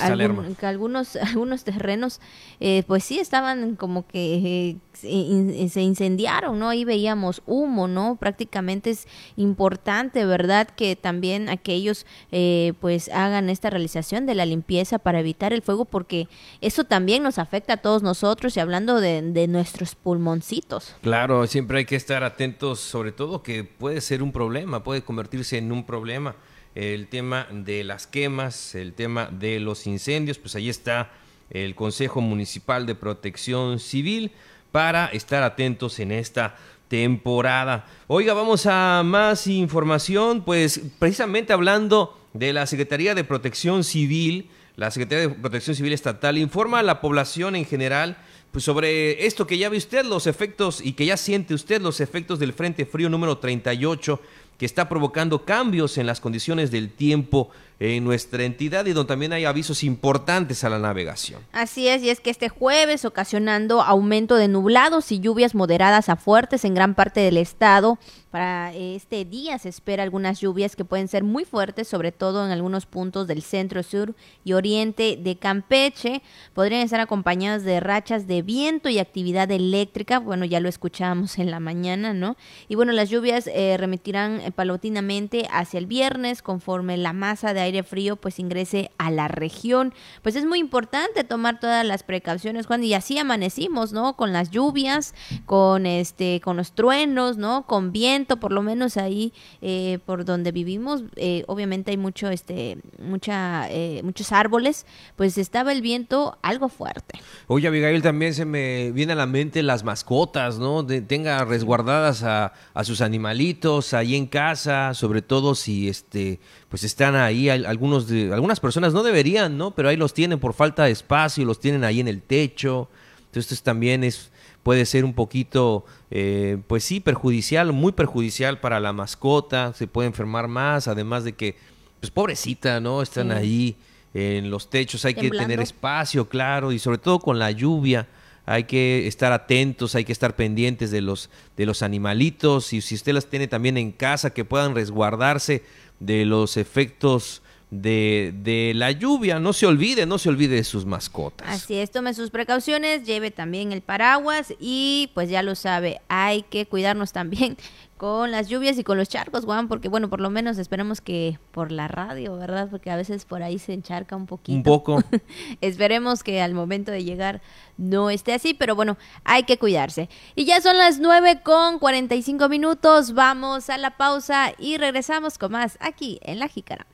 que 0.59 0.67
algunos 0.67 1.17
algunos 1.17 1.65
terrenos 1.65 2.21
eh, 2.61 2.85
pues 2.87 3.05
sí 3.05 3.19
estaban 3.19 3.77
como 3.77 4.07
que 4.07 4.35
eh, 4.37 4.77
se, 5.01 5.81
incendiaron, 5.81 6.59
¿no? 6.59 6.69
Ahí 6.69 6.85
veíamos 6.85 7.43
humo, 7.47 7.89
¿no? 7.89 8.17
Prácticamente 8.17 8.91
es 8.91 9.07
importante, 9.37 10.25
¿verdad? 10.25 10.69
Que 10.69 10.97
también 10.97 11.49
aquellos 11.49 12.07
eh, 12.33 12.73
pues 12.81 13.09
hagan 13.11 13.51
esta 13.51 13.71
realización 13.71 14.27
de 14.27 14.35
la 14.35 14.47
limpieza 14.47 14.99
para 14.99 15.21
evitar 15.21 15.53
el 15.53 15.63
fuego 15.63 15.85
porque 15.85 16.29
eso 16.61 16.85
también 16.85 17.23
nos 17.23 17.39
afecta 17.39 17.75
a 17.75 17.77
todos 17.79 18.03
nosotros 18.03 18.57
y 18.57 18.61
hablando 18.61 19.01
de, 19.01 19.23
de 19.23 19.47
nuestros 19.49 19.95
pulmoncitos. 19.95 20.95
Claro, 21.03 21.47
siempre 21.47 21.79
hay 21.79 21.85
que 21.85 21.97
estar 21.97 22.25
atentos, 22.25 22.81
sobre 22.81 23.13
todo 23.13 23.43
que 23.43 23.65
puede 23.65 24.01
ser 24.01 24.23
un 24.23 24.33
problema, 24.33 24.83
puede 24.83 25.03
convertirse 25.03 25.59
en 25.59 25.73
un 25.73 25.85
problema 25.85 26.37
el 26.77 27.09
tema 27.09 27.49
de 27.51 27.85
las 27.85 28.07
quemas, 28.07 28.75
el 28.75 28.93
tema 28.93 29.31
de 29.33 29.61
los 29.61 29.87
incendios, 29.87 30.39
pues 30.39 30.55
ahí 30.57 30.69
está 30.69 31.11
el 31.51 31.75
Consejo 31.75 32.21
Municipal 32.21 32.87
de 32.87 32.95
Protección 32.95 33.79
Civil 33.79 34.33
para 34.77 35.07
estar 35.07 35.43
atentos 35.43 35.99
en 36.01 36.13
esta 36.13 36.55
temporada. 36.89 37.87
Oiga, 38.09 38.35
vamos 38.35 38.67
a 38.67 39.03
más 39.03 39.47
información, 39.47 40.45
pues 40.45 40.83
precisamente 40.99 41.55
hablando 41.55 42.21
de 42.35 42.53
la 42.53 42.67
Secretaría 42.67 43.15
de 43.15 43.25
Protección 43.25 43.85
Civil, 43.85 44.51
la 44.77 44.91
Secretaría 44.91 45.29
de 45.29 45.35
Protección 45.35 45.77
Civil 45.77 45.95
Estatal 45.95 46.37
informa 46.37 46.81
a 46.81 46.83
la 46.83 47.01
población 47.01 47.57
en 47.57 47.65
general 47.65 48.19
pues 48.53 48.65
sobre 48.65 49.27
esto 49.27 49.47
que 49.47 49.57
ya 49.57 49.71
ve 49.71 49.79
usted, 49.79 50.05
los 50.05 50.27
efectos 50.27 50.85
y 50.85 50.93
que 50.93 51.07
ya 51.07 51.17
siente 51.17 51.55
usted 51.55 51.81
los 51.81 52.01
efectos 52.01 52.39
del 52.39 52.53
Frente 52.53 52.85
Frío 52.85 53.09
número 53.09 53.39
38 53.39 54.21
que 54.59 54.67
está 54.67 54.91
provocando 54.91 55.47
cambios 55.47 55.97
en 55.97 56.07
las 56.07 56.21
condiciones 56.21 56.71
del 56.71 56.91
tiempo 56.91 57.51
en 57.79 58.05
nuestra 58.05 58.45
entidad 58.45 58.87
y 58.87 58.93
donde 58.93 59.09
también 59.09 59.33
hay 59.33 59.45
avisos 59.45 59.85
importantes 59.85 60.65
a 60.65 60.71
la 60.71 60.79
navegación. 60.79 61.43
Así 61.53 61.89
es, 61.89 62.03
y 62.03 62.11
es 62.11 62.21
que 62.21 62.31
este 62.31 62.49
jueves, 62.49 63.05
ocasionando 63.05 63.83
aumento 63.83 64.37
de 64.37 64.49
nublados 64.49 65.13
y 65.13 65.21
lluvias 65.21 65.55
moderadas 65.55 66.09
a 66.09 66.17
fuertes 66.17 66.65
en 66.65 66.75
gran 66.75 66.95
parte 66.95 67.21
del 67.21 67.37
estado, 67.37 67.99
para 68.37 68.75
este 68.75 69.25
día 69.25 69.59
se 69.59 69.71
espera 69.71 70.03
algunas 70.03 70.41
lluvias 70.41 70.77
que 70.77 70.85
pueden 70.85 71.09
ser 71.09 71.25
muy 71.25 71.47
fuertes, 71.47 71.89
sobre 71.89 72.13
todo 72.13 72.45
en 72.45 72.53
algunos 72.53 72.85
puntos 72.85 73.27
del 73.27 73.41
centro, 73.41 73.83
sur 73.83 74.15
y 74.45 74.53
oriente 74.53 75.19
de 75.19 75.37
Campeche. 75.37 76.21
Podrían 76.53 76.83
estar 76.83 77.01
acompañadas 77.01 77.65
de 77.65 77.81
rachas 77.81 78.27
de 78.27 78.43
viento 78.43 78.91
y 78.91 78.99
actividad 78.99 79.51
eléctrica. 79.51 80.19
Bueno, 80.19 80.45
ya 80.45 80.61
lo 80.61 80.69
escuchábamos 80.69 81.39
en 81.39 81.51
la 81.51 81.61
mañana, 81.61 82.13
¿no? 82.13 82.37
Y 82.69 82.75
bueno, 82.75 82.93
las 82.93 83.09
lluvias 83.09 83.47
eh, 83.47 83.77
remitirán 83.79 84.43
eh, 84.43 84.51
palotinamente 84.51 85.49
hacia 85.51 85.79
el 85.79 85.87
viernes 85.87 86.43
conforme 86.43 86.99
la 86.99 87.15
masa 87.15 87.55
de 87.55 87.61
aire 87.67 87.83
frío 87.83 88.17
pues 88.17 88.39
ingrese 88.39 88.91
a 88.99 89.11
la 89.11 89.29
región. 89.29 89.95
Pues 90.23 90.37
es 90.37 90.45
muy 90.45 90.59
importante 90.59 91.25
tomar 91.25 91.61
todas 91.61 91.85
las 91.85 92.03
precauciones, 92.03 92.67
Juan, 92.67 92.83
y 92.83 92.95
así 92.95 93.19
amanecimos, 93.19 93.93
¿no? 93.93 94.17
Con 94.17 94.33
las 94.33 94.51
lluvias, 94.51 95.15
con 95.45 95.87
este, 95.87 96.41
con 96.41 96.57
los 96.57 96.73
truenos, 96.73 97.37
¿no? 97.37 97.67
Con 97.67 97.93
viento, 97.93 98.39
por 98.39 98.53
lo 98.53 98.63
menos 98.63 98.97
ahí 98.97 99.33
eh, 99.61 99.99
por 100.07 100.25
donde 100.25 100.53
vivimos, 100.53 101.05
eh, 101.17 101.45
obviamente 101.47 101.91
hay 101.91 101.97
mucho, 101.97 102.29
este, 102.29 102.79
mucha, 102.99 103.71
eh, 103.71 104.01
muchos 104.03 104.33
árboles, 104.33 104.87
pues 105.17 105.39
estaba 105.39 105.73
el 105.73 105.83
viento 105.83 106.39
algo 106.43 106.69
fuerte. 106.69 107.19
Oye, 107.47 107.69
Abigail, 107.69 108.03
también 108.03 108.35
se 108.35 108.45
me 108.45 108.93
viene 108.93 109.13
a 109.13 109.17
la 109.17 109.27
mente 109.27 109.63
las 109.63 109.85
mascotas, 109.85 110.59
¿no? 110.59 110.85
Tenga 110.87 111.45
resguardadas 111.45 112.23
a, 112.23 112.53
a 112.75 112.85
sus 112.85 113.01
animalitos 113.01 113.95
ahí 113.95 114.15
en 114.15 114.27
casa, 114.27 114.95
sobre 114.95 115.23
todo 115.23 115.55
si 115.55 115.89
este 115.89 116.41
pues 116.77 116.85
están 116.85 117.17
ahí 117.17 117.49
algunos 117.49 118.07
de, 118.07 118.35
algunas 118.35 118.61
personas 118.61 118.93
no 118.93 119.03
deberían, 119.03 119.57
¿no? 119.57 119.71
Pero 119.75 119.89
ahí 119.89 119.97
los 119.97 120.13
tienen 120.13 120.39
por 120.39 120.53
falta 120.53 120.85
de 120.85 120.91
espacio, 120.91 121.43
los 121.47 121.59
tienen 121.59 121.85
ahí 121.85 122.01
en 122.01 122.07
el 122.07 122.21
techo. 122.21 122.91
Entonces 123.29 123.63
también 123.63 124.05
es 124.05 124.31
puede 124.63 124.85
ser 124.85 125.07
un 125.07 125.15
poquito, 125.15 125.87
eh, 126.11 126.59
pues 126.67 126.85
sí, 126.85 127.01
perjudicial, 127.01 127.73
muy 127.73 127.93
perjudicial 127.93 128.61
para 128.61 128.79
la 128.79 128.93
mascota, 128.93 129.73
se 129.73 129.87
puede 129.87 130.09
enfermar 130.09 130.49
más, 130.49 130.87
además 130.87 131.25
de 131.25 131.33
que, 131.33 131.57
pues 132.01 132.11
pobrecita, 132.11 132.79
¿no? 132.79 133.01
Están 133.01 133.33
ahí 133.33 133.77
en 134.13 134.51
los 134.51 134.69
techos, 134.69 135.07
hay 135.07 135.15
que 135.15 135.31
tener 135.31 135.61
espacio, 135.61 136.29
claro, 136.29 136.73
y 136.73 136.79
sobre 136.79 136.99
todo 136.99 137.21
con 137.21 137.39
la 137.39 137.53
lluvia 137.53 138.07
hay 138.47 138.65
que 138.65 139.09
estar 139.09 139.33
atentos, 139.33 139.97
hay 139.97 140.05
que 140.05 140.13
estar 140.13 140.37
pendientes 140.37 140.93
de 140.93 141.01
los, 141.01 141.31
de 141.57 141.67
los 141.67 141.83
animalitos 141.83 142.73
y 142.73 142.81
si 142.81 142.95
usted 142.95 143.13
las 143.13 143.27
tiene 143.27 143.49
también 143.49 143.77
en 143.77 143.91
casa 143.91 144.31
que 144.31 144.45
puedan 144.45 144.77
resguardarse 144.77 145.65
de 146.01 146.25
los 146.25 146.57
efectos 146.57 147.43
de, 147.71 148.33
de, 148.43 148.73
la 148.75 148.93
lluvia. 148.93 149.41
No 149.41 149.53
se 149.53 149.67
olvide, 149.67 150.07
no 150.07 150.19
se 150.19 150.29
olvide 150.29 150.57
de 150.57 150.65
sus 150.65 150.87
mascotas. 150.87 151.49
Así 151.49 151.75
es, 151.75 151.91
tome 151.91 152.15
sus 152.15 152.31
precauciones, 152.31 153.05
lleve 153.05 153.31
también 153.31 153.73
el 153.73 153.83
paraguas 153.83 154.55
y 154.61 155.11
pues 155.15 155.29
ya 155.31 155.43
lo 155.43 155.55
sabe, 155.55 156.01
hay 156.09 156.43
que 156.43 156.67
cuidarnos 156.67 157.13
también 157.13 157.57
con 157.97 158.31
las 158.31 158.49
lluvias 158.49 158.79
y 158.79 158.85
con 158.85 158.99
los 158.99 159.09
charcos, 159.09 159.45
Juan, 159.45 159.69
porque 159.69 159.89
bueno, 159.89 160.09
por 160.09 160.21
lo 160.21 160.31
menos 160.31 160.59
esperemos 160.59 161.01
que 161.01 161.39
por 161.51 161.73
la 161.73 161.89
radio, 161.89 162.37
¿verdad? 162.37 162.69
Porque 162.71 162.91
a 162.91 162.97
veces 162.97 163.25
por 163.25 163.43
ahí 163.43 163.59
se 163.59 163.73
encharca 163.73 164.15
un 164.15 164.27
poquito. 164.27 164.57
Un 164.57 164.63
poco. 164.63 165.03
esperemos 165.61 166.23
que 166.23 166.43
al 166.43 166.55
momento 166.55 166.93
de 166.93 167.05
llegar 167.05 167.41
no 167.79 168.11
esté 168.11 168.33
así, 168.33 168.55
pero 168.55 168.77
bueno, 168.77 168.97
hay 169.25 169.43
que 169.43 169.59
cuidarse. 169.59 170.09
Y 170.35 170.45
ya 170.45 170.61
son 170.61 170.77
las 170.77 170.99
9 170.99 171.41
con 171.43 171.79
45 171.79 172.49
minutos, 172.49 173.13
vamos 173.15 173.71
a 173.71 173.79
la 173.79 173.97
pausa 173.97 174.53
y 174.59 174.77
regresamos 174.77 175.39
con 175.39 175.53
más 175.53 175.79
aquí 175.81 176.21
en 176.23 176.39
La 176.39 176.49
Jícara. 176.49 176.87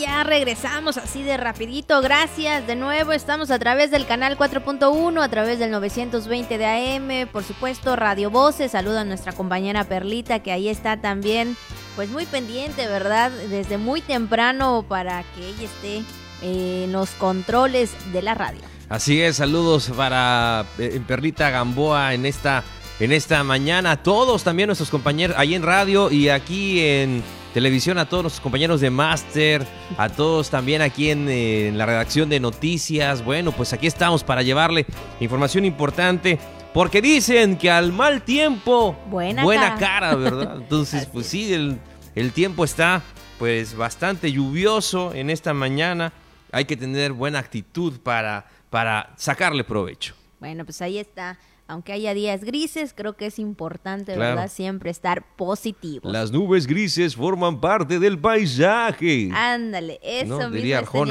Ya 0.00 0.24
regresamos 0.24 0.96
así 0.96 1.22
de 1.22 1.36
rapidito, 1.36 2.00
gracias 2.02 2.66
de 2.66 2.74
nuevo, 2.74 3.12
estamos 3.12 3.50
a 3.50 3.58
través 3.58 3.90
del 3.90 4.06
canal 4.06 4.36
4.1, 4.36 5.22
a 5.22 5.28
través 5.28 5.58
del 5.58 5.70
920 5.70 6.58
de 6.58 6.66
AM, 6.66 7.28
por 7.28 7.44
supuesto 7.44 7.94
Radio 7.94 8.30
Voces, 8.30 8.72
saluda 8.72 9.02
a 9.02 9.04
nuestra 9.04 9.32
compañera 9.32 9.84
Perlita 9.84 10.40
que 10.40 10.52
ahí 10.52 10.68
está 10.68 11.00
también, 11.00 11.56
pues 11.94 12.10
muy 12.10 12.26
pendiente, 12.26 12.88
¿verdad? 12.88 13.30
Desde 13.48 13.78
muy 13.78 14.00
temprano 14.00 14.84
para 14.88 15.22
que 15.34 15.48
ella 15.48 15.64
esté 15.64 16.02
en 16.42 16.92
los 16.92 17.10
controles 17.10 17.92
de 18.12 18.22
la 18.22 18.34
radio. 18.34 18.62
Así 18.88 19.22
es, 19.22 19.36
saludos 19.36 19.90
para 19.96 20.66
eh, 20.78 21.00
Perlita 21.06 21.50
Gamboa 21.50 22.14
en 22.14 22.26
esta, 22.26 22.64
en 22.98 23.12
esta 23.12 23.44
mañana, 23.44 24.02
todos 24.02 24.42
también 24.44 24.66
nuestros 24.66 24.90
compañeros 24.90 25.36
ahí 25.38 25.54
en 25.54 25.62
radio 25.62 26.10
y 26.10 26.30
aquí 26.30 26.80
en 26.80 27.22
televisión, 27.54 27.98
a 27.98 28.08
todos 28.08 28.24
nuestros 28.24 28.42
compañeros 28.42 28.80
de 28.80 28.90
Master, 28.90 29.64
a 29.96 30.08
todos 30.08 30.50
también 30.50 30.82
aquí 30.82 31.10
en, 31.10 31.78
la 31.78 31.86
redacción 31.86 32.28
de 32.28 32.40
noticias. 32.40 33.24
Bueno, 33.24 33.52
pues 33.52 33.72
aquí 33.72 33.86
estamos 33.86 34.24
para 34.24 34.42
llevarle 34.42 34.84
información 35.20 35.64
importante. 35.64 36.38
Porque 36.74 37.00
dicen 37.00 37.56
que 37.56 37.70
al 37.70 37.92
mal 37.92 38.22
tiempo, 38.22 38.98
buena, 39.08 39.76
cara. 39.78 40.16
¿verdad? 40.16 40.56
Entonces, 40.60 41.06
pues 41.06 41.28
sí, 41.28 41.54
el, 41.54 41.78
el 42.16 42.32
tiempo 42.32 42.64
está 42.64 43.00
pues 43.38 43.76
bastante 43.76 44.32
lluvioso 44.32 45.14
en 45.14 45.30
esta 45.30 45.54
mañana. 45.54 46.12
Hay 46.50 46.64
que 46.64 46.76
tener 46.76 47.12
buena 47.12 47.38
actitud 47.38 48.00
para, 48.00 48.48
para 48.70 49.14
sacarle 49.16 49.62
provecho. 49.62 50.16
Bueno, 50.40 50.64
pues 50.64 50.82
ahí 50.82 50.98
está 50.98 51.38
aunque 51.66 51.92
haya 51.92 52.12
días 52.12 52.44
grises, 52.44 52.92
creo 52.94 53.16
que 53.16 53.26
es 53.26 53.38
importante, 53.38 54.16
¿verdad? 54.16 54.50
Siempre 54.50 54.90
estar 54.90 55.24
positivo. 55.36 56.10
Las 56.10 56.30
nubes 56.30 56.66
grises 56.66 57.16
forman 57.16 57.60
parte 57.60 57.98
del 57.98 58.18
paisaje. 58.18 59.30
Ándale, 59.32 59.98
eso 60.02 60.50
mismo 60.50 61.02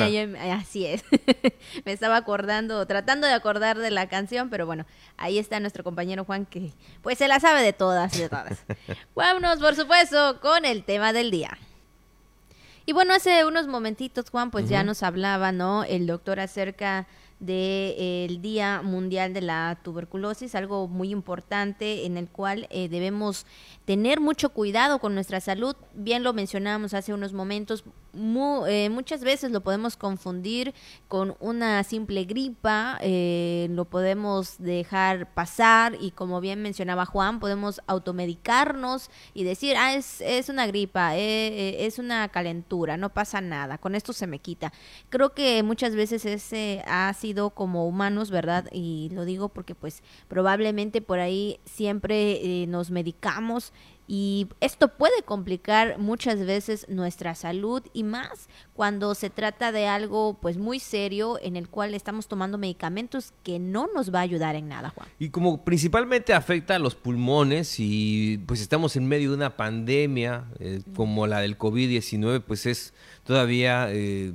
así 0.51 0.85
es. 0.85 1.03
me 1.85 1.91
estaba 1.91 2.17
acordando, 2.17 2.85
tratando 2.85 3.25
de 3.25 3.33
acordar 3.33 3.79
de 3.79 3.89
la 3.89 4.07
canción, 4.07 4.49
pero 4.49 4.67
bueno, 4.67 4.85
ahí 5.17 5.39
está 5.39 5.59
nuestro 5.59 5.83
compañero 5.83 6.23
Juan 6.23 6.45
que 6.45 6.71
pues 7.01 7.17
se 7.17 7.27
la 7.27 7.39
sabe 7.39 7.63
de 7.63 7.73
todas, 7.73 8.17
de 8.17 8.29
todas. 8.29 8.63
Vámonos, 9.15 9.57
por 9.57 9.75
supuesto, 9.75 10.39
con 10.39 10.65
el 10.65 10.83
tema 10.83 11.13
del 11.13 11.31
día. 11.31 11.57
Y 12.85 12.91
bueno, 12.91 13.13
hace 13.13 13.45
unos 13.45 13.67
momentitos, 13.67 14.29
Juan, 14.29 14.51
pues 14.51 14.67
ya 14.67 14.83
nos 14.83 15.03
hablaba, 15.03 15.51
¿no? 15.53 15.85
El 15.85 16.05
doctor 16.05 16.41
acerca 16.41 17.07
del 17.45 18.41
Día 18.41 18.81
Mundial 18.81 19.33
de 19.33 19.41
la 19.41 19.79
Tuberculosis, 19.83 20.55
algo 20.55 20.87
muy 20.87 21.11
importante 21.11 22.05
en 22.05 22.17
el 22.17 22.27
cual 22.27 22.67
eh, 22.69 22.89
debemos 22.89 23.45
tener 23.85 24.19
mucho 24.19 24.49
cuidado 24.49 24.99
con 24.99 25.13
nuestra 25.13 25.41
salud. 25.41 25.75
Bien 25.93 26.23
lo 26.23 26.33
mencionábamos 26.33 26.93
hace 26.93 27.13
unos 27.13 27.33
momentos, 27.33 27.83
eh, 28.13 28.89
muchas 28.91 29.23
veces 29.23 29.51
lo 29.51 29.61
podemos 29.61 29.97
confundir 29.97 30.73
con 31.07 31.35
una 31.39 31.83
simple 31.83 32.25
gripa, 32.25 32.99
eh, 33.01 33.67
lo 33.71 33.85
podemos 33.85 34.57
dejar 34.59 35.33
pasar 35.33 35.97
y 35.99 36.11
como 36.11 36.39
bien 36.39 36.61
mencionaba 36.61 37.05
Juan, 37.07 37.39
podemos 37.39 37.81
automedicarnos 37.87 39.09
y 39.33 39.43
decir, 39.43 39.75
ah, 39.77 39.95
es, 39.95 40.21
es 40.21 40.49
una 40.49 40.67
gripa, 40.67 41.17
eh, 41.17 41.85
es 41.85 41.97
una 41.97 42.29
calentura, 42.29 42.97
no 42.97 43.09
pasa 43.13 43.41
nada, 43.41 43.79
con 43.79 43.95
esto 43.95 44.13
se 44.13 44.27
me 44.27 44.39
quita. 44.39 44.71
Creo 45.09 45.33
que 45.33 45.63
muchas 45.63 45.95
veces 45.95 46.25
ese 46.25 46.83
ha 46.87 47.11
sido 47.13 47.49
como 47.49 47.87
humanos, 47.87 48.29
¿verdad? 48.29 48.69
Y 48.71 49.09
lo 49.11 49.25
digo 49.25 49.49
porque 49.49 49.73
pues 49.73 50.03
probablemente 50.27 51.01
por 51.01 51.19
ahí 51.19 51.59
siempre 51.65 52.65
nos 52.67 52.91
medicamos 52.91 53.73
y 54.07 54.47
esto 54.59 54.89
puede 54.89 55.23
complicar 55.23 55.97
muchas 55.97 56.45
veces 56.45 56.85
nuestra 56.89 57.35
salud 57.35 57.83
y 57.93 58.03
más 58.03 58.49
cuando 58.73 59.15
se 59.15 59.29
trata 59.29 59.71
de 59.71 59.87
algo 59.87 60.37
pues 60.41 60.57
muy 60.57 60.79
serio 60.79 61.39
en 61.41 61.55
el 61.55 61.69
cual 61.69 61.93
estamos 61.93 62.27
tomando 62.27 62.57
medicamentos 62.57 63.33
que 63.43 63.59
no 63.59 63.87
nos 63.95 64.13
va 64.13 64.19
a 64.19 64.23
ayudar 64.23 64.55
en 64.55 64.67
nada, 64.67 64.89
Juan. 64.89 65.07
Y 65.19 65.29
como 65.29 65.63
principalmente 65.63 66.33
afecta 66.33 66.75
a 66.75 66.79
los 66.79 66.95
pulmones 66.95 67.75
y 67.79 68.39
pues 68.45 68.61
estamos 68.61 68.95
en 68.97 69.07
medio 69.07 69.29
de 69.29 69.37
una 69.37 69.55
pandemia 69.55 70.45
eh, 70.59 70.81
como 70.95 71.25
la 71.25 71.39
del 71.39 71.57
COVID-19, 71.57 72.43
pues 72.45 72.65
es 72.65 72.93
todavía 73.23 73.87
eh, 73.89 74.33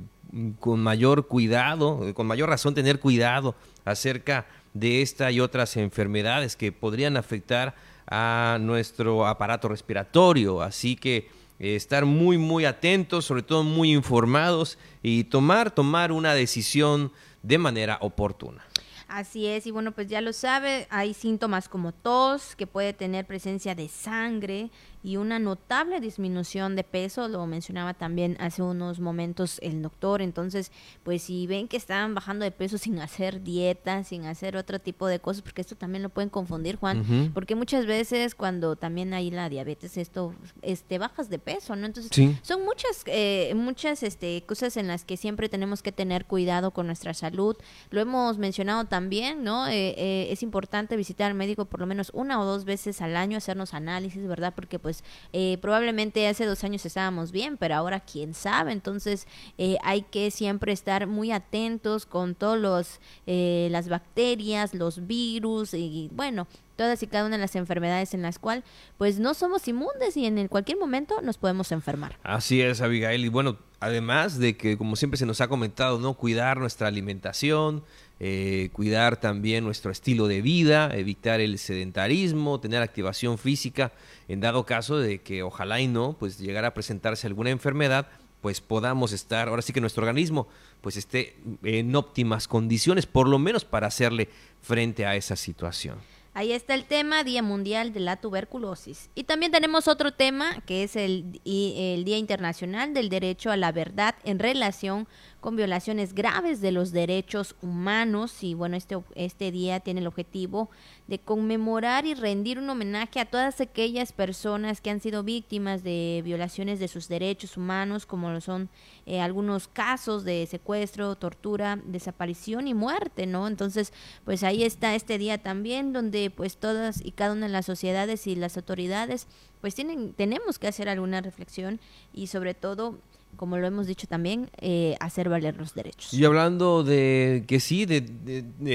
con 0.59 0.79
mayor 0.81 1.27
cuidado, 1.27 2.07
eh, 2.07 2.13
con 2.13 2.27
mayor 2.27 2.49
razón 2.49 2.73
tener 2.73 2.99
cuidado 2.99 3.55
acerca 3.85 4.47
de 4.73 5.01
esta 5.01 5.31
y 5.31 5.39
otras 5.39 5.77
enfermedades 5.77 6.55
que 6.55 6.71
podrían 6.71 7.17
afectar 7.17 7.75
a 8.09 8.57
nuestro 8.59 9.27
aparato 9.27 9.67
respiratorio. 9.69 10.61
Así 10.61 10.95
que 10.95 11.29
eh, 11.59 11.75
estar 11.75 12.05
muy, 12.05 12.37
muy 12.37 12.65
atentos, 12.65 13.25
sobre 13.25 13.43
todo 13.43 13.63
muy 13.63 13.93
informados 13.93 14.77
y 15.03 15.25
tomar, 15.25 15.71
tomar 15.71 16.11
una 16.11 16.33
decisión 16.33 17.11
de 17.43 17.57
manera 17.57 17.97
oportuna. 18.01 18.65
Así 19.07 19.47
es, 19.47 19.65
y 19.65 19.71
bueno, 19.71 19.91
pues 19.91 20.07
ya 20.07 20.21
lo 20.21 20.33
sabe, 20.33 20.85
hay 20.91 21.15
síntomas 21.15 21.67
como 21.67 21.93
tos, 21.93 22.55
que 22.55 22.67
puede 22.67 22.93
tener 22.93 23.25
presencia 23.25 23.73
de 23.73 23.87
sangre, 23.87 24.69
y 25.01 25.17
una 25.17 25.39
notable 25.39 25.99
disminución 25.99 26.75
de 26.75 26.83
peso, 26.83 27.27
lo 27.27 27.45
mencionaba 27.45 27.93
también 27.93 28.35
hace 28.39 28.61
unos 28.61 28.99
momentos 28.99 29.59
el 29.61 29.81
doctor, 29.81 30.21
entonces 30.21 30.71
pues 31.03 31.23
si 31.23 31.47
ven 31.47 31.67
que 31.67 31.77
están 31.77 32.13
bajando 32.13 32.43
de 32.43 32.51
peso 32.51 32.77
sin 32.77 32.99
hacer 32.99 33.43
dieta, 33.43 34.03
sin 34.03 34.25
hacer 34.25 34.57
otro 34.57 34.79
tipo 34.79 35.07
de 35.07 35.19
cosas, 35.19 35.41
porque 35.41 35.61
esto 35.61 35.75
también 35.75 36.03
lo 36.03 36.09
pueden 36.09 36.29
confundir 36.29 36.75
Juan, 36.75 37.31
porque 37.33 37.55
muchas 37.55 37.85
veces 37.85 38.35
cuando 38.35 38.75
también 38.75 39.13
hay 39.13 39.31
la 39.31 39.47
diabetes 39.47 39.97
esto 39.97 40.33
este 40.61 40.97
bajas 40.97 41.29
de 41.29 41.39
peso, 41.39 41.75
¿no? 41.75 41.85
Entonces 41.85 42.11
son 42.41 42.65
muchas 42.65 43.03
eh, 43.05 43.53
muchas 43.55 44.03
este 44.03 44.43
cosas 44.45 44.75
en 44.77 44.87
las 44.87 45.05
que 45.05 45.15
siempre 45.15 45.47
tenemos 45.47 45.81
que 45.81 45.91
tener 45.91 46.25
cuidado 46.25 46.71
con 46.71 46.87
nuestra 46.87 47.13
salud, 47.13 47.55
lo 47.89 48.01
hemos 48.01 48.37
mencionado 48.37 48.85
también, 48.85 49.43
¿no? 49.43 49.67
Eh, 49.67 49.95
eh, 49.97 50.27
es 50.31 50.43
importante 50.43 50.97
visitar 50.97 51.29
al 51.31 51.35
médico 51.35 51.65
por 51.65 51.79
lo 51.79 51.85
menos 51.85 52.11
una 52.13 52.41
o 52.41 52.45
dos 52.45 52.65
veces 52.65 53.01
al 53.01 53.15
año, 53.15 53.37
hacernos 53.37 53.73
análisis, 53.73 54.27
¿verdad? 54.27 54.53
Porque 54.55 54.79
pues 54.79 54.88
pues 54.89 55.03
eh, 55.33 55.59
probablemente 55.61 56.27
hace 56.27 56.45
dos 56.45 56.63
años 56.63 56.83
estábamos 56.83 57.31
bien, 57.31 57.57
pero 57.57 57.75
ahora 57.75 57.99
quién 57.99 58.33
sabe. 58.33 58.71
Entonces 58.71 59.27
eh, 59.59 59.77
hay 59.83 60.01
que 60.01 60.31
siempre 60.31 60.71
estar 60.71 61.05
muy 61.05 61.31
atentos 61.31 62.07
con 62.07 62.33
todos 62.33 62.57
los 62.57 62.99
eh, 63.27 63.67
las 63.69 63.87
bacterias, 63.87 64.73
los 64.73 65.05
virus 65.05 65.75
y 65.75 66.09
bueno 66.11 66.47
todas 66.75 67.03
y 67.03 67.07
cada 67.07 67.25
una 67.25 67.35
de 67.35 67.41
las 67.41 67.57
enfermedades 67.57 68.13
en 68.13 68.21
las 68.21 68.39
cuales 68.39 68.63
pues 68.97 69.19
no 69.19 69.33
somos 69.33 69.67
inmunes 69.67 70.15
y 70.15 70.25
en 70.25 70.47
cualquier 70.47 70.79
momento 70.79 71.21
nos 71.21 71.37
podemos 71.37 71.71
enfermar. 71.73 72.17
Así 72.23 72.61
es, 72.61 72.81
Abigail. 72.81 73.25
Y 73.25 73.29
bueno, 73.29 73.57
además 73.81 74.39
de 74.39 74.55
que 74.55 74.77
como 74.77 74.95
siempre 74.95 75.17
se 75.17 75.25
nos 75.25 75.41
ha 75.41 75.49
comentado, 75.49 75.99
¿no? 75.99 76.13
Cuidar 76.13 76.57
nuestra 76.57 76.87
alimentación, 76.87 77.83
eh, 78.19 78.69
cuidar 78.73 79.17
también 79.17 79.63
nuestro 79.63 79.91
estilo 79.91 80.27
de 80.27 80.41
vida, 80.41 80.91
evitar 80.93 81.39
el 81.39 81.57
sedentarismo, 81.57 82.59
tener 82.59 82.81
activación 82.81 83.37
física, 83.37 83.93
en 84.27 84.41
dado 84.41 84.65
caso 84.65 84.97
de 84.97 85.19
que 85.19 85.43
ojalá 85.43 85.79
y 85.79 85.87
no, 85.87 86.17
pues 86.19 86.37
llegara 86.37 86.69
a 86.69 86.73
presentarse 86.73 87.27
alguna 87.27 87.49
enfermedad, 87.49 88.07
pues 88.41 88.61
podamos 88.61 89.11
estar, 89.11 89.47
ahora 89.47 89.61
sí 89.61 89.73
que 89.73 89.81
nuestro 89.81 90.03
organismo 90.03 90.47
pues 90.81 90.97
esté 90.97 91.35
en 91.63 91.95
óptimas 91.95 92.47
condiciones, 92.47 93.05
por 93.05 93.27
lo 93.27 93.39
menos 93.39 93.65
para 93.65 93.87
hacerle 93.87 94.29
frente 94.61 95.05
a 95.05 95.15
esa 95.15 95.35
situación. 95.35 95.97
Ahí 96.33 96.53
está 96.53 96.73
el 96.75 96.85
tema 96.85 97.23
Día 97.23 97.41
Mundial 97.41 97.91
de 97.91 97.99
la 97.99 98.17
Tuberculosis. 98.17 99.09
Y 99.15 99.23
también 99.23 99.51
tenemos 99.51 99.87
otro 99.87 100.13
tema 100.13 100.61
que 100.65 100.83
es 100.83 100.95
el, 100.95 101.41
Día 101.43 102.17
Internacional 102.17 102.93
del 102.93 103.09
Derecho 103.09 103.51
a 103.51 103.57
la 103.57 103.71
Verdad 103.71 104.15
en 104.23 104.39
relación 104.39 105.07
violaciones 105.55 106.13
graves 106.13 106.61
de 106.61 106.71
los 106.71 106.91
derechos 106.91 107.55
humanos 107.61 108.43
y 108.43 108.53
bueno, 108.53 108.75
este, 108.75 108.97
este 109.15 109.51
día 109.51 109.79
tiene 109.79 110.01
el 110.01 110.07
objetivo 110.07 110.69
de 111.07 111.19
conmemorar 111.19 112.05
y 112.05 112.13
rendir 112.13 112.59
un 112.59 112.69
homenaje 112.69 113.19
a 113.19 113.25
todas 113.25 113.59
aquellas 113.61 114.11
personas 114.11 114.79
que 114.79 114.89
han 114.89 115.01
sido 115.01 115.23
víctimas 115.23 115.83
de 115.83 116.21
violaciones 116.23 116.79
de 116.79 116.87
sus 116.87 117.07
derechos 117.07 117.57
humanos, 117.57 118.05
como 118.05 118.29
lo 118.29 118.41
son 118.41 118.69
eh, 119.05 119.21
algunos 119.21 119.67
casos 119.67 120.23
de 120.23 120.45
secuestro, 120.45 121.15
tortura, 121.15 121.79
desaparición 121.83 122.67
y 122.67 122.73
muerte, 122.73 123.25
¿no? 123.25 123.47
Entonces, 123.47 123.91
pues 124.25 124.43
ahí 124.43 124.63
está 124.63 124.93
este 124.93 125.17
día 125.17 125.39
también 125.39 125.93
donde 125.93 126.29
pues 126.29 126.57
todas 126.57 127.03
y 127.03 127.11
cada 127.11 127.33
una 127.33 127.47
de 127.47 127.53
las 127.53 127.65
sociedades 127.65 128.27
y 128.27 128.35
las 128.35 128.55
autoridades 128.57 129.27
pues 129.61 129.75
tienen, 129.75 130.13
tenemos 130.13 130.59
que 130.59 130.67
hacer 130.67 130.89
alguna 130.89 131.21
reflexión 131.21 131.79
y 132.13 132.27
sobre 132.27 132.53
todo 132.53 132.99
como 133.35 133.57
lo 133.57 133.67
hemos 133.67 133.87
dicho 133.87 134.07
también, 134.07 134.49
eh, 134.59 134.95
hacer 134.99 135.29
valer 135.29 135.55
los 135.57 135.73
derechos. 135.73 136.13
Y 136.13 136.25
hablando 136.25 136.83
de 136.83 137.45
que 137.47 137.59
sí, 137.59 137.85
de, 137.85 138.03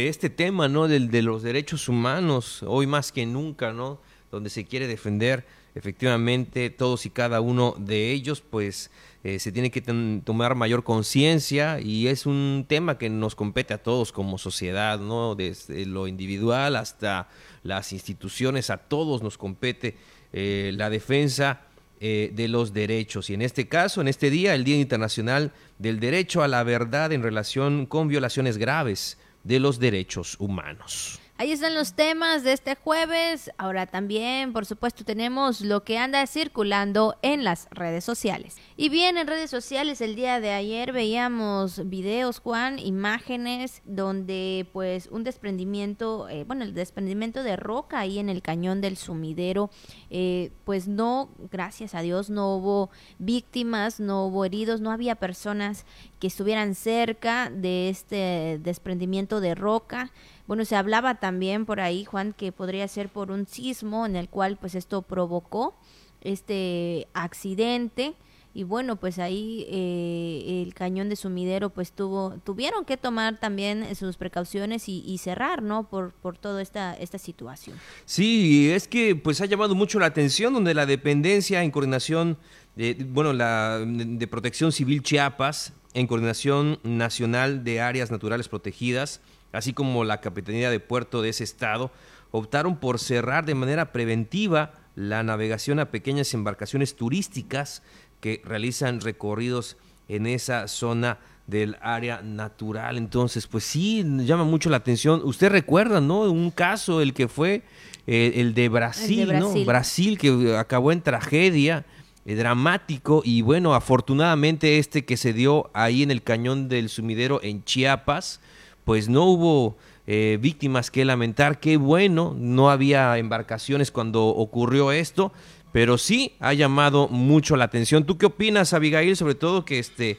este 0.08 0.30
tema, 0.30 0.68
¿no? 0.68 0.88
De, 0.88 1.00
de, 1.00 1.22
los 1.22 1.42
derechos 1.42 1.88
humanos, 1.88 2.62
hoy 2.66 2.86
más 2.86 3.12
que 3.12 3.26
nunca, 3.26 3.72
¿no? 3.72 4.00
Donde 4.30 4.50
se 4.50 4.64
quiere 4.64 4.86
defender 4.86 5.44
efectivamente 5.74 6.70
todos 6.70 7.04
y 7.04 7.10
cada 7.10 7.40
uno 7.40 7.74
de 7.78 8.12
ellos, 8.12 8.40
pues 8.40 8.90
eh, 9.24 9.38
se 9.38 9.52
tiene 9.52 9.70
que 9.70 9.80
tomar 9.80 10.54
mayor 10.54 10.84
conciencia 10.84 11.80
y 11.80 12.06
es 12.08 12.26
un 12.26 12.64
tema 12.68 12.98
que 12.98 13.10
nos 13.10 13.34
compete 13.34 13.74
a 13.74 13.82
todos 13.82 14.12
como 14.12 14.38
sociedad, 14.38 15.00
¿no? 15.00 15.34
Desde 15.34 15.86
lo 15.86 16.06
individual 16.06 16.76
hasta 16.76 17.28
las 17.62 17.92
instituciones, 17.92 18.70
a 18.70 18.76
todos 18.76 19.22
nos 19.22 19.36
compete 19.36 19.96
eh, 20.32 20.72
la 20.76 20.90
defensa 20.90 21.62
eh, 22.00 22.30
de 22.34 22.48
los 22.48 22.72
derechos. 22.72 23.30
Y 23.30 23.34
en 23.34 23.42
este 23.42 23.68
caso, 23.68 24.00
en 24.00 24.08
este 24.08 24.30
día, 24.30 24.54
el 24.54 24.64
Día 24.64 24.76
Internacional 24.76 25.52
del 25.78 26.00
Derecho 26.00 26.42
a 26.42 26.48
la 26.48 26.62
Verdad 26.62 27.12
en 27.12 27.22
relación 27.22 27.86
con 27.86 28.08
violaciones 28.08 28.58
graves 28.58 29.18
de 29.42 29.60
los 29.60 29.78
derechos 29.78 30.36
humanos. 30.38 31.20
Ahí 31.36 31.50
están 31.50 31.74
los 31.74 31.94
temas 31.94 32.44
de 32.44 32.52
este 32.52 32.76
jueves. 32.76 33.50
Ahora 33.58 33.86
también, 33.86 34.52
por 34.52 34.66
supuesto, 34.66 35.04
tenemos 35.04 35.62
lo 35.62 35.82
que 35.82 35.98
anda 35.98 36.24
circulando 36.28 37.16
en 37.22 37.42
las 37.42 37.66
redes 37.72 38.04
sociales. 38.04 38.56
Y 38.76 38.88
bien, 38.88 39.18
en 39.18 39.26
redes 39.26 39.50
sociales 39.50 40.00
el 40.00 40.14
día 40.14 40.38
de 40.38 40.52
ayer 40.52 40.92
veíamos 40.92 41.88
videos, 41.90 42.38
Juan, 42.38 42.78
imágenes 42.78 43.82
donde 43.84 44.68
pues 44.72 45.08
un 45.10 45.24
desprendimiento, 45.24 46.28
eh, 46.28 46.44
bueno, 46.44 46.62
el 46.62 46.72
desprendimiento 46.72 47.42
de 47.42 47.56
roca 47.56 47.98
ahí 47.98 48.20
en 48.20 48.28
el 48.28 48.40
cañón 48.40 48.80
del 48.80 48.96
sumidero, 48.96 49.70
eh, 50.10 50.52
pues 50.62 50.86
no, 50.86 51.30
gracias 51.50 51.96
a 51.96 52.02
Dios, 52.02 52.30
no 52.30 52.54
hubo 52.54 52.90
víctimas, 53.18 53.98
no 53.98 54.26
hubo 54.26 54.44
heridos, 54.44 54.80
no 54.80 54.92
había 54.92 55.16
personas 55.16 55.84
que 56.20 56.28
estuvieran 56.28 56.76
cerca 56.76 57.50
de 57.50 57.88
este 57.88 58.60
desprendimiento 58.62 59.40
de 59.40 59.56
roca. 59.56 60.12
Bueno, 60.46 60.64
se 60.64 60.76
hablaba 60.76 61.16
también 61.16 61.64
por 61.64 61.80
ahí, 61.80 62.04
Juan, 62.04 62.34
que 62.34 62.52
podría 62.52 62.86
ser 62.88 63.08
por 63.08 63.30
un 63.30 63.46
sismo 63.46 64.04
en 64.04 64.16
el 64.16 64.28
cual 64.28 64.56
pues 64.58 64.74
esto 64.74 65.02
provocó 65.02 65.74
este 66.20 67.08
accidente. 67.14 68.14
Y 68.56 68.62
bueno 68.62 68.94
pues 68.94 69.18
ahí 69.18 69.66
eh, 69.68 70.62
el 70.64 70.74
cañón 70.74 71.08
de 71.08 71.16
sumidero 71.16 71.70
pues 71.70 71.90
tuvo 71.90 72.36
tuvieron 72.44 72.84
que 72.84 72.96
tomar 72.96 73.40
también 73.40 73.96
sus 73.96 74.16
precauciones 74.16 74.84
y, 74.86 75.18
cerrar 75.18 75.60
no 75.60 75.88
por 75.88 76.12
por 76.12 76.38
toda 76.38 76.62
esta 76.62 76.94
esta 76.94 77.18
situación. 77.18 77.76
Sí 78.04 78.70
es 78.70 78.86
que 78.86 79.16
pues 79.16 79.40
ha 79.40 79.46
llamado 79.46 79.74
mucho 79.74 79.98
la 79.98 80.06
atención 80.06 80.54
donde 80.54 80.72
la 80.72 80.86
dependencia 80.86 81.64
en 81.64 81.72
coordinación 81.72 82.38
de, 82.76 82.94
bueno 83.08 83.32
la 83.32 83.80
de 83.84 84.26
protección 84.28 84.70
civil 84.70 85.02
Chiapas 85.02 85.72
en 85.92 86.06
coordinación 86.06 86.78
nacional 86.84 87.64
de 87.64 87.80
áreas 87.80 88.12
naturales 88.12 88.48
protegidas 88.48 89.20
así 89.54 89.72
como 89.72 90.04
la 90.04 90.20
Capitanía 90.20 90.70
de 90.70 90.80
Puerto 90.80 91.22
de 91.22 91.30
ese 91.30 91.44
estado, 91.44 91.90
optaron 92.30 92.76
por 92.76 92.98
cerrar 92.98 93.46
de 93.46 93.54
manera 93.54 93.92
preventiva 93.92 94.72
la 94.96 95.22
navegación 95.22 95.78
a 95.80 95.90
pequeñas 95.90 96.34
embarcaciones 96.34 96.96
turísticas 96.96 97.82
que 98.20 98.42
realizan 98.44 99.00
recorridos 99.00 99.76
en 100.08 100.26
esa 100.26 100.68
zona 100.68 101.18
del 101.46 101.76
área 101.80 102.22
natural. 102.22 102.96
Entonces, 102.96 103.46
pues 103.46 103.64
sí, 103.64 104.04
llama 104.24 104.44
mucho 104.44 104.70
la 104.70 104.78
atención. 104.78 105.20
Usted 105.24 105.50
recuerda, 105.50 106.00
¿no? 106.00 106.22
Un 106.22 106.50
caso, 106.50 107.00
el 107.00 107.12
que 107.12 107.28
fue 107.28 107.62
eh, 108.06 108.32
el, 108.36 108.54
de 108.54 108.68
Brasil, 108.68 109.32
¿no? 109.38 109.52
Brasil, 109.64 110.18
que 110.18 110.56
acabó 110.56 110.92
en 110.92 111.02
tragedia 111.02 111.84
eh, 112.26 112.34
dramático 112.34 113.22
y 113.24 113.42
bueno, 113.42 113.74
afortunadamente 113.74 114.78
este 114.78 115.04
que 115.04 115.16
se 115.16 115.32
dio 115.32 115.70
ahí 115.74 116.02
en 116.02 116.10
el 116.10 116.22
cañón 116.22 116.68
del 116.68 116.88
sumidero 116.88 117.40
en 117.42 117.64
Chiapas, 117.64 118.40
pues 118.84 119.08
no 119.08 119.24
hubo 119.24 119.76
eh, 120.06 120.38
víctimas 120.40 120.90
que 120.90 121.04
lamentar, 121.04 121.60
qué 121.60 121.76
bueno, 121.76 122.34
no 122.38 122.70
había 122.70 123.16
embarcaciones 123.18 123.90
cuando 123.90 124.26
ocurrió 124.26 124.92
esto, 124.92 125.32
pero 125.72 125.98
sí 125.98 126.34
ha 126.40 126.52
llamado 126.52 127.08
mucho 127.08 127.56
la 127.56 127.64
atención. 127.64 128.04
¿Tú 128.04 128.18
qué 128.18 128.26
opinas, 128.26 128.72
Abigail, 128.72 129.16
sobre 129.16 129.34
todo 129.34 129.64
que 129.64 129.78
este 129.78 130.18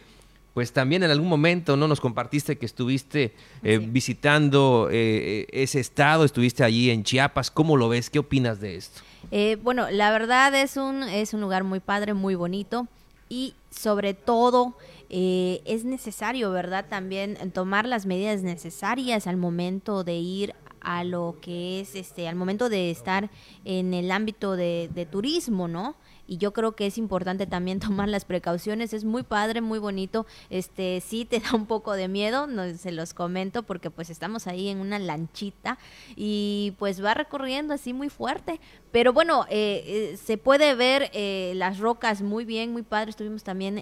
pues 0.55 0.71
también 0.71 1.03
en 1.03 1.11
algún 1.11 1.27
momento 1.27 1.75
no 1.75 1.85
nos 1.85 1.99
compartiste 1.99 2.57
que 2.57 2.65
estuviste 2.65 3.33
eh, 3.61 3.77
visitando 3.77 4.87
eh, 4.89 5.45
ese 5.51 5.81
estado, 5.81 6.23
estuviste 6.23 6.63
allí 6.63 6.91
en 6.91 7.03
Chiapas. 7.03 7.51
¿Cómo 7.51 7.75
lo 7.75 7.89
ves? 7.89 8.09
¿Qué 8.09 8.19
opinas 8.19 8.61
de 8.61 8.77
esto? 8.77 9.01
Eh, 9.31 9.57
bueno, 9.61 9.91
la 9.91 10.11
verdad 10.11 10.55
es 10.55 10.77
un, 10.77 11.03
es 11.03 11.33
un 11.33 11.41
lugar 11.41 11.65
muy 11.65 11.81
padre, 11.81 12.13
muy 12.13 12.35
bonito 12.35 12.87
y 13.27 13.53
sobre 13.69 14.13
todo 14.13 14.77
es 15.09 15.85
necesario, 15.85 16.51
¿verdad? 16.51 16.85
También 16.89 17.51
tomar 17.51 17.85
las 17.85 18.05
medidas 18.05 18.41
necesarias 18.43 19.27
al 19.27 19.37
momento 19.37 20.03
de 20.03 20.15
ir 20.15 20.55
a 20.81 21.03
lo 21.03 21.37
que 21.41 21.81
es, 21.81 21.95
este, 21.95 22.27
al 22.27 22.35
momento 22.35 22.69
de 22.69 22.91
estar 22.91 23.29
en 23.63 23.93
el 23.93 24.11
ámbito 24.11 24.55
de, 24.55 24.89
de 24.93 25.05
turismo, 25.05 25.67
¿no? 25.67 25.95
y 26.27 26.37
yo 26.37 26.53
creo 26.53 26.75
que 26.75 26.87
es 26.87 26.97
importante 26.97 27.45
también 27.47 27.79
tomar 27.79 28.09
las 28.09 28.25
precauciones. 28.25 28.93
Es 28.93 29.03
muy 29.03 29.23
padre, 29.23 29.61
muy 29.61 29.79
bonito. 29.79 30.25
Este 30.49 31.01
sí 31.01 31.25
te 31.25 31.39
da 31.39 31.53
un 31.53 31.65
poco 31.65 31.93
de 31.93 32.07
miedo, 32.07 32.47
no, 32.47 32.75
se 32.75 32.91
los 32.91 33.13
comento 33.13 33.63
porque 33.63 33.89
pues 33.89 34.09
estamos 34.09 34.47
ahí 34.47 34.69
en 34.69 34.79
una 34.79 34.99
lanchita 34.99 35.77
y 36.15 36.73
pues 36.77 37.03
va 37.03 37.13
recorriendo 37.13 37.73
así 37.73 37.93
muy 37.93 38.09
fuerte. 38.09 38.59
Pero 38.95 39.11
bueno, 39.11 39.45
eh, 39.49 39.83
eh, 39.85 40.17
se 40.23 40.37
puede 40.37 40.73
ver 40.73 41.11
eh, 41.11 41.51
las 41.57 41.79
rocas 41.79 42.21
muy 42.21 42.45
bien, 42.45 42.71
muy 42.71 42.81
padre. 42.81 43.09
Estuvimos 43.09 43.43
también 43.43 43.75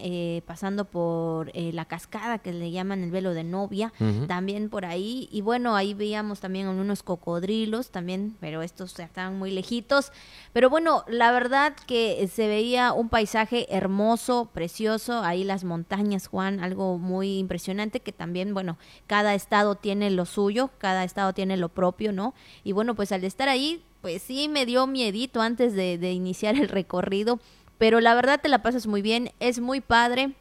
pasando 0.47 0.85
por 0.85 1.51
la 1.53 1.85
cascada 1.85 2.39
que 2.39 2.51
le 2.51 2.71
llaman 2.71 3.03
el 3.03 3.11
velo 3.11 3.35
de 3.35 3.43
novia, 3.43 3.93
también 4.27 4.69
por 4.71 4.85
ahí. 4.85 5.29
Y 5.31 5.41
bueno, 5.41 5.75
ahí 5.75 5.93
veíamos 5.93 6.39
también 6.39 6.67
unos 6.67 7.03
cocodrilos 7.03 7.91
también, 7.91 8.35
pero 8.39 8.63
estos 8.63 8.97
estaban 8.97 9.37
muy 9.37 9.51
lejitos. 9.51 10.11
Pero 10.51 10.71
bueno, 10.71 11.03
la 11.07 11.31
verdad 11.31 11.75
que 11.85 12.27
se 12.27 12.47
veía 12.47 12.91
un 12.91 13.09
paisaje 13.09 13.67
hermoso, 13.69 14.49
precioso, 14.51 15.21
ahí 15.21 15.43
las 15.43 15.63
montañas, 15.63 16.25
Juan, 16.25 16.59
algo 16.59 16.97
muy 16.97 17.37
impresionante 17.37 17.99
que 17.99 18.13
también, 18.13 18.55
bueno, 18.55 18.79
cada 19.05 19.35
estado 19.35 19.75
tiene 19.75 20.09
lo 20.09 20.25
suyo, 20.25 20.71
cada 20.79 21.03
estado 21.03 21.33
tiene 21.33 21.55
lo 21.55 21.69
propio, 21.69 22.13
¿no? 22.13 22.33
Y 22.63 22.71
bueno, 22.71 22.95
pues 22.95 23.11
al 23.11 23.23
estar 23.23 23.47
ahí, 23.47 23.83
pues 24.03 24.21
sí 24.21 24.49
me 24.49 24.67
dio 24.67 24.85
miedito 24.85 25.41
antes 25.41 25.73
de, 25.73 25.97
de 25.97 26.11
iniciar 26.11 26.55
el 26.55 26.67
recorrido, 26.69 27.39
pero 27.79 28.01
la 28.01 28.13
verdad 28.13 28.39
te 28.39 28.49
la 28.49 28.61
pasas 28.61 28.85
muy 28.85 29.01
bien, 29.01 29.31
es 29.39 29.59
muy 29.59 29.81
padre 29.81 30.35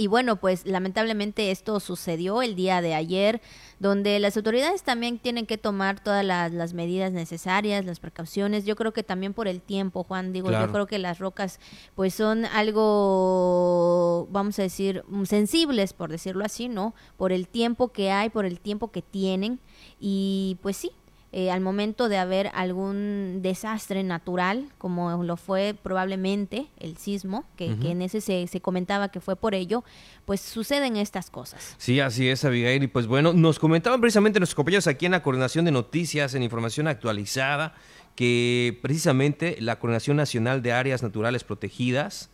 y 0.00 0.06
bueno, 0.06 0.36
pues 0.36 0.64
lamentablemente 0.64 1.50
esto 1.50 1.80
sucedió 1.80 2.40
el 2.40 2.54
día 2.54 2.80
de 2.80 2.94
ayer, 2.94 3.40
donde 3.80 4.20
las 4.20 4.36
autoridades 4.36 4.84
también 4.84 5.18
tienen 5.18 5.44
que 5.44 5.58
tomar 5.58 5.98
todas 5.98 6.24
las, 6.24 6.72
medidas 6.72 7.10
necesarias, 7.10 7.84
las 7.84 7.98
precauciones. 7.98 8.64
Yo 8.64 8.76
creo 8.76 8.92
que 8.92 9.02
también 9.02 9.34
por 9.34 9.48
el 9.48 9.60
tiempo, 9.60 10.04
Juan, 10.04 10.32
digo, 10.32 10.52
yo 10.52 10.70
creo 10.70 10.86
que 10.86 11.00
las 11.00 11.18
rocas 11.18 11.58
pues 11.96 12.14
son 12.14 12.44
algo, 12.44 14.28
vamos 14.30 14.56
a 14.60 14.62
decir, 14.62 15.02
sensibles, 15.24 15.94
por 15.94 16.12
decirlo 16.12 16.44
así, 16.44 16.68
¿no? 16.68 16.94
Por 17.16 17.32
el 17.32 17.48
tiempo 17.48 17.88
que 17.88 18.12
hay, 18.12 18.30
por 18.30 18.44
el 18.44 18.60
tiempo 18.60 18.92
que 18.92 19.02
tienen. 19.02 19.58
Y 19.98 20.58
pues 20.62 20.76
sí, 20.76 20.92
eh, 21.30 21.50
al 21.50 21.60
momento 21.60 22.08
de 22.08 22.16
haber 22.16 22.50
algún 22.54 23.40
desastre 23.42 24.02
natural, 24.02 24.70
como 24.78 25.22
lo 25.22 25.36
fue 25.36 25.74
probablemente 25.82 26.68
el 26.78 26.96
sismo, 26.96 27.44
que, 27.56 27.66
en 27.66 28.00
ese 28.00 28.22
se, 28.22 28.46
se, 28.46 28.60
comentaba 28.62 29.10
que 29.10 29.20
fue 29.20 29.36
por 29.36 29.54
ello, 29.54 29.84
pues 30.24 30.40
suceden 30.40 30.96
estas 30.96 31.28
cosas. 31.28 31.74
Sí, 31.76 32.00
así 32.00 32.28
es, 32.28 32.46
Abigail. 32.46 32.82
Y 32.82 32.86
pues 32.86 33.06
bueno, 33.06 33.34
nos 33.34 33.58
comentaban 33.58 34.00
precisamente 34.00 34.40
nuestros 34.40 34.54
compañeros 34.54 34.86
aquí 34.86 35.04
en 35.04 35.12
la 35.12 35.22
Coordinación 35.22 35.66
de 35.66 35.70
Noticias, 35.70 36.34
en 36.34 36.42
Información 36.42 36.88
Actualizada, 36.88 37.74
que 38.16 38.78
precisamente 38.80 39.58
la 39.60 39.78
Coordinación 39.78 40.16
Nacional 40.16 40.62
de 40.62 40.72
Áreas 40.72 41.02
Naturales 41.02 41.44
Protegidas, 41.44 42.30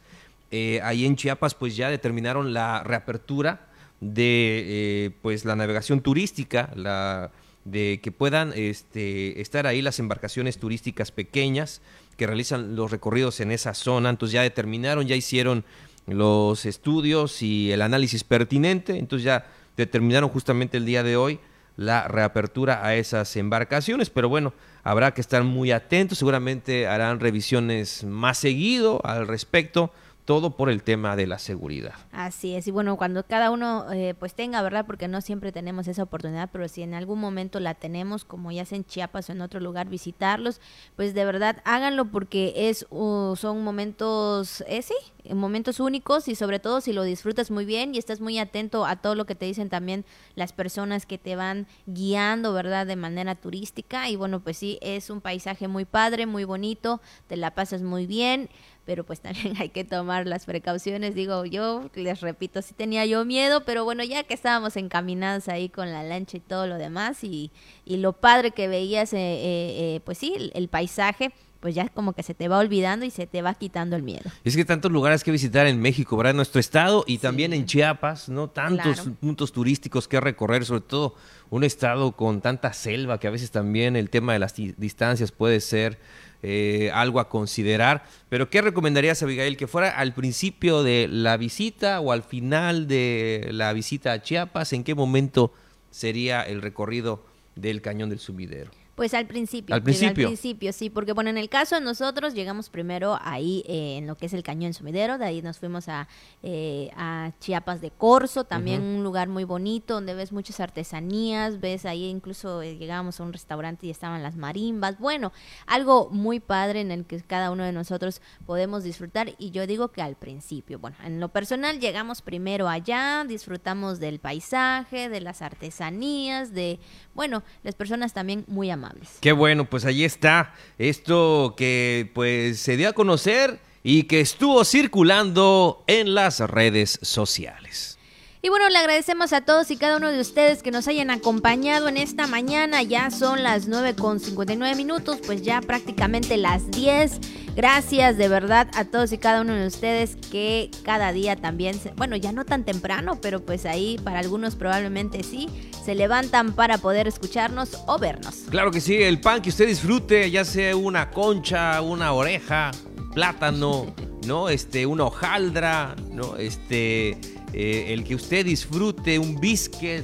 eh, 0.53 0.81
ahí 0.85 1.05
en 1.05 1.17
Chiapas, 1.17 1.57
pues 1.57 1.75
ya 1.75 1.91
determinaron 1.91 2.55
la 2.55 2.85
reapertura 2.85 3.67
de 4.01 4.63
eh, 4.67 5.11
pues 5.21 5.45
la 5.45 5.57
navegación 5.57 6.01
turística, 6.01 6.71
la 6.77 7.33
de 7.65 8.01
que 8.03 8.13
puedan 8.13 8.53
este, 8.55 9.41
estar 9.41 9.67
ahí 9.67 9.83
las 9.83 9.99
embarcaciones 9.99 10.59
turísticas 10.59 11.11
pequeñas 11.11 11.81
que 12.17 12.27
realizan 12.27 12.77
los 12.77 12.91
recorridos 12.91 13.41
en 13.41 13.51
esa 13.51 13.75
zona. 13.75 14.11
Entonces 14.11 14.35
ya 14.35 14.43
determinaron, 14.43 15.07
ya 15.07 15.17
hicieron 15.17 15.65
los 16.07 16.67
estudios 16.67 17.43
y 17.43 17.73
el 17.73 17.83
análisis 17.83 18.25
pertinente. 18.25 18.99
Entonces 18.99 19.25
ya 19.25 19.47
determinaron 19.77 20.31
justamente 20.31 20.77
el 20.77 20.87
día 20.87 21.03
de 21.03 21.17
hoy 21.17 21.41
la 21.77 22.07
reapertura 22.07 22.87
a 22.87 22.95
esas 22.95 23.35
embarcaciones. 23.37 24.11
Pero 24.11 24.29
bueno, 24.29 24.53
habrá 24.83 25.13
que 25.15 25.21
estar 25.21 25.43
muy 25.43 25.73
atentos. 25.73 26.19
Seguramente 26.19 26.87
harán 26.87 27.21
revisiones 27.21 28.05
más 28.05 28.39
seguido 28.39 29.01
al 29.05 29.27
respecto 29.27 29.93
todo 30.25 30.57
por 30.57 30.71
el 30.71 30.83
tema 30.83 31.17
de 31.17 31.27
la 31.27 31.39
seguridad. 31.39 31.95
Así 32.13 32.55
es, 32.55 32.67
y 32.67 32.71
bueno, 32.71 32.97
cuando 32.97 33.25
cada 33.25 33.51
uno 33.51 33.93
eh, 33.93 34.15
pues 34.19 34.35
tenga, 34.35 34.63
¿verdad? 34.63 34.87
Porque 34.87 35.07
no 35.07 35.21
siempre 35.21 35.53
tenemos 35.53 35.87
esa 35.87 36.03
oportunidad, 36.03 36.49
pero 36.51 36.67
si 36.69 36.83
en 36.83 36.95
algún 36.95 37.21
momento 37.21 37.61
la 37.61 37.75
tenemos, 37.75 38.25
como 38.25 38.51
ya 38.51 38.65
sea 38.65 38.77
en 38.77 38.85
Chiapas 38.85 39.29
o 39.29 39.33
en 39.33 39.43
otro 39.43 39.61
lugar, 39.61 39.89
visitarlos, 39.89 40.61
pues 40.97 41.15
de 41.15 41.25
verdad 41.25 41.63
háganlo 41.65 42.07
porque 42.07 42.69
es 42.69 42.87
son 42.91 43.63
momentos, 43.63 44.65
eh, 44.67 44.83
sí, 44.83 44.95
momentos 45.33 45.81
únicos 45.81 46.29
y 46.29 46.35
sobre 46.35 46.59
todo 46.59 46.81
si 46.81 46.93
lo 46.93 47.03
disfrutas 47.03 47.51
muy 47.51 47.65
bien 47.65 47.95
y 47.95 47.99
estás 47.99 48.21
muy 48.21 48.39
atento 48.39 48.85
a 48.85 48.97
todo 48.97 49.15
lo 49.15 49.27
que 49.27 49.35
te 49.35 49.47
dicen 49.47 49.69
también 49.69 50.05
las 50.35 50.53
personas 50.53 51.07
que 51.07 51.19
te 51.19 51.37
van 51.37 51.67
guiando, 51.87 52.53
¿verdad? 52.53 52.87
De 52.87 52.97
manera 52.97 53.35
turística 53.35 54.09
y 54.09 54.17
bueno, 54.17 54.41
pues 54.41 54.59
sí, 54.59 54.79
es 54.81 55.11
un 55.11 55.21
paisaje 55.21 55.69
muy 55.69 55.85
padre, 55.85 56.27
muy 56.27 56.45
bonito, 56.45 57.01
te 57.27 57.37
la 57.37 57.55
pasas 57.55 57.83
muy 57.83 58.07
bien 58.07 58.49
pero 58.85 59.05
pues 59.05 59.21
también 59.21 59.55
hay 59.61 59.71
que 59.71 59.85
tomar 59.85 60.27
las 60.27 60.45
precauciones. 60.45 61.15
Digo, 61.15 61.45
yo 61.45 61.91
les 61.95 62.21
repito, 62.21 62.63
sí 62.63 62.75
tenía 62.75 63.07
yo 63.07 63.25
miedo, 63.25 63.65
pero 63.65 63.85
bueno, 63.85 64.05
ya 64.05 64.25
que 64.25 64.35
estábamos 64.35 64.77
encaminados 64.77 65.49
ahí 65.49 65.69
con 65.69 65.91
la 65.91 66.03
lancha 66.03 66.37
y 66.37 66.41
todo 66.41 66.67
lo 66.67 66.79
demás, 66.79 67.25
y, 67.25 67.51
y 67.85 67.97
lo 67.99 68.13
padre 68.13 68.51
que 68.51 68.69
veías, 68.69 69.13
eh, 69.13 69.19
eh, 69.19 69.97
eh 69.97 70.01
pues 70.05 70.19
sí, 70.19 70.51
el, 70.55 70.69
paisaje, 70.69 71.33
pues 71.61 71.75
ya 71.75 71.89
como 71.89 72.13
que 72.13 72.23
se 72.23 72.35
te 72.35 72.49
va 72.49 72.59
olvidando 72.59 73.07
y 73.07 73.11
se 73.11 73.27
te 73.27 73.41
va 73.41 73.55
quitando 73.55 73.97
el 73.97 74.03
miedo. 74.03 74.31
Es 74.45 74.57
que 74.57 74.65
tantos 74.65 74.91
lugares 74.91 75.25
que 75.25 75.31
visitar 75.31 75.67
en 75.67 75.81
México, 75.81 76.17
¿verdad? 76.17 76.33
En 76.33 76.37
nuestro 76.37 76.61
estado 76.61 77.05
y 77.07 77.19
también 77.19 77.53
en 77.53 77.65
Chiapas, 77.65 78.29
¿no? 78.29 78.49
Tantos 78.49 79.09
puntos 79.21 79.53
turísticos 79.53 80.09
que 80.09 80.21
recorrer, 80.21 80.65
sobre 80.65 80.83
todo 80.83 81.15
un 81.51 81.65
estado 81.65 82.13
con 82.13 82.41
tanta 82.41 82.73
selva 82.73 83.19
que 83.21 83.29
a 83.29 83.31
veces 83.31 83.51
también 83.51 83.97
el 83.97 84.11
tema 84.11 84.33
de 84.33 84.41
las 84.41 84.55
distancias 84.57 85.33
puede 85.33 85.61
ser 85.61 85.99
eh, 86.47 86.91
algo 86.93 87.21
a 87.21 87.31
considerar. 87.31 88.05
Pero 88.29 88.51
¿qué 88.51 88.61
recomendarías, 88.61 89.23
Abigail? 89.23 89.57
¿Que 89.57 89.67
fuera 89.67 89.89
al 89.89 90.13
principio 90.13 90.83
de 90.83 91.09
la 91.11 91.39
visita 91.39 92.01
o 92.01 92.13
al 92.13 92.23
final 92.23 92.87
de 92.87 93.49
la 93.51 93.73
visita 93.73 94.13
a 94.13 94.21
Chiapas? 94.21 94.75
¿En 94.75 94.85
qué 94.85 94.95
momento 94.95 95.55
sería 95.91 96.43
el 96.43 96.61
recorrido 96.61 97.25
del 97.57 97.81
cañón 97.81 98.11
del 98.11 98.19
sumidero? 98.19 98.71
Pues 98.95 99.13
al 99.13 99.27
principio. 99.27 99.75
Al 99.75 99.83
principio. 99.83 100.29
Al 100.29 100.35
principio, 100.35 100.73
sí, 100.73 100.89
porque 100.89 101.13
bueno, 101.13 101.29
en 101.31 101.37
el 101.37 101.49
caso 101.49 101.75
de 101.75 101.81
nosotros 101.81 102.33
llegamos 102.33 102.71
primero 102.71 103.19
ahí 103.23 103.65
eh, 103.67 103.97
en 103.99 104.07
lo 104.07 104.15
que 104.15 104.27
es 104.27 104.33
el 104.35 104.45
Cañón 104.45 104.73
Sumidero, 104.73 105.19
de 105.19 105.25
ahí 105.25 105.43
nos 105.43 105.59
fuimos 105.59 105.89
a, 105.89 106.07
eh, 106.45 106.91
a 106.97 107.33
Chiapas 107.41 107.81
de 107.81 107.91
Corzo, 107.91 108.45
también 108.45 108.83
un 108.83 109.03
lugar 109.03 109.29
muy 109.29 109.43
bonito 109.43 109.95
donde 109.95 110.15
ves 110.15 110.31
muchas 110.31 110.61
artesanías, 110.61 111.61
ves 111.61 111.87
ahí 111.87 112.05
incluso 112.05 112.63
eh, 112.63 112.77
llegamos 112.77 113.19
a 113.19 113.25
un 113.25 113.33
restaurante 113.33 113.89
y 113.89 113.91
estaban 113.91 114.23
las 114.23 114.37
marimbas, 114.37 114.99
bueno, 115.01 115.33
algo 115.67 116.09
muy 116.11 116.39
padre 116.39 116.81
en 116.81 116.93
el 116.93 117.05
que 117.05 117.21
cada 117.21 117.51
uno 117.51 117.65
de 117.65 117.73
nosotros 117.73 118.23
podemos 118.47 118.85
disfrutar 118.85 119.35
y 119.39 119.51
yo 119.51 119.67
digo 119.67 119.89
que 119.89 120.03
al 120.03 120.15
principio, 120.15 120.79
bueno, 120.79 120.97
en 121.05 121.19
lo 121.19 121.31
personal 121.31 121.81
llegamos 121.81 122.23
primero 122.23 122.69
allá, 122.69 123.25
disfrutamos 123.27 123.99
del 123.99 124.21
paisaje, 124.21 125.09
de 125.09 125.21
las 125.21 125.43
artesanías, 125.43 126.53
de, 126.53 126.79
bueno, 127.13 127.43
las 127.65 127.75
personas 127.75 128.13
también 128.13 128.45
muy 128.47 128.71
amables 128.71 128.84
Qué 129.21 129.33
bueno, 129.33 129.65
pues 129.65 129.85
ahí 129.85 130.05
está 130.05 130.55
esto 130.79 131.55
que 131.57 132.11
pues 132.15 132.59
se 132.59 132.77
dio 132.77 132.89
a 132.89 132.93
conocer 132.93 133.61
y 133.83 134.05
que 134.05 134.21
estuvo 134.21 134.65
circulando 134.65 135.85
en 135.87 136.15
las 136.15 136.41
redes 136.41 136.99
sociales. 137.03 137.99
Y 138.45 138.51
bueno, 138.51 138.69
le 138.69 138.77
agradecemos 138.77 139.33
a 139.33 139.41
todos 139.41 139.71
y 139.71 139.79
cada 139.79 139.97
uno 139.97 140.11
de 140.11 140.21
ustedes 140.21 140.63
que 140.63 140.71
nos 140.71 140.87
hayan 140.87 141.11
acompañado 141.11 141.89
en 141.89 141.97
esta 141.97 142.27
mañana. 142.27 142.83
Ya 142.83 143.11
son 143.11 143.43
las 143.43 143.69
9 143.69 143.95
con 143.95 144.21
59 144.21 144.77
minutos, 144.77 145.19
pues 145.25 145.41
ya 145.41 145.63
prácticamente 145.63 146.37
las 146.37 146.71
10. 146.71 147.21
Gracias 147.57 148.19
de 148.19 148.29
verdad 148.29 148.69
a 148.75 148.85
todos 148.85 149.13
y 149.13 149.17
cada 149.17 149.41
uno 149.41 149.55
de 149.55 149.67
ustedes 149.67 150.17
que 150.31 150.71
cada 150.83 151.13
día 151.13 151.37
también, 151.37 151.81
bueno, 151.97 152.17
ya 152.17 152.33
no 152.33 152.45
tan 152.45 152.65
temprano, 152.65 153.19
pero 153.19 153.41
pues 153.41 153.65
ahí 153.65 153.99
para 154.05 154.19
algunos 154.19 154.57
probablemente 154.57 155.23
sí, 155.23 155.49
se 155.83 155.95
levantan 155.95 156.53
para 156.53 156.77
poder 156.77 157.09
escucharnos 157.09 157.79
o 157.87 157.99
vernos. 157.99 158.43
Claro 158.51 158.71
que 158.71 158.83
sí, 158.83 158.95
el 159.03 159.23
pan 159.23 159.41
que 159.41 159.49
usted 159.49 159.67
disfrute, 159.67 160.31
ya 160.31 160.45
sea 160.45 160.77
una 160.77 161.09
concha, 161.11 161.81
una 161.81 162.13
oreja, 162.13 162.73
plátano 163.15 163.95
¿no? 164.27 164.49
Este, 164.49 164.87
una 164.87 165.05
hojaldra, 165.05 165.97
¿no? 166.11 166.37
Este, 166.37 167.19
eh, 167.57 167.93
el 167.93 168.03
que 168.03 168.17
usted 168.17 168.45
disfrute 168.45 169.17
un 169.17 169.39
biscuit. 169.39 170.03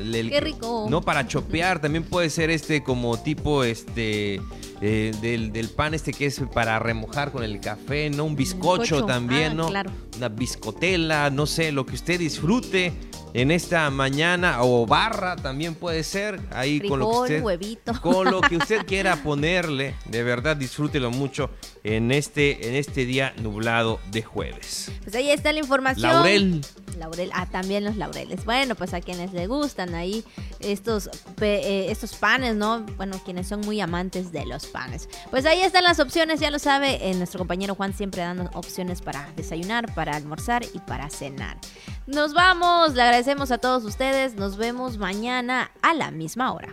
El, 0.00 0.30
Qué 0.30 0.40
rico. 0.40 0.86
No 0.88 1.00
para 1.00 1.26
chopear, 1.26 1.80
también 1.80 2.04
puede 2.04 2.30
ser 2.30 2.50
este 2.50 2.84
como 2.84 3.18
tipo 3.18 3.64
este 3.64 4.40
eh, 4.80 5.12
del, 5.20 5.68
pan 5.70 5.94
este 5.94 6.12
que 6.12 6.26
es 6.26 6.40
para 6.52 6.78
remojar 6.78 7.32
con 7.32 7.42
el 7.42 7.58
café, 7.58 8.10
¿no? 8.10 8.24
Un 8.24 8.36
bizcocho 8.36 9.04
también, 9.06 9.52
ah, 9.52 9.54
¿no? 9.54 9.68
Claro. 9.70 9.90
Una 10.16 10.28
biscotela, 10.28 11.30
no 11.30 11.46
sé, 11.46 11.72
lo 11.72 11.84
que 11.84 11.96
usted 11.96 12.20
disfrute 12.20 12.92
en 13.34 13.50
esta 13.50 13.90
mañana 13.90 14.62
o 14.62 14.86
barra 14.86 15.34
también 15.34 15.74
puede 15.74 16.04
ser 16.04 16.40
ahí 16.52 16.80
con 16.80 17.00
lo 17.00 17.08
que 17.10 17.18
usted 17.18 17.42
huevito. 17.42 18.00
con 18.00 18.30
lo 18.30 18.40
que 18.40 18.56
usted 18.56 18.78
quiera 18.86 19.16
ponerle 19.16 19.96
de 20.06 20.22
verdad 20.22 20.56
disfrútelo 20.56 21.10
mucho 21.10 21.50
en 21.82 22.12
este 22.12 22.68
en 22.68 22.76
este 22.76 23.04
día 23.04 23.34
nublado 23.42 23.98
de 24.12 24.22
jueves. 24.22 24.92
Pues 25.02 25.16
ahí 25.16 25.30
está 25.30 25.52
la 25.52 25.58
información. 25.58 26.12
Laurel. 26.12 26.60
Laurel 26.96 27.30
ah 27.34 27.46
también 27.50 27.82
los 27.82 27.96
laureles. 27.96 28.44
Bueno 28.44 28.76
pues 28.76 28.94
a 28.94 29.00
quienes 29.00 29.32
le 29.32 29.48
gustan 29.48 29.96
ahí 29.96 30.24
estos 30.60 31.10
eh, 31.40 31.86
estos 31.90 32.14
panes 32.14 32.54
no 32.54 32.86
bueno 32.96 33.20
quienes 33.24 33.48
son 33.48 33.62
muy 33.62 33.80
amantes 33.80 34.30
de 34.30 34.46
los 34.46 34.66
panes. 34.66 35.08
Pues 35.30 35.44
ahí 35.44 35.60
están 35.62 35.82
las 35.82 35.98
opciones 35.98 36.38
ya 36.38 36.52
lo 36.52 36.60
sabe 36.60 37.10
eh, 37.10 37.14
nuestro 37.14 37.38
compañero 37.38 37.74
Juan 37.74 37.94
siempre 37.94 38.22
dando 38.22 38.48
opciones 38.54 39.02
para 39.02 39.28
desayunar 39.34 39.92
para 39.92 40.14
almorzar 40.14 40.64
y 40.72 40.78
para 40.78 41.10
cenar 41.10 41.58
nos 42.06 42.34
vamos 42.34 42.94
le 42.94 43.02
agradecemos 43.02 43.50
a 43.50 43.58
todos 43.58 43.84
ustedes. 43.84 44.34
Nos 44.34 44.56
vemos 44.56 44.98
mañana 44.98 45.70
a 45.82 45.94
la 45.94 46.10
misma 46.10 46.52
hora. 46.52 46.68